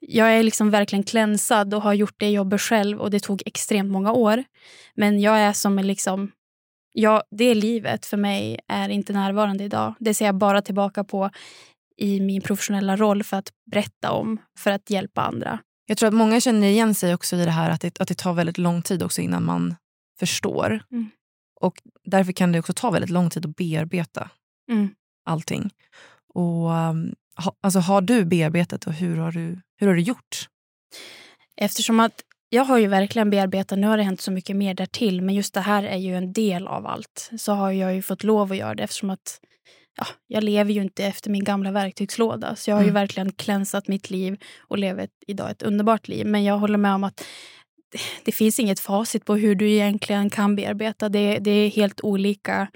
jag 0.00 0.32
är 0.32 0.42
liksom 0.42 0.70
verkligen 0.70 1.02
klänsad 1.02 1.74
och 1.74 1.82
har 1.82 1.94
gjort 1.94 2.14
det 2.18 2.30
jobbet 2.30 2.60
själv 2.60 3.00
och 3.00 3.10
det 3.10 3.20
tog 3.20 3.42
extremt 3.46 3.90
många 3.90 4.12
år. 4.12 4.44
Men 4.94 5.20
jag 5.20 5.38
är 5.38 5.52
som 5.52 5.78
en 5.78 5.86
liksom 5.86 6.30
Ja, 6.92 7.22
det 7.30 7.54
livet 7.54 8.06
för 8.06 8.16
mig 8.16 8.58
är 8.68 8.88
inte 8.88 9.12
närvarande 9.12 9.64
idag. 9.64 9.94
Det 9.98 10.14
ser 10.14 10.26
jag 10.26 10.34
bara 10.34 10.62
tillbaka 10.62 11.04
på 11.04 11.30
i 12.00 12.20
min 12.20 12.42
professionella 12.42 12.96
roll 12.96 13.22
för 13.22 13.36
att 13.36 13.52
berätta 13.70 14.12
om, 14.12 14.38
för 14.58 14.70
att 14.70 14.90
hjälpa 14.90 15.22
andra. 15.22 15.58
Jag 15.86 15.98
tror 15.98 16.06
att 16.08 16.14
många 16.14 16.40
känner 16.40 16.68
igen 16.68 16.94
sig 16.94 17.14
också 17.14 17.36
i 17.36 17.44
det 17.44 17.50
här 17.50 17.70
att 17.70 17.80
det, 17.80 18.00
att 18.00 18.08
det 18.08 18.18
tar 18.18 18.32
väldigt 18.32 18.58
lång 18.58 18.82
tid 18.82 19.02
också 19.02 19.20
innan 19.20 19.44
man 19.44 19.74
förstår. 20.18 20.82
Mm. 20.92 21.10
Och 21.60 21.82
därför 22.04 22.32
kan 22.32 22.52
det 22.52 22.58
också 22.58 22.72
ta 22.72 22.90
väldigt 22.90 23.10
lång 23.10 23.30
tid 23.30 23.46
att 23.46 23.56
bearbeta 23.56 24.30
Mm. 24.70 24.88
allting. 25.24 25.70
Och, 26.34 26.70
um, 26.70 27.14
ha, 27.36 27.54
alltså, 27.60 27.80
har 27.80 28.00
du 28.00 28.24
bearbetat 28.24 28.86
och 28.86 28.92
hur 28.92 29.16
har 29.16 29.32
du, 29.32 29.60
hur 29.76 29.86
har 29.86 29.94
du 29.94 30.02
gjort? 30.02 30.48
Eftersom 31.56 32.00
att 32.00 32.24
jag 32.48 32.64
har 32.64 32.78
ju 32.78 32.86
verkligen 32.86 33.30
bearbetat, 33.30 33.78
nu 33.78 33.86
har 33.86 33.96
det 33.96 34.02
hänt 34.02 34.20
så 34.20 34.30
mycket 34.30 34.56
mer 34.56 34.74
därtill, 34.74 35.22
men 35.22 35.34
just 35.34 35.54
det 35.54 35.60
här 35.60 35.82
är 35.82 35.96
ju 35.96 36.16
en 36.16 36.32
del 36.32 36.66
av 36.66 36.86
allt. 36.86 37.30
Så 37.38 37.52
har 37.52 37.70
jag 37.70 37.94
ju 37.94 38.02
fått 38.02 38.24
lov 38.24 38.52
att 38.52 38.58
göra 38.58 38.74
det 38.74 38.82
eftersom 38.82 39.10
att 39.10 39.40
ja, 39.96 40.06
jag 40.26 40.44
lever 40.44 40.72
ju 40.72 40.82
inte 40.82 41.04
efter 41.04 41.30
min 41.30 41.44
gamla 41.44 41.72
verktygslåda. 41.72 42.56
Så 42.56 42.70
jag 42.70 42.76
har 42.76 42.82
ju 42.82 42.88
Mm. 42.88 42.94
verkligen 42.94 43.32
klänsat 43.32 43.88
mitt 43.88 44.10
liv 44.10 44.36
och 44.58 44.78
lever 44.78 45.04
ett, 45.04 45.24
idag 45.26 45.50
ett 45.50 45.62
underbart 45.62 46.08
liv. 46.08 46.26
Men 46.26 46.44
jag 46.44 46.58
håller 46.58 46.78
med 46.78 46.94
om 46.94 47.04
att 47.04 47.24
det, 47.92 47.98
det 48.24 48.32
finns 48.32 48.58
inget 48.60 48.80
facit 48.80 49.24
på 49.24 49.34
hur 49.36 49.54
du 49.54 49.70
egentligen 49.70 50.30
kan 50.30 50.56
bearbeta. 50.56 51.08
Det, 51.08 51.38
det 51.38 51.50
är 51.50 51.70
helt 51.70 52.00
olika 52.00 52.68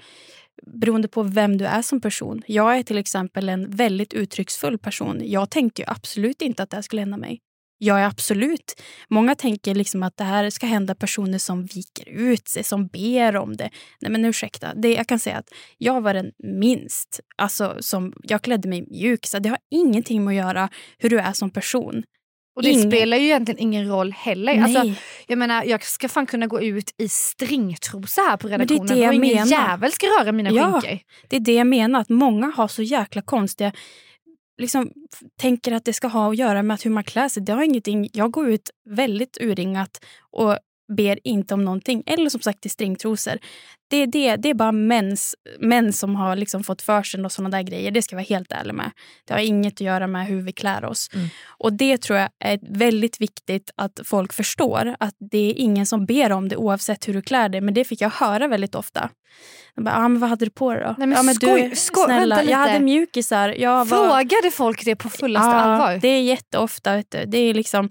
beroende 0.67 1.07
på 1.07 1.23
vem 1.23 1.57
du 1.57 1.65
är 1.65 1.81
som 1.81 2.01
person. 2.01 2.41
Jag 2.47 2.77
är 2.77 2.83
till 2.83 2.97
exempel 2.97 3.49
en 3.49 3.69
väldigt 3.69 4.13
uttrycksfull 4.13 4.77
person. 4.77 5.21
Jag 5.23 5.49
tänkte 5.49 5.81
ju 5.81 5.85
absolut 5.87 6.41
inte 6.41 6.63
att 6.63 6.69
det 6.69 6.77
här 6.77 6.81
skulle 6.81 7.01
hända 7.01 7.17
mig. 7.17 7.39
Jag 7.85 7.99
är 8.01 8.05
absolut... 8.05 8.81
Många 9.09 9.35
tänker 9.35 9.75
liksom 9.75 10.03
att 10.03 10.17
det 10.17 10.23
här 10.23 10.49
ska 10.49 10.65
hända 10.65 10.95
personer 10.95 11.37
som 11.37 11.65
viker 11.65 12.09
ut 12.09 12.47
sig, 12.47 12.63
som 12.63 12.87
ber 12.87 13.35
om 13.35 13.57
det. 13.57 13.69
Nej 14.01 14.11
men 14.11 14.25
ursäkta, 14.25 14.73
det, 14.75 14.93
jag 14.93 15.07
kan 15.07 15.19
säga 15.19 15.37
att 15.37 15.49
jag 15.77 16.01
var 16.01 16.13
den 16.13 16.31
minst. 16.59 17.19
Alltså, 17.37 17.75
som, 17.79 18.13
jag 18.23 18.41
klädde 18.41 18.69
mig 18.69 18.85
mjuk, 18.91 19.25
så 19.25 19.39
det 19.39 19.49
har 19.49 19.57
ingenting 19.71 20.23
med 20.25 20.31
att 20.31 20.47
göra 20.47 20.69
hur 20.97 21.09
du 21.09 21.19
är 21.19 21.33
som 21.33 21.49
person. 21.49 22.03
Och 22.55 22.63
det 22.63 22.69
Ingen- 22.69 22.91
spelar 22.91 23.17
ju 23.17 23.23
egentligen 23.25 23.59
ingen 23.59 23.87
roll 23.87 24.11
heller. 24.11 24.55
Nej. 24.55 24.77
Alltså, 24.77 25.01
jag 25.27 25.37
menar, 25.37 25.63
jag 25.63 25.83
ska 25.83 26.09
fan 26.09 26.25
kunna 26.25 26.47
gå 26.47 26.61
ut 26.61 26.91
i 26.97 27.09
stringtrosa 27.09 28.21
här 28.21 28.37
på 28.37 28.47
det 28.47 28.53
är 28.53 28.57
det 28.57 28.63
redaktionen 28.73 29.07
och 29.07 29.13
ingen 29.13 29.35
menar. 29.35 29.47
jävel 29.69 29.91
ska 29.91 30.05
röra 30.07 30.31
mina 30.31 30.49
Ja. 30.51 30.81
skinkor. 30.81 30.99
Det 31.29 31.35
är 31.35 31.39
det 31.39 31.53
jag 31.53 31.67
menar, 31.67 31.99
att 32.01 32.09
många 32.09 32.47
har 32.55 32.67
så 32.67 32.81
jäkla 32.81 33.21
konstiga... 33.21 33.71
Liksom, 34.57 34.91
tänker 35.41 35.71
att 35.71 35.85
det 35.85 35.93
ska 35.93 36.07
ha 36.07 36.29
att 36.29 36.37
göra 36.37 36.63
med 36.63 36.75
att 36.75 36.85
hur 36.85 36.91
man 36.91 37.03
klär 37.03 37.29
sig. 37.29 37.43
Det 37.43 37.53
har 37.53 37.63
ingenting, 37.63 38.09
jag 38.13 38.31
går 38.31 38.49
ut 38.49 38.69
väldigt 38.89 39.37
urringat 39.41 40.05
och 40.31 40.57
ber 40.97 41.19
inte 41.27 41.53
om 41.53 41.65
någonting. 41.65 42.03
Eller 42.05 42.29
som 42.29 42.41
sagt 42.41 42.65
i 42.65 42.69
stringtrosor. 42.69 43.37
Det 43.87 43.97
är, 43.97 44.07
det, 44.07 44.35
det 44.35 44.49
är 44.49 44.53
bara 44.53 44.71
mäns, 44.71 45.35
män 45.59 45.93
som 45.93 46.15
har 46.15 46.35
liksom 46.35 46.63
fått 46.63 46.81
för 46.81 47.03
sig 47.03 47.23
och 47.25 47.31
såna 47.31 47.49
där 47.49 47.61
grejer. 47.61 47.91
Det 47.91 48.01
ska 48.01 48.15
jag 48.15 48.17
vara 48.17 48.25
helt 48.37 48.51
ärlig 48.51 48.73
med. 48.73 48.91
Det 49.27 49.33
har 49.33 49.39
inget 49.41 49.73
att 49.73 49.81
göra 49.81 50.07
med 50.07 50.27
hur 50.27 50.41
vi 50.41 50.51
klär 50.51 50.85
oss. 50.85 51.09
Mm. 51.13 51.27
Och 51.57 51.73
det 51.73 51.97
tror 51.97 52.19
jag 52.19 52.29
är 52.39 52.59
väldigt 52.77 53.21
viktigt 53.21 53.71
att 53.75 53.99
folk 54.05 54.33
förstår. 54.33 54.95
Att 54.99 55.15
det 55.31 55.37
är 55.51 55.53
ingen 55.53 55.85
som 55.85 56.05
ber 56.05 56.31
om 56.31 56.49
det 56.49 56.55
oavsett 56.55 57.07
hur 57.07 57.13
du 57.13 57.21
klär 57.21 57.49
dig. 57.49 57.61
Men 57.61 57.73
det 57.73 57.83
fick 57.85 58.01
jag 58.01 58.09
höra 58.09 58.47
väldigt 58.47 58.75
ofta. 58.75 59.09
De 59.75 59.83
bara, 59.83 59.95
ah, 59.95 60.07
men 60.07 60.19
vad 60.19 60.29
hade 60.29 60.45
du 60.45 60.51
på 60.51 60.73
dig 60.73 60.83
då? 60.83 60.95
Nej, 60.97 61.07
men 61.07 61.17
ja, 61.17 61.23
men 61.23 61.35
skoj- 61.35 61.69
du, 61.69 61.75
skoj- 61.75 62.05
snälla, 62.05 62.43
jag 62.43 62.57
hade 62.57 62.79
mjukisar. 62.79 63.49
Jag 63.49 63.85
var, 63.85 64.05
Frågade 64.07 64.51
folk 64.51 64.85
det 64.85 64.95
på 64.95 65.09
fullaste 65.09 65.49
Ja, 65.49 65.53
allvar? 65.53 65.99
Det 66.01 66.07
är 66.07 66.21
jätteofta. 66.21 66.95
Vet 66.95 67.11
du. 67.11 67.25
Det 67.25 67.37
är 67.37 67.53
liksom... 67.53 67.89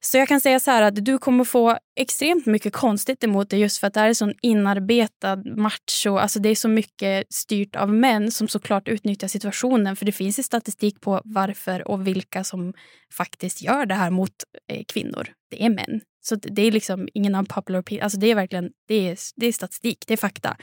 Så 0.00 0.16
jag 0.16 0.28
kan 0.28 0.40
säga 0.40 0.60
så 0.60 0.70
här 0.70 0.82
att 0.82 1.04
du 1.04 1.18
kommer 1.18 1.44
få 1.44 1.78
extremt 2.00 2.46
mycket 2.46 2.72
konstigt 2.72 3.24
emot 3.24 3.50
dig 3.50 3.60
just 3.60 3.78
för 3.78 3.86
att 3.86 3.94
det 3.94 4.00
här 4.00 4.08
är 4.08 4.14
sån 4.14 4.34
inarbetad 4.42 5.36
macho. 5.36 6.16
Alltså 6.16 6.38
det 6.38 6.48
är 6.48 6.54
så 6.54 6.68
mycket 6.68 7.26
styrt 7.30 7.76
av 7.76 7.94
män 7.94 8.30
som 8.30 8.48
såklart 8.48 8.88
utnyttjar 8.88 9.28
situationen. 9.28 9.96
För 9.96 10.06
det 10.06 10.12
finns 10.12 10.38
ju 10.38 10.42
statistik 10.42 11.00
på 11.00 11.20
varför 11.24 11.88
och 11.88 12.06
vilka 12.06 12.44
som 12.44 12.72
faktiskt 13.12 13.62
gör 13.62 13.86
det 13.86 13.94
här 13.94 14.10
mot 14.10 14.32
eh, 14.72 14.84
kvinnor. 14.88 15.28
Det 15.50 15.64
är 15.64 15.70
män. 15.70 16.00
Så 16.20 16.34
det 16.34 16.62
är 16.62 16.72
liksom 16.72 17.08
ingen 17.14 17.34
unpopular 17.34 17.80
opinion. 17.80 18.02
Alltså 18.02 18.18
det 18.18 18.30
är 18.30 18.34
verkligen 18.34 18.70
det 18.88 19.08
är, 19.08 19.18
det 19.36 19.46
är 19.46 19.52
statistik, 19.52 20.04
det 20.06 20.12
är 20.12 20.16
fakta. 20.16 20.56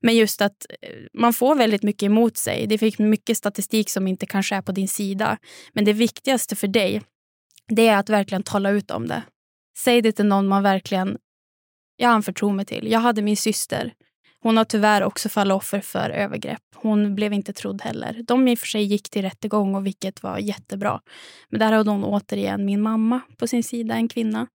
Men 0.00 0.16
just 0.16 0.42
att 0.42 0.66
eh, 0.82 0.88
man 1.12 1.32
får 1.32 1.54
väldigt 1.54 1.82
mycket 1.82 2.06
emot 2.06 2.36
sig. 2.36 2.66
Det 2.66 2.78
finns 2.78 2.98
mycket 2.98 3.36
statistik 3.36 3.90
som 3.90 4.06
inte 4.08 4.26
kanske 4.26 4.56
är 4.56 4.62
på 4.62 4.72
din 4.72 4.88
sida. 4.88 5.38
Men 5.72 5.84
det 5.84 5.92
viktigaste 5.92 6.56
för 6.56 6.68
dig, 6.68 7.02
det 7.68 7.88
är 7.88 7.96
att 7.96 8.08
verkligen 8.08 8.42
tala 8.42 8.70
ut 8.70 8.90
om 8.90 9.08
det. 9.08 9.22
Säg 9.78 10.02
det 10.02 10.12
till 10.12 10.26
någon 10.26 10.48
man 10.48 10.62
verkligen 10.62 11.18
jag 11.96 12.10
anförtror 12.10 12.52
mig 12.52 12.64
till. 12.64 12.90
Jag 12.90 13.00
hade 13.00 13.22
min 13.22 13.36
syster. 13.36 13.94
Hon 14.40 14.56
har 14.56 14.64
tyvärr 14.64 15.02
också 15.02 15.28
fallit 15.28 15.54
offer 15.54 15.80
för 15.80 16.10
övergrepp. 16.10 16.62
Hon 16.74 17.14
blev 17.14 17.32
inte 17.32 17.52
trodd 17.52 17.82
heller. 17.82 18.22
De 18.26 18.48
i 18.48 18.54
och 18.54 18.58
för 18.58 18.66
sig 18.66 18.82
gick 18.82 19.10
till 19.10 19.22
rättegång, 19.22 19.74
och 19.74 19.86
vilket 19.86 20.22
var 20.22 20.38
jättebra. 20.38 21.00
Men 21.48 21.60
där 21.60 21.72
har 21.72 21.84
hon 21.84 22.04
återigen 22.04 22.64
min 22.64 22.82
mamma 22.82 23.20
på 23.38 23.46
sin 23.46 23.64
sida, 23.64 23.94
en 23.94 24.08
kvinna. 24.08 24.46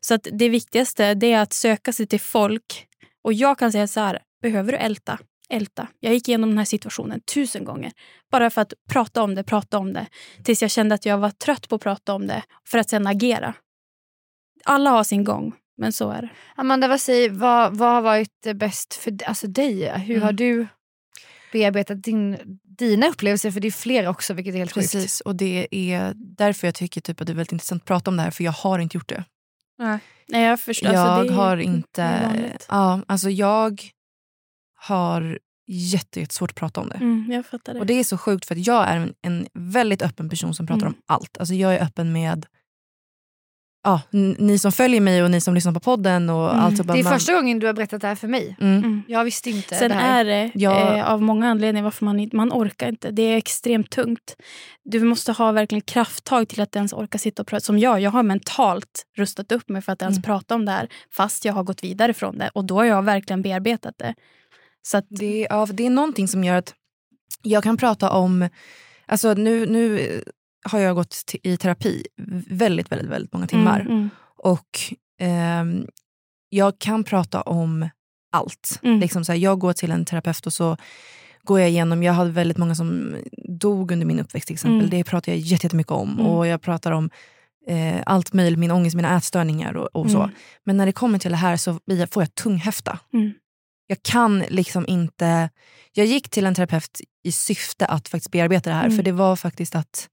Så 0.00 0.14
att 0.14 0.28
det 0.32 0.48
viktigaste 0.48 1.14
det 1.14 1.32
är 1.32 1.42
att 1.42 1.52
söka 1.52 1.92
sig 1.92 2.06
till 2.06 2.20
folk. 2.20 2.86
Och 3.24 3.32
jag 3.32 3.58
kan 3.58 3.72
säga 3.72 3.86
så 3.86 4.00
här, 4.00 4.18
behöver 4.42 4.72
du 4.72 4.78
älta? 4.78 5.18
Älta. 5.52 5.88
Jag 6.00 6.12
gick 6.14 6.28
igenom 6.28 6.48
den 6.50 6.58
här 6.58 6.64
situationen 6.64 7.20
tusen 7.34 7.64
gånger. 7.64 7.92
Bara 8.30 8.50
för 8.50 8.60
att 8.60 8.72
prata 8.88 9.22
om 9.22 9.34
det, 9.34 9.44
prata 9.44 9.78
om 9.78 9.92
det. 9.92 10.06
Tills 10.44 10.62
jag 10.62 10.70
kände 10.70 10.94
att 10.94 11.06
jag 11.06 11.18
var 11.18 11.30
trött 11.30 11.68
på 11.68 11.74
att 11.74 11.80
prata 11.82 12.14
om 12.14 12.26
det. 12.26 12.42
För 12.68 12.78
att 12.78 12.90
sen 12.90 13.06
agera. 13.06 13.54
Alla 14.64 14.90
har 14.90 15.04
sin 15.04 15.24
gång, 15.24 15.52
men 15.78 15.92
så 15.92 16.10
är 16.10 16.22
det. 16.22 16.28
Amanda, 16.56 16.88
vad, 16.88 17.00
säger, 17.00 17.30
vad, 17.30 17.76
vad 17.76 17.88
har 17.90 18.02
varit 18.02 18.46
bäst 18.54 18.94
för 18.94 19.18
alltså 19.26 19.46
dig? 19.46 19.88
Hur 19.98 20.14
Mm. 20.16 20.24
har 20.26 20.32
du 20.32 20.66
bearbetat 21.52 22.02
din, 22.02 22.38
dina 22.78 23.06
upplevelser? 23.08 23.50
För 23.50 23.60
det 23.60 23.68
är 23.68 23.72
flera 23.72 24.10
också, 24.10 24.34
vilket 24.34 24.54
är 24.54 24.58
helt 24.58 24.72
sjukt. 24.72 24.92
Precis, 24.92 25.20
och 25.20 25.36
det 25.36 25.68
är 25.70 26.12
därför 26.16 26.66
jag 26.66 26.74
tycker 26.74 27.00
typ 27.00 27.20
att 27.20 27.26
det 27.26 27.32
är 27.32 27.34
väldigt 27.34 27.52
intressant 27.52 27.82
att 27.82 27.86
prata 27.86 28.10
om 28.10 28.16
det 28.16 28.22
här, 28.22 28.30
för 28.30 28.44
jag 28.44 28.52
har 28.52 28.78
inte 28.78 28.96
gjort 28.96 29.08
det. 29.08 29.24
Nej, 30.28 30.42
jag 30.44 30.60
förstår. 30.60 30.92
jag 30.92 31.00
alltså, 31.06 31.22
det 31.28 31.34
är- 31.34 31.36
har 31.36 31.56
inte... 31.56 32.30
Ja, 32.68 33.00
alltså 33.06 33.30
jag 33.30 33.90
har 34.88 35.38
jätte- 35.66 36.20
jättesvårt 36.20 36.50
att 36.50 36.56
prata 36.56 36.80
om 36.80 36.88
det. 36.88 36.94
Mm, 36.94 37.26
jag 37.32 37.46
fattar 37.46 37.74
det. 37.74 37.80
Och 37.80 37.86
det 37.86 37.94
är 38.00 38.04
så 38.04 38.18
sjukt 38.18 38.46
för 38.46 38.54
att 38.54 38.66
jag 38.66 38.88
är 38.88 38.96
en, 38.96 39.14
en 39.22 39.46
väldigt 39.54 40.02
öppen 40.02 40.28
person 40.28 40.54
som 40.54 40.66
pratar 40.66 40.86
Mm. 40.86 40.92
om 40.94 41.02
allt. 41.06 41.38
Alltså 41.38 41.54
jag 41.54 41.74
är 41.74 41.82
öppen 41.84 42.12
med 42.12 42.46
ja, 43.84 44.00
ni 44.38 44.58
som 44.58 44.72
följer 44.72 45.00
mig 45.00 45.22
och 45.22 45.30
ni 45.30 45.40
som 45.40 45.54
lyssnar 45.54 45.72
på 45.72 45.80
podden. 45.80 46.30
Och 46.30 46.50
Mm. 46.50 46.64
allt 46.64 46.76
så 46.76 46.84
bara 46.84 46.92
Det 46.94 47.00
är 47.00 47.04
man- 47.04 47.12
första 47.12 47.32
gången 47.34 47.58
du 47.58 47.66
har 47.66 47.74
berättat 47.74 48.00
det 48.00 48.06
här 48.08 48.14
för 48.14 48.28
mig. 48.28 48.56
Mm. 48.60 48.76
Mm. 48.78 49.02
Jag 49.08 49.24
visste 49.24 49.50
inte 49.50 49.74
Sen 49.74 49.88
det 49.88 49.94
här. 49.94 50.20
är 50.20 50.24
det 50.24 50.50
Ja. 50.54 50.96
eh, 50.96 51.10
av 51.10 51.22
många 51.22 51.50
anledningar 51.50 51.84
varför 51.84 52.04
man, 52.04 52.30
man 52.32 52.52
orkar 52.52 52.88
inte. 52.88 53.10
Det 53.10 53.22
är 53.22 53.36
extremt 53.36 53.90
tungt. 53.90 54.36
Du 54.84 55.00
måste 55.04 55.32
ha 55.32 55.52
verkligen 55.52 55.82
krafttag 55.82 56.48
till 56.48 56.60
att 56.60 56.76
ens 56.76 56.92
orka 56.92 57.18
sitta 57.18 57.42
och 57.42 57.48
prata. 57.48 57.60
Som 57.60 57.78
jag, 57.78 58.00
jag 58.00 58.10
har 58.10 58.22
mentalt 58.22 59.06
rustat 59.16 59.52
upp 59.52 59.68
mig 59.68 59.82
för 59.82 59.92
att 59.92 60.02
ens 60.02 60.16
Mm. 60.16 60.22
prata 60.22 60.54
om 60.54 60.64
det 60.64 60.72
här. 60.72 60.88
Fast 61.10 61.44
jag 61.44 61.52
har 61.52 61.62
gått 61.64 61.84
vidare 61.84 62.14
från 62.14 62.38
det. 62.38 62.50
Och 62.54 62.64
då 62.64 62.74
har 62.76 62.84
jag 62.84 63.02
verkligen 63.02 63.42
bearbetat 63.42 63.94
det. 63.98 64.14
Så 64.82 64.96
att, 64.96 65.06
Det, 65.08 65.46
ja, 65.50 65.66
det 65.72 65.86
är 65.86 65.90
någonting 65.90 66.28
som 66.28 66.44
gör 66.44 66.56
att 66.56 66.74
jag 67.42 67.62
kan 67.62 67.76
prata 67.76 68.10
om... 68.10 68.48
Alltså 69.06 69.34
nu, 69.34 69.66
nu 69.66 69.98
eh, 69.98 70.20
har 70.70 70.78
jag 70.78 70.94
gått 70.96 71.34
i 71.42 71.56
terapi 71.56 72.06
väldigt, 72.48 72.92
väldigt, 72.92 73.10
väldigt 73.10 73.32
många 73.32 73.46
timmar. 73.46 73.80
Mm, 73.80 73.92
mm. 73.92 74.10
Och 74.36 74.78
ehm, 75.20 75.86
jag 76.48 76.78
kan 76.78 77.04
prata 77.04 77.40
om 77.40 77.88
allt. 78.32 78.80
Mm. 78.82 79.00
Liksom 79.00 79.24
så 79.24 79.32
här, 79.32 79.38
jag 79.38 79.58
går 79.58 79.72
till 79.72 79.90
en 79.90 80.04
terapeut 80.04 80.46
och 80.46 80.52
så 80.52 80.76
går 81.42 81.60
jag 81.60 81.68
igenom, 81.70 82.02
jag 82.02 82.12
hade 82.12 82.30
väldigt 82.30 82.58
många 82.58 82.74
som 82.74 83.16
dog 83.48 83.90
under 83.92 84.06
min 84.06 84.20
uppväxt 84.20 84.46
till 84.46 84.54
exempel. 84.54 84.78
Mm. 84.78 84.90
Det 84.90 85.04
pratar 85.04 85.32
jag 85.32 85.38
jätte- 85.38 85.66
jättemycket 85.66 85.92
om. 85.92 86.12
Mm. 86.12 86.26
Och 86.26 86.46
jag 86.46 86.62
pratar 86.62 86.92
om 86.92 87.10
eh, 87.68 88.02
allt 88.06 88.32
möjligt, 88.32 88.58
min 88.58 88.70
ångest, 88.70 88.96
mina 88.96 89.16
ätstörningar 89.16 89.76
och, 89.76 89.96
och 89.96 90.10
så. 90.10 90.18
Mm. 90.22 90.30
Men 90.64 90.76
när 90.76 90.86
det 90.86 90.92
kommer 90.92 91.18
till 91.18 91.30
det 91.30 91.36
här 91.36 91.56
så 91.56 91.72
får 92.10 92.22
jag 92.22 92.34
tunghäfta. 92.34 92.98
Mm. 93.12 93.32
Jag 93.86 94.02
kan 94.02 94.38
liksom 94.38 94.84
inte... 94.88 95.50
Jag 95.92 96.06
gick 96.06 96.28
till 96.28 96.46
en 96.46 96.54
terapeut 96.54 97.00
i 97.22 97.32
syfte 97.32 97.86
att 97.86 98.08
faktiskt 98.08 98.30
bearbeta 98.30 98.70
det 98.70 98.76
här. 98.76 98.84
Mm. 98.84 98.96
För 98.96 99.02
det 99.02 99.12
var 99.12 99.36
faktiskt 99.36 99.74
att 99.74 100.08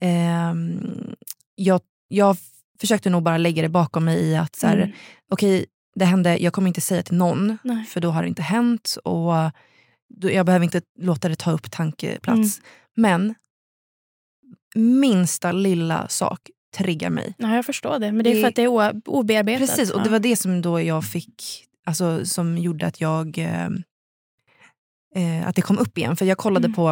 ehm, 0.00 1.14
jag, 1.54 1.80
jag 2.08 2.36
försökte 2.80 3.10
nog 3.10 3.22
bara 3.22 3.38
lägga 3.38 3.62
det 3.62 3.68
bakom 3.68 4.04
mig 4.04 4.20
i 4.20 4.36
att 4.36 4.56
så 4.56 4.66
här, 4.66 4.76
Mm. 4.76 4.90
okej, 5.30 5.66
det 5.94 6.04
hände, 6.04 6.36
jag 6.38 6.52
kommer 6.52 6.68
inte 6.68 6.80
säga 6.80 7.02
till 7.02 7.16
någon, 7.16 7.58
Nej. 7.64 7.84
för 7.84 8.00
då 8.00 8.10
har 8.10 8.22
det 8.22 8.28
inte 8.28 8.42
hänt. 8.42 8.96
Och 9.04 9.32
då, 10.14 10.30
Jag 10.30 10.46
behöver 10.46 10.64
inte 10.64 10.82
låta 10.98 11.28
det 11.28 11.36
ta 11.36 11.50
upp 11.52 11.70
tankeplats. 11.70 12.58
Mm. 12.58 12.64
Men 12.96 13.34
minsta 14.74 15.52
lilla 15.52 16.08
sak 16.08 16.50
triggar 16.76 17.10
mig. 17.10 17.34
Ja, 17.38 17.54
jag 17.54 17.66
förstår 17.66 17.98
det. 17.98 18.12
Men 18.12 18.24
det 18.24 18.30
är 18.30 18.40
för 18.40 18.48
att 18.48 18.56
det 18.56 18.62
är 18.62 19.08
obearbetat. 19.08 19.68
Precis, 19.68 19.90
och 19.90 20.02
det 20.02 20.10
var 20.10 20.18
det 20.18 20.36
som 20.36 20.62
då 20.62 20.80
jag 20.80 21.04
fick, 21.04 21.66
alltså, 21.86 22.26
som 22.26 22.58
gjorde 22.58 22.86
att 22.86 23.00
jag 23.00 23.38
eh, 23.38 23.68
eh, 25.14 25.48
att 25.48 25.56
det 25.56 25.62
kom 25.62 25.78
upp 25.78 25.98
igen. 25.98 26.16
För 26.16 26.24
jag 26.24 26.38
kollade 26.38 26.66
Mm. 26.66 26.74
på 26.74 26.88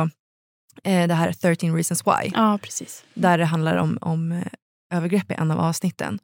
eh, 0.84 1.06
det 1.08 1.14
här 1.14 1.32
13 1.32 1.74
reasons 1.74 2.06
why. 2.06 2.30
Ja, 2.34 2.58
precis. 2.62 3.04
Där 3.14 3.38
det 3.38 3.44
handlar 3.44 3.76
om, 3.76 3.98
om 4.00 4.32
eh, 4.32 4.42
övergrepp 4.94 5.30
i 5.30 5.34
en 5.34 5.50
av 5.50 5.60
avsnitten. 5.60 6.18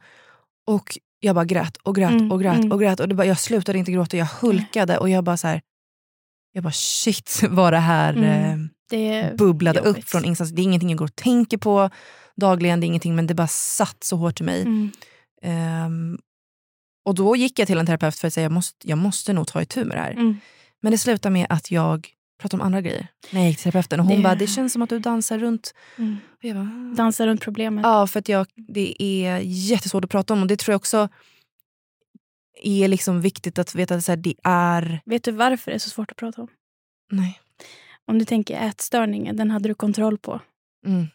Och 0.67 0.99
jag 1.21 1.35
bara 1.35 1.45
grät 1.45 1.77
och 1.77 1.95
grät 1.95 2.11
Mm, 2.11 2.33
och 2.33 2.41
grät 2.41 2.59
mm. 2.59 2.73
och 2.73 2.81
grät. 2.81 3.01
Och 3.01 3.09
det 3.09 3.15
bara, 3.15 3.27
jag 3.27 3.39
slutade 3.39 3.79
inte 3.79 3.93
gråta, 3.93 4.17
jag 4.17 4.27
hulkade 4.27 4.99
och 4.99 5.09
jag 5.11 5.25
bara 5.25 5.37
så 5.37 5.47
här, 5.49 5.63
jag 6.53 6.65
bara 6.65 6.73
shit 6.73 7.41
vad 7.51 7.73
det 7.73 7.79
här 7.79 8.13
Mm. 8.17 8.61
eh, 8.63 8.67
Det 8.91 9.37
bubblade 9.39 9.81
upp 9.81 9.87
jobbigt. 9.87 10.11
från 10.11 10.25
ingenstans. 10.25 10.51
Det 10.51 10.63
är 10.63 10.65
ingenting 10.65 10.91
jag 10.91 10.99
går 10.99 11.07
och 11.07 11.17
tänker 11.17 11.59
på 11.59 11.91
dagligen, 12.37 12.81
det 12.81 12.87
är 12.87 12.89
ingenting, 12.89 13.17
men 13.17 13.27
det 13.27 13.35
bara 13.35 13.47
satt 13.47 14.05
så 14.05 14.17
hårt 14.17 14.41
i 14.41 14.45
mig. 14.45 14.63
Mm. 15.43 16.19
Och 17.05 17.15
då 17.15 17.37
gick 17.37 17.59
jag 17.59 17.67
till 17.69 17.79
en 17.79 17.87
terapeut 17.87 18.15
för 18.19 18.27
att 18.29 18.35
säga 18.35 18.45
jag 18.45 18.53
måste, 18.53 18.89
jag 18.89 18.99
måste 18.99 19.33
nog 19.33 19.47
ta 19.47 19.63
itu 19.63 19.85
med 19.85 19.97
det 19.97 20.01
här. 20.01 20.11
Mm. 20.13 20.37
Men 20.81 20.93
det 20.93 20.99
slutade 20.99 21.33
med 21.33 21.47
att 21.51 21.71
jag 21.71 22.09
pratade 22.41 22.63
om 22.63 22.67
andra 22.67 22.81
grejer 22.81 23.07
när 23.31 23.41
jag 23.41 23.49
gick 23.49 23.59
till 23.59 23.73
terapeuten. 23.73 24.01
Och 24.01 24.07
hon 24.07 24.17
Det- 24.17 24.23
bara, 24.23 24.35
det 24.35 24.47
känns 24.47 24.73
som 24.73 24.83
att 24.83 24.91
du 24.91 24.99
dansar 24.99 25.39
runt. 25.39 25.75
Mm. 25.99 26.17
Bara, 26.43 26.95
Dansa 26.97 27.27
runt 27.27 27.41
problemet. 27.41 27.83
Ja, 27.83 28.07
för 28.07 28.19
att 28.21 28.29
jag, 28.29 28.47
det 28.55 29.03
är 29.03 29.39
jättesvårt 29.45 30.05
att 30.05 30.11
prata 30.11 30.33
om 30.35 30.43
och 30.43 30.49
det 30.49 30.57
tror 30.57 30.73
jag 30.73 30.77
också 30.79 31.09
är 32.63 32.89
liksom 32.89 33.21
viktigt 33.21 33.59
att 33.59 33.75
veta 33.75 33.95
att 33.95 34.23
det 34.23 34.35
är... 34.45 35.01
Vet 35.05 35.25
du 35.25 35.33
varför 35.33 35.71
det 35.71 35.75
är 35.75 35.79
så 35.79 35.91
svårt 35.91 36.11
att 36.11 36.17
prata 36.17 36.43
om? 36.43 36.49
Nej. 37.11 37.41
Om 38.07 38.19
du 38.19 38.25
tänker 38.25 38.61
ätstörningen, 38.69 39.37
den 39.37 39.51
hade 39.51 39.69
du 39.69 39.75
kontroll 39.75 40.19
på. 40.19 40.41
Mm. 40.87 41.07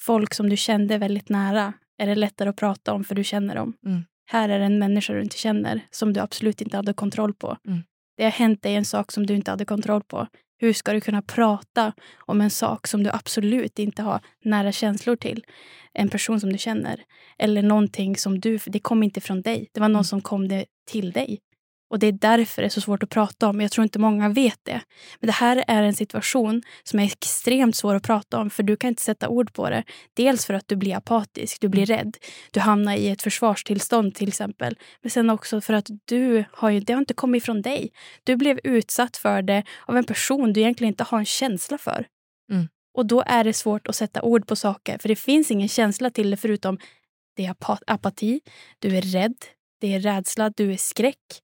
Folk 0.00 0.34
som 0.34 0.48
du 0.48 0.56
kände 0.56 0.98
väldigt 0.98 1.28
nära 1.28 1.72
är 1.98 2.06
det 2.06 2.14
lättare 2.14 2.48
att 2.48 2.56
prata 2.56 2.92
om 2.92 3.04
för 3.04 3.14
du 3.14 3.24
känner 3.24 3.54
dem. 3.54 3.72
Mm. 3.86 4.04
Här 4.30 4.48
är 4.48 4.60
en 4.60 4.78
människa 4.78 5.12
du 5.12 5.22
inte 5.22 5.38
känner 5.38 5.80
som 5.90 6.12
du 6.12 6.20
absolut 6.20 6.60
inte 6.60 6.76
hade 6.76 6.92
kontroll 6.92 7.34
på. 7.34 7.56
Mm. 7.66 7.82
Det 8.16 8.24
har 8.24 8.30
hänt 8.30 8.62
dig 8.62 8.74
en 8.74 8.84
sak 8.84 9.12
som 9.12 9.26
du 9.26 9.34
inte 9.34 9.50
hade 9.50 9.64
kontroll 9.64 10.02
på. 10.02 10.26
Hur 10.60 10.72
ska 10.72 10.92
du 10.92 11.00
kunna 11.00 11.22
prata 11.22 11.92
om 12.18 12.40
en 12.40 12.50
sak 12.50 12.86
som 12.86 13.02
du 13.02 13.10
absolut 13.10 13.78
inte 13.78 14.02
har 14.02 14.20
nära 14.44 14.72
känslor 14.72 15.16
till? 15.16 15.44
En 15.92 16.08
person 16.08 16.40
som 16.40 16.52
du 16.52 16.58
känner. 16.58 17.04
Eller 17.38 17.62
någonting 17.62 18.16
som 18.16 18.40
du... 18.40 18.58
Det 18.66 18.80
kom 18.80 19.02
inte 19.02 19.20
från 19.20 19.42
dig. 19.42 19.68
Det 19.72 19.80
var 19.80 19.88
någon 19.88 20.04
som 20.04 20.20
kom 20.20 20.48
det 20.48 20.64
till 20.90 21.12
dig. 21.12 21.38
Och 21.90 21.98
Det 21.98 22.06
är 22.06 22.12
därför 22.12 22.62
det 22.62 22.68
är 22.68 22.70
så 22.70 22.80
svårt 22.80 23.02
att 23.02 23.10
prata 23.10 23.48
om. 23.48 23.60
Jag 23.60 23.70
tror 23.70 23.82
inte 23.82 23.98
många 23.98 24.28
vet 24.28 24.58
det. 24.62 24.80
Men 25.20 25.26
det 25.26 25.32
här 25.32 25.64
är 25.66 25.82
en 25.82 25.94
situation 25.94 26.62
som 26.82 26.98
är 26.98 27.04
extremt 27.04 27.76
svår 27.76 27.94
att 27.94 28.02
prata 28.02 28.38
om 28.38 28.50
för 28.50 28.62
du 28.62 28.76
kan 28.76 28.88
inte 28.88 29.02
sätta 29.02 29.28
ord 29.28 29.52
på 29.52 29.70
det. 29.70 29.84
Dels 30.14 30.46
för 30.46 30.54
att 30.54 30.68
du 30.68 30.76
blir 30.76 30.96
apatisk, 30.96 31.60
du 31.60 31.68
blir 31.68 31.86
rädd. 31.86 32.16
Du 32.50 32.60
hamnar 32.60 32.96
i 32.96 33.08
ett 33.08 33.22
försvarstillstånd 33.22 34.14
till 34.14 34.28
exempel. 34.28 34.78
Men 35.02 35.10
sen 35.10 35.30
också 35.30 35.60
för 35.60 35.74
att 35.74 35.88
du 36.04 36.44
har 36.52 36.70
ju, 36.70 36.80
det 36.80 36.92
har 36.92 37.00
inte 37.00 37.14
kommit 37.14 37.44
från 37.44 37.62
dig. 37.62 37.90
Du 38.24 38.36
blev 38.36 38.60
utsatt 38.64 39.16
för 39.16 39.42
det 39.42 39.62
av 39.86 39.96
en 39.96 40.04
person 40.04 40.52
du 40.52 40.60
egentligen 40.60 40.92
inte 40.92 41.04
har 41.04 41.18
en 41.18 41.24
känsla 41.24 41.78
för. 41.78 42.06
Mm. 42.52 42.68
Och 42.94 43.06
då 43.06 43.22
är 43.26 43.44
det 43.44 43.52
svårt 43.52 43.88
att 43.88 43.96
sätta 43.96 44.22
ord 44.22 44.46
på 44.46 44.56
saker 44.56 44.98
för 44.98 45.08
det 45.08 45.16
finns 45.16 45.50
ingen 45.50 45.68
känsla 45.68 46.10
till 46.10 46.30
det 46.30 46.36
förutom 46.36 46.78
det 47.36 47.46
är 47.46 47.50
apa- 47.50 47.82
apati, 47.86 48.40
du 48.78 48.96
är 48.96 49.02
rädd, 49.02 49.36
det 49.80 49.94
är 49.94 50.00
rädsla, 50.00 50.50
du 50.50 50.72
är 50.72 50.76
skräck. 50.76 51.42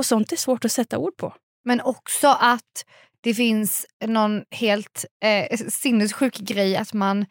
Och 0.00 0.06
sånt 0.06 0.32
är 0.32 0.36
svårt 0.36 0.64
att 0.64 0.72
sätta 0.72 0.98
ord 0.98 1.16
på. 1.16 1.34
Men 1.64 1.80
också 1.80 2.28
att 2.28 2.84
det 3.20 3.34
finns 3.34 3.86
någon 4.06 4.42
helt 4.50 5.04
eh, 5.24 5.56
sinnessjuk 5.68 6.36
grej 6.38 6.76
att 6.76 6.92
man 6.92 7.26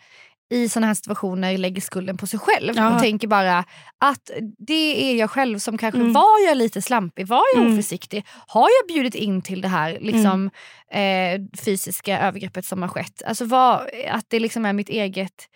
i 0.51 0.69
såna 0.69 0.87
här 0.87 0.93
situationer 0.93 1.57
lägger 1.57 1.81
skulden 1.81 2.17
på 2.17 2.27
sig 2.27 2.39
själv 2.39 2.73
Ja. 2.75 2.95
och 2.95 3.01
tänker 3.01 3.27
bara 3.27 3.65
att 3.97 4.31
det 4.67 5.11
är 5.11 5.15
jag 5.15 5.29
själv 5.31 5.59
som 5.59 5.77
kanske 5.77 5.99
Mm. 5.99 6.13
var 6.13 6.45
jag 6.47 6.57
lite 6.57 6.81
slampig, 6.81 7.27
var 7.27 7.43
jag 7.55 7.61
Mm. 7.63 7.73
oförsiktig, 7.73 8.25
har 8.47 8.61
jag 8.81 8.95
bjudit 8.95 9.15
in 9.15 9.41
till 9.41 9.61
det 9.61 9.67
här 9.67 9.97
liksom, 10.01 10.49
eh, 10.91 11.59
fysiska 11.65 12.19
övergreppet 12.19 12.65
som 12.65 12.81
har 12.81 12.89
skett. 12.89 13.21
Alltså 13.25 13.45
vad, 13.45 13.89
att 14.11 14.25
det 14.27 14.39
liksom 14.39 14.65
är 14.65 14.73
mitt 14.73 14.89
eget 14.89 15.47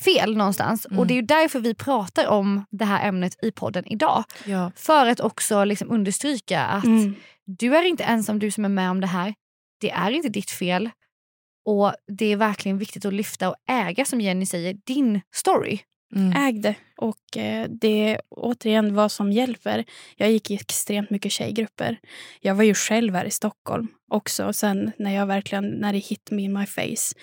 fel 0.00 0.36
någonstans. 0.36 0.86
Mm. 0.86 0.98
Och 0.98 1.06
det 1.06 1.14
är 1.14 1.16
ju 1.16 1.22
därför 1.22 1.60
vi 1.60 1.74
pratar 1.74 2.26
om 2.26 2.64
det 2.70 2.84
här 2.84 3.08
ämnet 3.08 3.44
i 3.44 3.50
podden 3.52 3.86
idag. 3.86 4.24
Ja. 4.44 4.72
För 4.76 5.06
att 5.06 5.20
också 5.20 5.64
liksom 5.64 5.90
understryka 5.90 6.62
att 6.62 6.84
Mm. 6.84 7.14
du 7.44 7.76
är 7.76 7.82
inte 7.82 8.04
ensam 8.04 8.38
du 8.38 8.50
som 8.50 8.64
är 8.64 8.68
med 8.68 8.90
om 8.90 9.00
det 9.00 9.06
här. 9.06 9.34
Det 9.80 9.90
är 9.90 10.10
inte 10.10 10.28
ditt 10.28 10.50
fel. 10.50 10.90
Och 11.68 11.92
det 12.18 12.32
är 12.32 12.36
verkligen 12.36 12.78
viktigt 12.78 13.04
att 13.04 13.12
lyfta 13.12 13.48
och 13.48 13.56
äga, 13.68 14.04
som 14.04 14.20
Jenny 14.20 14.46
säger, 14.46 14.76
din 14.86 15.20
story. 15.34 15.78
Mm. 16.14 16.32
Äg 16.42 16.52
det. 16.52 16.74
Och 16.96 17.36
eh, 17.36 17.66
det 17.80 18.08
är 18.08 18.20
återigen 18.30 18.94
vad 18.94 19.12
som 19.12 19.32
hjälper. 19.32 19.84
Jag 20.16 20.30
gick 20.30 20.50
i 20.50 20.54
extremt 20.54 21.10
mycket 21.10 21.32
tjejgrupper. 21.32 21.98
Jag 22.40 22.54
var 22.54 22.64
ju 22.64 22.74
själv 22.74 23.14
här 23.14 23.24
i 23.24 23.30
Stockholm 23.30 23.88
också. 24.10 24.52
Sen 24.52 24.92
när 24.98 25.14
jag 25.14 25.26
verkligen, 25.26 25.68
när 25.68 25.92
det 25.92 25.98
hit 25.98 26.28
me 26.30 26.42
in 26.42 26.52
my 26.52 26.66
face. 26.66 27.14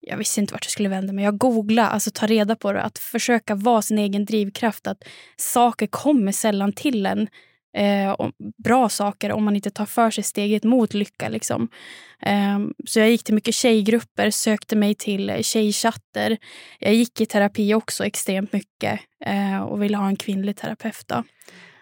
Jag 0.00 0.16
visste 0.16 0.40
inte 0.40 0.54
vart 0.54 0.64
jag 0.64 0.72
skulle 0.72 0.88
vända 0.88 1.12
mig. 1.12 1.24
Jag 1.24 1.38
googlade, 1.38 1.88
alltså 1.88 2.10
ta 2.14 2.26
reda 2.26 2.56
på 2.56 2.72
det. 2.72 2.82
Att 2.82 2.98
försöka 2.98 3.54
vara 3.54 3.82
sin 3.82 3.98
egen 3.98 4.24
drivkraft. 4.24 4.86
Att 4.86 5.04
saker 5.36 5.86
kommer 5.86 6.32
sällan 6.32 6.72
till 6.72 7.06
en. 7.06 7.28
Eh, 7.76 8.10
och 8.10 8.32
bra 8.64 8.88
saker 8.88 9.32
om 9.32 9.44
man 9.44 9.56
inte 9.56 9.70
tar 9.70 9.86
för 9.86 10.10
sig 10.10 10.24
steget 10.24 10.64
mot 10.64 10.94
lycka. 10.94 11.28
Liksom. 11.28 11.68
Eh, 12.22 12.58
så 12.86 12.98
jag 12.98 13.10
gick 13.10 13.24
till 13.24 13.34
mycket 13.34 13.54
tjejgrupper, 13.54 14.30
sökte 14.30 14.76
mig 14.76 14.94
till 14.94 15.44
tjejchatter. 15.44 16.36
Jag 16.78 16.94
gick 16.94 17.20
i 17.20 17.26
terapi 17.26 17.74
också 17.74 18.04
extremt 18.04 18.52
mycket 18.52 19.00
eh, 19.24 19.60
och 19.60 19.82
ville 19.82 19.96
ha 19.96 20.08
en 20.08 20.16
kvinnlig 20.16 20.56
terapeut. 20.56 21.04
Då. 21.08 21.24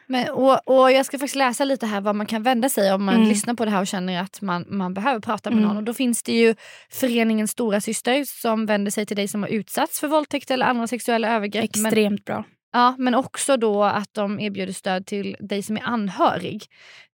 Men, 0.08 0.28
och, 0.30 0.68
och 0.68 0.92
Jag 0.92 1.06
ska 1.06 1.18
faktiskt 1.18 1.36
läsa 1.36 1.64
lite 1.64 1.86
här 1.86 2.00
var 2.00 2.12
man 2.12 2.26
kan 2.26 2.42
vända 2.42 2.68
sig 2.68 2.92
om 2.92 3.04
man 3.04 3.14
Mm. 3.14 3.28
lyssnar 3.28 3.54
på 3.54 3.64
det 3.64 3.70
här 3.70 3.80
och 3.80 3.86
känner 3.86 4.20
att 4.22 4.40
man, 4.42 4.64
man 4.68 4.94
behöver 4.94 5.20
prata 5.20 5.50
med 5.50 5.56
Mm. 5.58 5.68
någon. 5.68 5.76
Och 5.76 5.82
Då 5.84 5.94
finns 5.94 6.22
det 6.22 6.32
ju 6.32 6.54
föreningen 6.90 7.48
Stora 7.48 7.80
Syster 7.80 8.24
som 8.24 8.66
vänder 8.66 8.90
sig 8.90 9.06
till 9.06 9.16
dig 9.16 9.28
som 9.28 9.42
har 9.42 9.50
utsatts 9.50 10.00
för 10.00 10.08
våldtäkt 10.08 10.50
eller 10.50 10.66
andra 10.66 10.86
sexuella 10.86 11.28
övergrepp. 11.36 11.70
Men, 11.76 11.86
Extremt 11.86 12.24
bra. 12.24 12.44
ja, 12.72 12.94
men 12.98 13.14
också 13.14 13.56
då 13.56 13.84
att 13.84 14.08
de 14.14 14.40
erbjuder 14.40 14.72
stöd 14.72 15.06
till 15.06 15.36
dig 15.40 15.62
som 15.62 15.76
är 15.76 15.82
anhörig. 15.84 16.62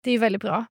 Det 0.05 0.11
är 0.11 0.13
ju 0.13 0.19
väldigt 0.19 0.43
bra. 0.43 0.65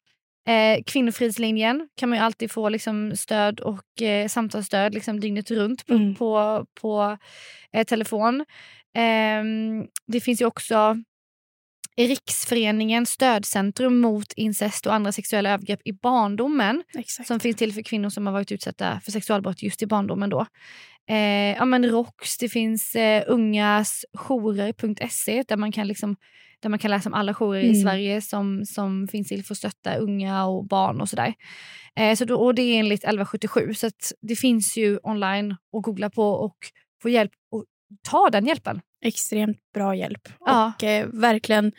Eh, 0.48 0.84
Kvinnofridslinjen 0.86 1.88
kan 2.00 2.10
man 2.10 2.18
ju 2.18 2.24
alltid 2.24 2.52
få 2.52 2.70
liksom, 2.70 3.16
stöd 3.16 3.60
och 3.60 4.02
eh, 4.02 4.28
samtalsstöd 4.28 4.94
liksom, 4.94 5.20
dygnet 5.20 5.52
runt 5.52 5.86
på, 5.86 5.94
Mm. 5.94 6.16
på, 6.16 6.66
på 6.82 7.18
eh, 7.74 7.84
telefon. 7.84 8.46
Ehm, 8.96 9.86
det 10.08 10.20
finns 10.22 10.42
ju 10.42 10.46
också 10.46 10.96
Riksföreningen 11.98 13.06
Stödcentrum 13.06 14.00
mot 14.00 14.34
incest 14.36 14.86
och 14.86 14.94
andra 14.94 15.12
sexuella 15.12 15.50
övergrepp 15.50 15.82
i 15.86 15.94
barndomen 15.94 16.84
Exakt. 16.98 17.28
som 17.28 17.40
finns 17.40 17.58
till 17.58 17.74
för 17.74 17.82
kvinnor 17.82 18.10
som 18.10 18.26
har 18.26 18.34
varit 18.34 18.52
utsatta 18.52 19.02
för 19.04 19.12
sexualbrott 19.12 19.64
just 19.64 19.82
i 19.82 19.86
barndomen. 19.86 20.30
Då. 20.30 20.46
Eh, 21.10 21.52
ja, 21.58 21.66
men 21.66 21.86
ROX, 21.86 22.38
det 22.38 22.50
finns 22.50 22.96
eh, 22.96 23.24
ungasjourer.se 23.28 25.44
där 25.48 25.58
man 25.58 25.72
kan 25.72 25.88
liksom 25.88 26.16
där 26.62 26.70
man 26.70 26.80
kan 26.80 26.92
läsa 26.92 27.10
om 27.10 27.14
alla 27.14 27.34
jourer 27.34 27.62
i 27.62 27.70
Mm. 27.70 27.82
Sverige 27.82 28.22
som, 28.22 28.66
som 28.66 29.08
finns 29.08 29.28
till 29.28 29.46
för 29.46 29.54
att 29.54 29.58
stötta 29.58 29.96
unga 29.96 30.46
och 30.46 30.68
barn 30.68 31.02
och 31.02 31.10
sådär. 31.10 31.34
Eh, 31.96 32.16
så 32.16 32.26
då, 32.26 32.36
och 32.36 32.56
det 32.56 32.62
är 32.62 32.80
enligt 32.80 33.04
1177 33.04 33.74
så 33.74 33.90
det 34.22 34.36
finns 34.36 34.78
ju 34.78 35.00
online 35.04 35.52
att 35.52 35.84
googla 35.84 36.10
på 36.10 36.24
och 36.24 36.58
få 37.02 37.10
hjälp 37.10 37.32
och 37.52 37.66
ta 38.10 38.30
den 38.30 38.46
hjälpen. 38.46 38.82
Extremt 39.06 39.58
bra 39.74 39.96
hjälp. 39.96 40.30
Ja. 40.46 40.74
Och 40.78 40.84
eh, 40.84 41.08
verkligen, 41.08 41.72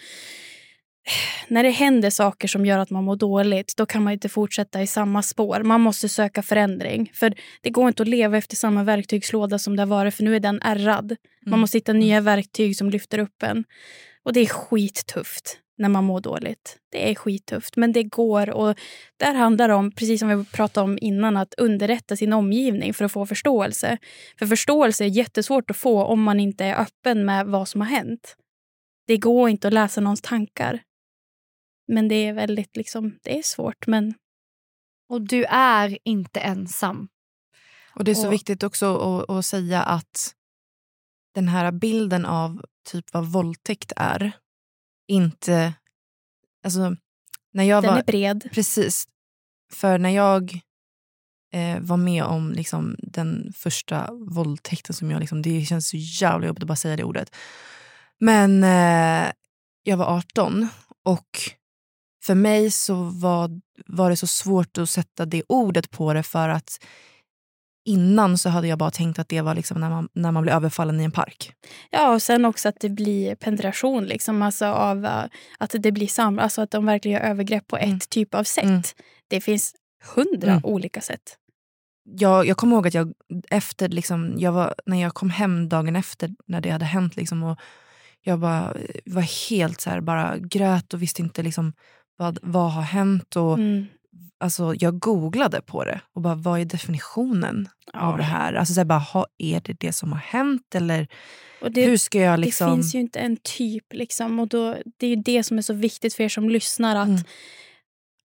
när 1.49 1.63
det 1.63 1.71
händer 1.71 2.11
saker 2.11 2.49
som 2.49 2.67
gör 2.67 2.79
att 2.79 2.91
man 2.91 3.05
mår 3.05 3.17
dåligt, 3.17 3.75
då 3.77 3.87
kan 3.87 4.03
man 4.03 4.13
inte 4.13 4.29
fortsätta 4.29 4.83
i 4.83 4.87
samma 4.87 5.23
spår. 5.23 5.63
Man 5.63 5.81
måste 5.81 6.09
söka 6.09 6.43
förändring. 6.43 7.11
För 7.15 7.35
det 7.61 7.71
går 7.71 7.89
inte 7.89 8.03
att 8.03 8.09
leva 8.09 8.37
efter 8.37 8.57
samma 8.57 8.85
verktygslåda 8.85 9.59
som 9.59 9.77
det 9.77 9.83
har 9.83 9.87
varit, 9.87 10.15
för 10.15 10.23
nu 10.23 10.37
är 10.37 10.41
den 10.41 10.63
ärrad. 10.63 11.09
Man 11.47 11.53
Mm. 11.53 11.61
måste 11.61 11.77
hitta 11.79 11.93
nya 11.93 12.21
verktyg 12.21 12.77
som 12.77 12.91
lyfter 12.91 13.19
upp 13.19 13.43
en. 13.43 13.65
Och 14.25 14.33
det 14.33 14.41
är 14.41 14.47
skittufft 14.47 15.59
när 15.79 15.89
man 15.89 16.05
mår 16.05 16.21
dåligt. 16.21 16.79
Det 16.91 17.11
är 17.11 17.15
skittufft, 17.15 17.77
men 17.77 17.93
det 17.93 18.03
går. 18.03 18.51
Och 18.51 18.79
där 19.17 19.35
handlar 19.35 19.69
det 19.69 19.75
om, 19.75 19.93
precis 19.93 20.21
som 20.21 20.29
vi 20.39 20.45
pratade 20.45 20.85
om 20.85 20.99
innan, 21.01 21.37
att 21.37 21.55
underrätta 21.55 22.17
sin 22.17 22.33
omgivning 22.33 22.95
för 22.95 23.05
att 23.05 23.13
få 23.13 23.27
förståelse. 23.27 23.99
För 24.39 24.47
förståelse 24.47 25.05
är 25.05 25.09
jättesvårt 25.09 25.71
att 25.71 25.77
få 25.77 26.05
om 26.05 26.23
man 26.23 26.41
inte 26.41 26.65
är 26.65 26.81
öppen 26.81 27.25
med 27.25 27.47
vad 27.47 27.69
som 27.69 27.81
har 27.81 27.89
hänt. 27.89 28.37
Det 29.07 29.17
går 29.17 29.49
inte 29.49 29.69
att 29.69 29.75
läsa 29.75 30.01
någons 30.01 30.23
tankar. 30.23 30.83
Men 31.89 32.09
det 32.09 32.15
är 32.15 32.33
väldigt 32.33 32.77
liksom, 32.77 33.19
det 33.23 33.39
är 33.39 33.43
svårt. 33.43 33.87
Men 33.87 34.15
Och 35.09 35.23
du 35.23 35.45
är 35.49 35.99
inte 36.05 36.41
ensam. 36.41 37.09
Och 37.95 38.05
det 38.05 38.11
är 38.11 38.15
så 38.15 38.27
Och- 38.27 38.33
viktigt 38.33 38.63
också 38.63 38.97
att, 38.97 39.31
att 39.31 39.45
säga 39.45 39.83
att 39.83 40.35
den 41.35 41.49
här 41.49 41.73
bilden 41.73 42.25
av 42.25 42.65
typ 42.91 43.05
vad 43.13 43.33
våldtäkt 43.33 43.93
är 43.97 44.33
inte... 45.13 45.75
Alltså, 46.65 46.97
när 47.53 47.65
jag 47.65 47.83
den 47.83 47.91
var, 47.91 47.99
är 47.99 48.05
bred. 48.05 48.49
Precis. 48.53 49.09
För 49.73 49.99
när 49.99 50.11
jag 50.11 50.61
eh, 51.53 51.81
var 51.81 51.97
med 51.97 52.25
om 52.25 52.53
liksom, 52.53 52.97
den 52.99 53.53
första 53.57 54.13
våldtäkten 54.13 54.95
som 54.95 55.11
jag... 55.11 55.21
Liksom, 55.21 55.43
det 55.43 55.65
känns 55.65 55.89
så 55.89 55.97
jävla 55.97 56.47
jobbigt 56.47 56.63
att 56.63 56.69
bara 56.69 56.77
säga 56.77 56.97
det 56.97 57.05
ordet. 57.05 57.37
Men 58.19 58.65
eh, 58.65 59.33
jag 59.83 59.97
var 59.97 60.07
18 60.17 60.69
och 61.03 61.29
för 62.25 62.35
mig 62.35 62.71
så 62.71 62.95
var, 62.95 63.61
var 63.87 64.11
det 64.11 64.17
så 64.17 64.27
svårt 64.27 64.79
att 64.79 64.91
sätta 64.91 65.27
det 65.27 65.43
ordet 65.49 65.91
på 65.91 66.13
det 66.13 66.23
för 66.23 66.49
att 66.49 66.85
innan 67.85 68.39
så 68.39 68.49
hade 68.49 68.69
jag 68.69 68.79
bara 68.79 68.91
tänkt 68.91 69.19
att 69.19 69.29
det 69.29 69.41
var 69.41 69.55
liksom 69.55 69.81
när, 69.81 69.91
man, 69.91 70.09
när 70.13 70.33
man 70.33 70.43
blir 70.43 70.53
överfallen 70.53 71.01
i 71.01 71.05
en 71.05 71.13
park. 71.13 71.53
Ja, 71.91 72.13
och 72.15 72.23
sen 72.23 72.45
också 72.45 72.69
att 72.69 72.81
det 72.81 72.89
blir 72.89 73.35
penetration, 73.35 74.05
liksom, 74.05 74.43
alltså 74.43 74.67
av 74.67 75.05
uh, 75.05 75.25
att 75.59 75.75
det 75.79 75.93
blir 75.93 76.07
sam 76.07 76.39
alltså 76.39 76.63
att 76.63 76.71
de 76.71 76.87
verkligen 76.87 77.21
gör 77.23 77.29
övergrepp 77.31 77.67
på 77.67 77.77
Mm. 77.77 77.97
ett 77.97 78.09
typ 78.11 78.35
av 78.35 78.45
sätt. 78.45 78.65
Mm. 78.65 78.83
Det 79.29 79.41
finns 79.41 79.75
hundra 80.15 80.51
Mm. 80.51 80.65
olika 80.65 81.01
sätt. 81.01 81.37
Jag, 82.05 82.47
jag 82.47 82.57
kommer 82.57 82.77
ihåg 82.77 82.87
att 82.87 82.95
jag 82.95 83.13
efter, 83.51 83.89
liksom, 83.89 84.35
jag 84.39 84.53
var, 84.53 84.75
när 84.87 85.03
jag 85.03 85.15
kom 85.15 85.31
hem 85.31 85.69
dagen 85.69 85.97
efter 85.97 86.31
när 86.47 86.61
det 86.61 86.71
hade 86.71 86.85
hänt 86.85 87.17
liksom, 87.17 87.43
och 87.43 87.59
jag 88.25 88.39
bara, 88.39 88.77
var 89.05 89.51
helt 89.51 89.81
så 89.81 89.91
här, 89.91 90.01
bara 90.01 90.39
grät 90.39 90.95
och 90.95 91.03
visste 91.03 91.23
inte 91.23 91.43
liksom, 91.43 91.73
vad, 92.17 92.39
vad 92.43 92.73
har 92.73 92.83
hänt. 92.83 93.37
Och, 93.37 93.55
Mm. 93.59 93.87
Alltså, 94.41 94.75
jag 94.79 94.99
googlade 94.99 95.61
på 95.63 95.85
det 95.85 96.01
och 96.15 96.23
bara, 96.23 96.35
vad 96.35 96.61
är 96.61 96.65
definitionen 96.65 97.69
Ja. 97.93 98.01
av 98.01 98.17
det 98.17 98.23
här? 98.23 98.53
Alltså, 98.55 98.75
så 98.75 98.81
här 98.81 98.85
bara, 98.85 98.99
ha, 98.99 99.27
är 99.39 99.61
det 99.61 99.73
det 99.81 99.93
som 99.93 100.13
har 100.13 100.19
hänt? 100.19 100.75
Eller 100.75 101.09
Och 101.61 101.73
det, 101.73 101.85
hur 101.85 101.97
ska 101.97 102.19
jag 102.19 102.41
liksom... 102.41 102.71
det 102.71 102.77
finns 102.77 102.95
ju 102.95 103.01
inte 103.01 103.21
en 103.21 103.37
typ. 103.37 103.93
Liksom, 103.93 104.41
och 104.41 104.49
då, 104.49 104.77
det 104.97 105.07
är 105.07 105.11
ju 105.11 105.17
det 105.17 105.43
som 105.43 105.59
är 105.59 105.63
så 105.63 105.75
viktigt 105.75 106.15
för 106.15 106.25
er 106.25 106.29
som 106.29 106.49
lyssnar. 106.51 106.97
att 106.97 107.09
Mm. 107.09 107.23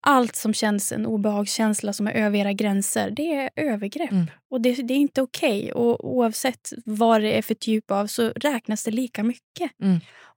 Allt 0.02 0.36
som 0.36 0.54
känns 0.54 0.92
en 0.92 1.06
obehagskänsla 1.06 1.94
som 1.94 2.08
är 2.08 2.12
över 2.12 2.40
era 2.40 2.54
gränser, 2.54 3.12
det 3.12 3.36
är 3.36 3.50
övergrepp. 3.56 4.12
Mm. 4.12 4.28
Och 4.52 4.62
det, 4.62 4.74
det 4.74 4.94
är 4.94 4.98
inte 4.98 5.22
okej. 5.22 5.72
Och 5.74 6.16
oavsett 6.16 6.70
vad 6.86 7.22
det 7.22 7.38
är 7.38 7.42
för 7.42 7.54
typ 7.56 7.92
av 7.92 8.08
så 8.08 8.30
räknas 8.30 8.84
det 8.84 8.92
lika 8.92 9.24
mycket. 9.24 9.72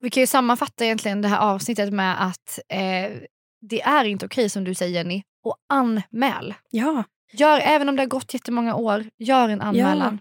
Vi 0.01 0.11
kan 0.11 0.21
ju 0.21 0.27
sammanfatta 0.27 0.85
egentligen 0.85 1.23
det 1.23 1.29
här 1.29 1.39
avsnittet 1.39 1.93
med 1.93 2.27
att 2.27 2.59
eh, 2.69 3.11
det 3.61 3.83
är 3.83 4.05
inte 4.05 4.27
okej 4.27 4.49
som 4.49 4.65
du 4.65 4.75
säger 4.75 4.95
Jenny. 4.95 5.23
Och 5.45 5.57
anmäl. 5.69 6.55
Ja. 6.71 7.05
Gör, 7.33 7.61
även 7.61 7.89
om 7.89 7.97
det 7.97 8.03
har 8.03 8.09
gått 8.09 8.35
jättemånga 8.35 8.75
år, 8.75 9.05
gör 9.19 9.49
en 9.49 9.61
anmälan. 9.61 10.19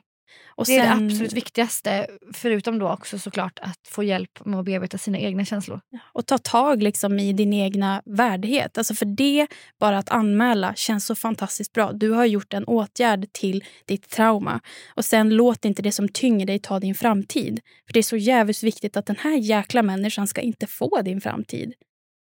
Och 0.55 0.65
det 0.65 0.75
är 0.77 0.85
sen- 0.89 0.99
det 0.99 1.13
absolut 1.13 1.33
viktigaste. 1.33 2.07
Förutom 2.33 2.79
då 2.79 2.89
också 2.89 3.19
såklart 3.19 3.59
att 3.61 3.87
få 3.87 4.03
hjälp 4.03 4.45
med 4.45 4.59
att 4.59 4.65
bearbeta 4.65 4.97
sina 4.97 5.17
egna 5.17 5.45
känslor. 5.45 5.81
Och 6.13 6.25
ta 6.25 6.37
tag 6.37 6.83
liksom 6.83 7.19
i 7.19 7.33
din 7.33 7.53
egna 7.53 8.01
värdighet. 8.05 8.77
Alltså 8.77 8.93
för 8.93 9.05
det, 9.05 9.47
bara 9.79 9.97
att 9.97 10.09
anmäla, 10.09 10.73
känns 10.75 11.05
så 11.05 11.15
fantastiskt 11.15 11.73
bra. 11.73 11.91
Du 11.91 12.11
har 12.11 12.25
gjort 12.25 12.53
en 12.53 12.63
åtgärd 12.63 13.33
till 13.33 13.63
ditt 13.85 14.09
trauma. 14.09 14.59
Och 14.95 15.05
sen 15.05 15.29
låt 15.29 15.65
inte 15.65 15.81
det 15.81 15.91
som 15.91 16.09
tynger 16.09 16.45
dig 16.45 16.59
ta 16.59 16.79
din 16.79 16.95
framtid. 16.95 17.59
För 17.85 17.93
Det 17.93 17.99
är 17.99 18.03
så 18.03 18.17
jävligt 18.17 18.63
viktigt 18.63 18.97
att 18.97 19.05
den 19.05 19.17
här 19.19 19.35
jäkla 19.37 19.83
människan 19.83 20.27
ska 20.27 20.41
inte 20.41 20.67
få 20.67 21.01
din 21.01 21.21
framtid. 21.21 21.73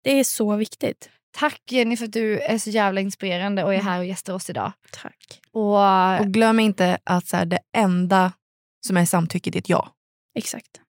Det 0.02 0.20
är 0.20 0.24
så 0.24 0.56
viktigt. 0.56 1.10
Tack 1.38 1.62
Jenny 1.70 1.96
för 1.96 2.04
att 2.04 2.12
du 2.12 2.40
är 2.40 2.58
så 2.58 2.70
jävla 2.70 3.00
inspirerande 3.00 3.64
och 3.64 3.74
är 3.74 3.78
här 3.78 3.98
och 3.98 4.04
gästar 4.04 4.34
oss 4.34 4.50
idag. 4.50 4.72
Tack. 4.90 5.40
Och, 5.52 6.20
Och 6.20 6.26
glöm 6.26 6.60
inte 6.60 6.98
att 7.04 7.26
så 7.26 7.36
här, 7.36 7.44
det 7.46 7.58
enda 7.76 8.32
som 8.86 8.96
är 8.96 9.04
samtycket 9.04 9.54
är 9.54 9.58
ett 9.58 9.68
ja. 9.68 9.88
Exakt. 10.38 10.80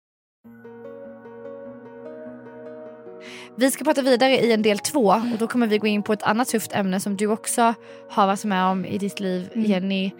Vi 3.58 3.72
ska 3.72 3.84
prata 3.84 4.02
vidare 4.02 4.32
i 4.40 4.54
en 4.54 4.62
del 4.62 4.80
två 4.80 5.06
och 5.06 5.38
då 5.40 5.48
kommer 5.48 5.68
vi 5.68 5.78
gå 5.78 5.88
in 5.88 6.04
på 6.04 6.14
ett 6.14 6.24
annat 6.24 6.48
tufft 6.48 6.74
ämne 6.74 7.00
som 7.00 7.18
du 7.18 7.28
också 7.28 7.74
har 8.10 8.28
varit 8.28 8.44
med 8.46 8.66
om 8.66 8.86
i 8.86 8.98
ditt 8.98 9.20
liv 9.20 9.50
Mm. 9.56 9.72
Jenny. 9.72 10.12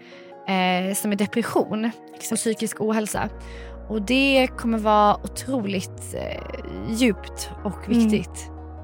Eh, 0.48 0.94
som 0.94 1.12
är 1.12 1.16
depression 1.16 1.90
och 2.30 2.36
psykisk 2.36 2.80
ohälsa. 2.80 3.28
Och 3.88 4.02
det 4.02 4.48
kommer 4.58 4.78
vara 4.78 5.16
otroligt 5.16 6.14
eh, 6.14 6.42
djupt 6.90 7.50
och 7.64 7.88
Mm. 7.88 8.10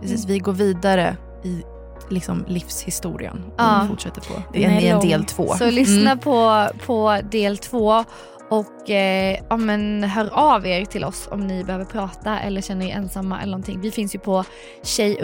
Precis, 0.01 0.27
vi 0.27 0.39
går 0.39 0.53
vidare 0.53 1.17
i 1.45 1.63
liksom, 2.09 2.45
livshistorien 2.49 3.45
och 3.47 3.53
Ja. 3.63 3.87
fortsätter 3.89 4.21
på. 4.21 4.43
Det 4.53 4.65
är, 4.65 4.71
en 4.71 4.93
lång. 4.99 5.09
del 5.09 5.25
två. 5.25 5.55
Så 5.55 5.71
lyssna 5.71 6.11
Mm. 6.11 6.19
på, 6.19 6.67
på 6.87 7.19
del 7.31 7.59
två 7.59 8.05
och 8.49 8.91
eh, 8.91 9.39
ja, 9.51 9.57
men 9.57 10.05
hör 10.05 10.31
av 10.35 10.67
er 10.67 10.85
till 10.85 11.05
oss 11.05 11.29
om 11.31 11.47
ni 11.47 11.65
behöver 11.65 11.85
prata 11.85 12.39
eller 12.41 12.61
känner 12.61 12.87
er 12.87 12.91
ensamma 12.91 13.41
eller 13.41 13.51
någonting. 13.51 13.81
Vi 13.81 13.91
finns 13.91 14.15
ju 14.15 14.19
på 14.19 14.45
tjej 14.83 15.19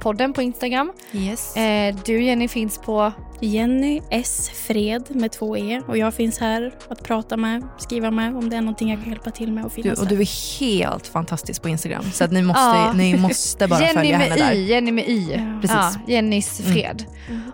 podden 0.00 0.32
på 0.32 0.42
Instagram. 0.42 0.92
Yes. 1.12 1.56
Eh, 1.56 1.96
du 2.04 2.22
Jenny 2.22 2.48
finns 2.48 2.78
på 2.78 3.12
Jenny 3.40 4.00
S. 4.10 4.50
Fred 4.66 5.04
med 5.08 5.32
två 5.32 5.56
E. 5.56 5.82
Och 5.88 5.98
jag 5.98 6.14
finns 6.14 6.38
här 6.38 6.74
att 6.88 7.02
prata 7.02 7.36
med, 7.36 7.62
skriva 7.78 8.10
med 8.10 8.36
om 8.36 8.50
det 8.50 8.56
är 8.56 8.60
någonting 8.60 8.90
jag 8.90 9.00
kan 9.02 9.08
hjälpa 9.10 9.30
till 9.30 9.52
med. 9.52 9.64
Och 9.64 9.70
Du, 9.76 9.82
finnas 9.82 9.98
och 9.98 10.06
där. 10.06 10.16
du 10.16 10.22
är 10.22 10.60
helt 10.60 11.06
fantastisk 11.06 11.62
på 11.62 11.68
Instagram. 11.68 12.04
Så 12.12 12.24
att 12.24 12.32
ni, 12.32 12.42
måste, 12.42 12.60
Ja. 12.62 12.92
ni 12.92 13.16
måste 13.16 13.68
bara 13.68 13.80
Jenny 13.80 13.94
följa 13.94 14.18
med 14.18 14.26
henne 14.28 14.44
där. 14.44 14.54
Y, 14.54 14.66
Jenny 14.66 14.92
med 14.92 15.08
Y. 15.08 15.30
Ja. 15.32 15.58
Precis. 15.60 15.76
Ja, 15.76 15.92
Jennys 16.06 16.60
Mm. 16.60 16.72
fred. 16.72 17.04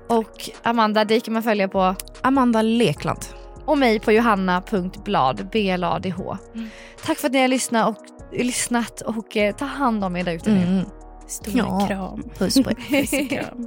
Och 0.08 0.50
Amanda, 0.62 1.04
dig 1.04 1.20
kan 1.20 1.34
man 1.34 1.42
följa 1.42 1.68
på 1.68 1.94
Amanda 2.22 2.62
Lekland. 2.62 3.18
Och 3.66 3.78
mig 3.78 4.00
på 4.00 4.12
johanna.blad, 4.12 5.48
B-L-A-D-H. 5.52 6.36
Mm. 6.54 6.68
Tack 7.04 7.18
för 7.18 7.26
att 7.26 7.32
ni 7.32 7.40
har 7.40 7.48
lyssnat 7.48 7.88
och, 7.88 7.96
lyssnat 8.32 9.00
och 9.00 9.36
eh, 9.36 9.54
ta 9.56 9.64
hand 9.64 10.04
om 10.04 10.16
er 10.16 10.24
där 10.24 10.32
ute 10.32 10.50
nu. 10.50 10.62
Mm. 10.62 10.84
Stor 11.28 11.54
Ja. 11.56 11.86
kram. 11.88 12.22
Puss 12.38 12.54
på 12.62 12.70
er. 12.70 12.74
Puss 13.00 13.12
och 13.12 13.30
kram. 13.30 13.66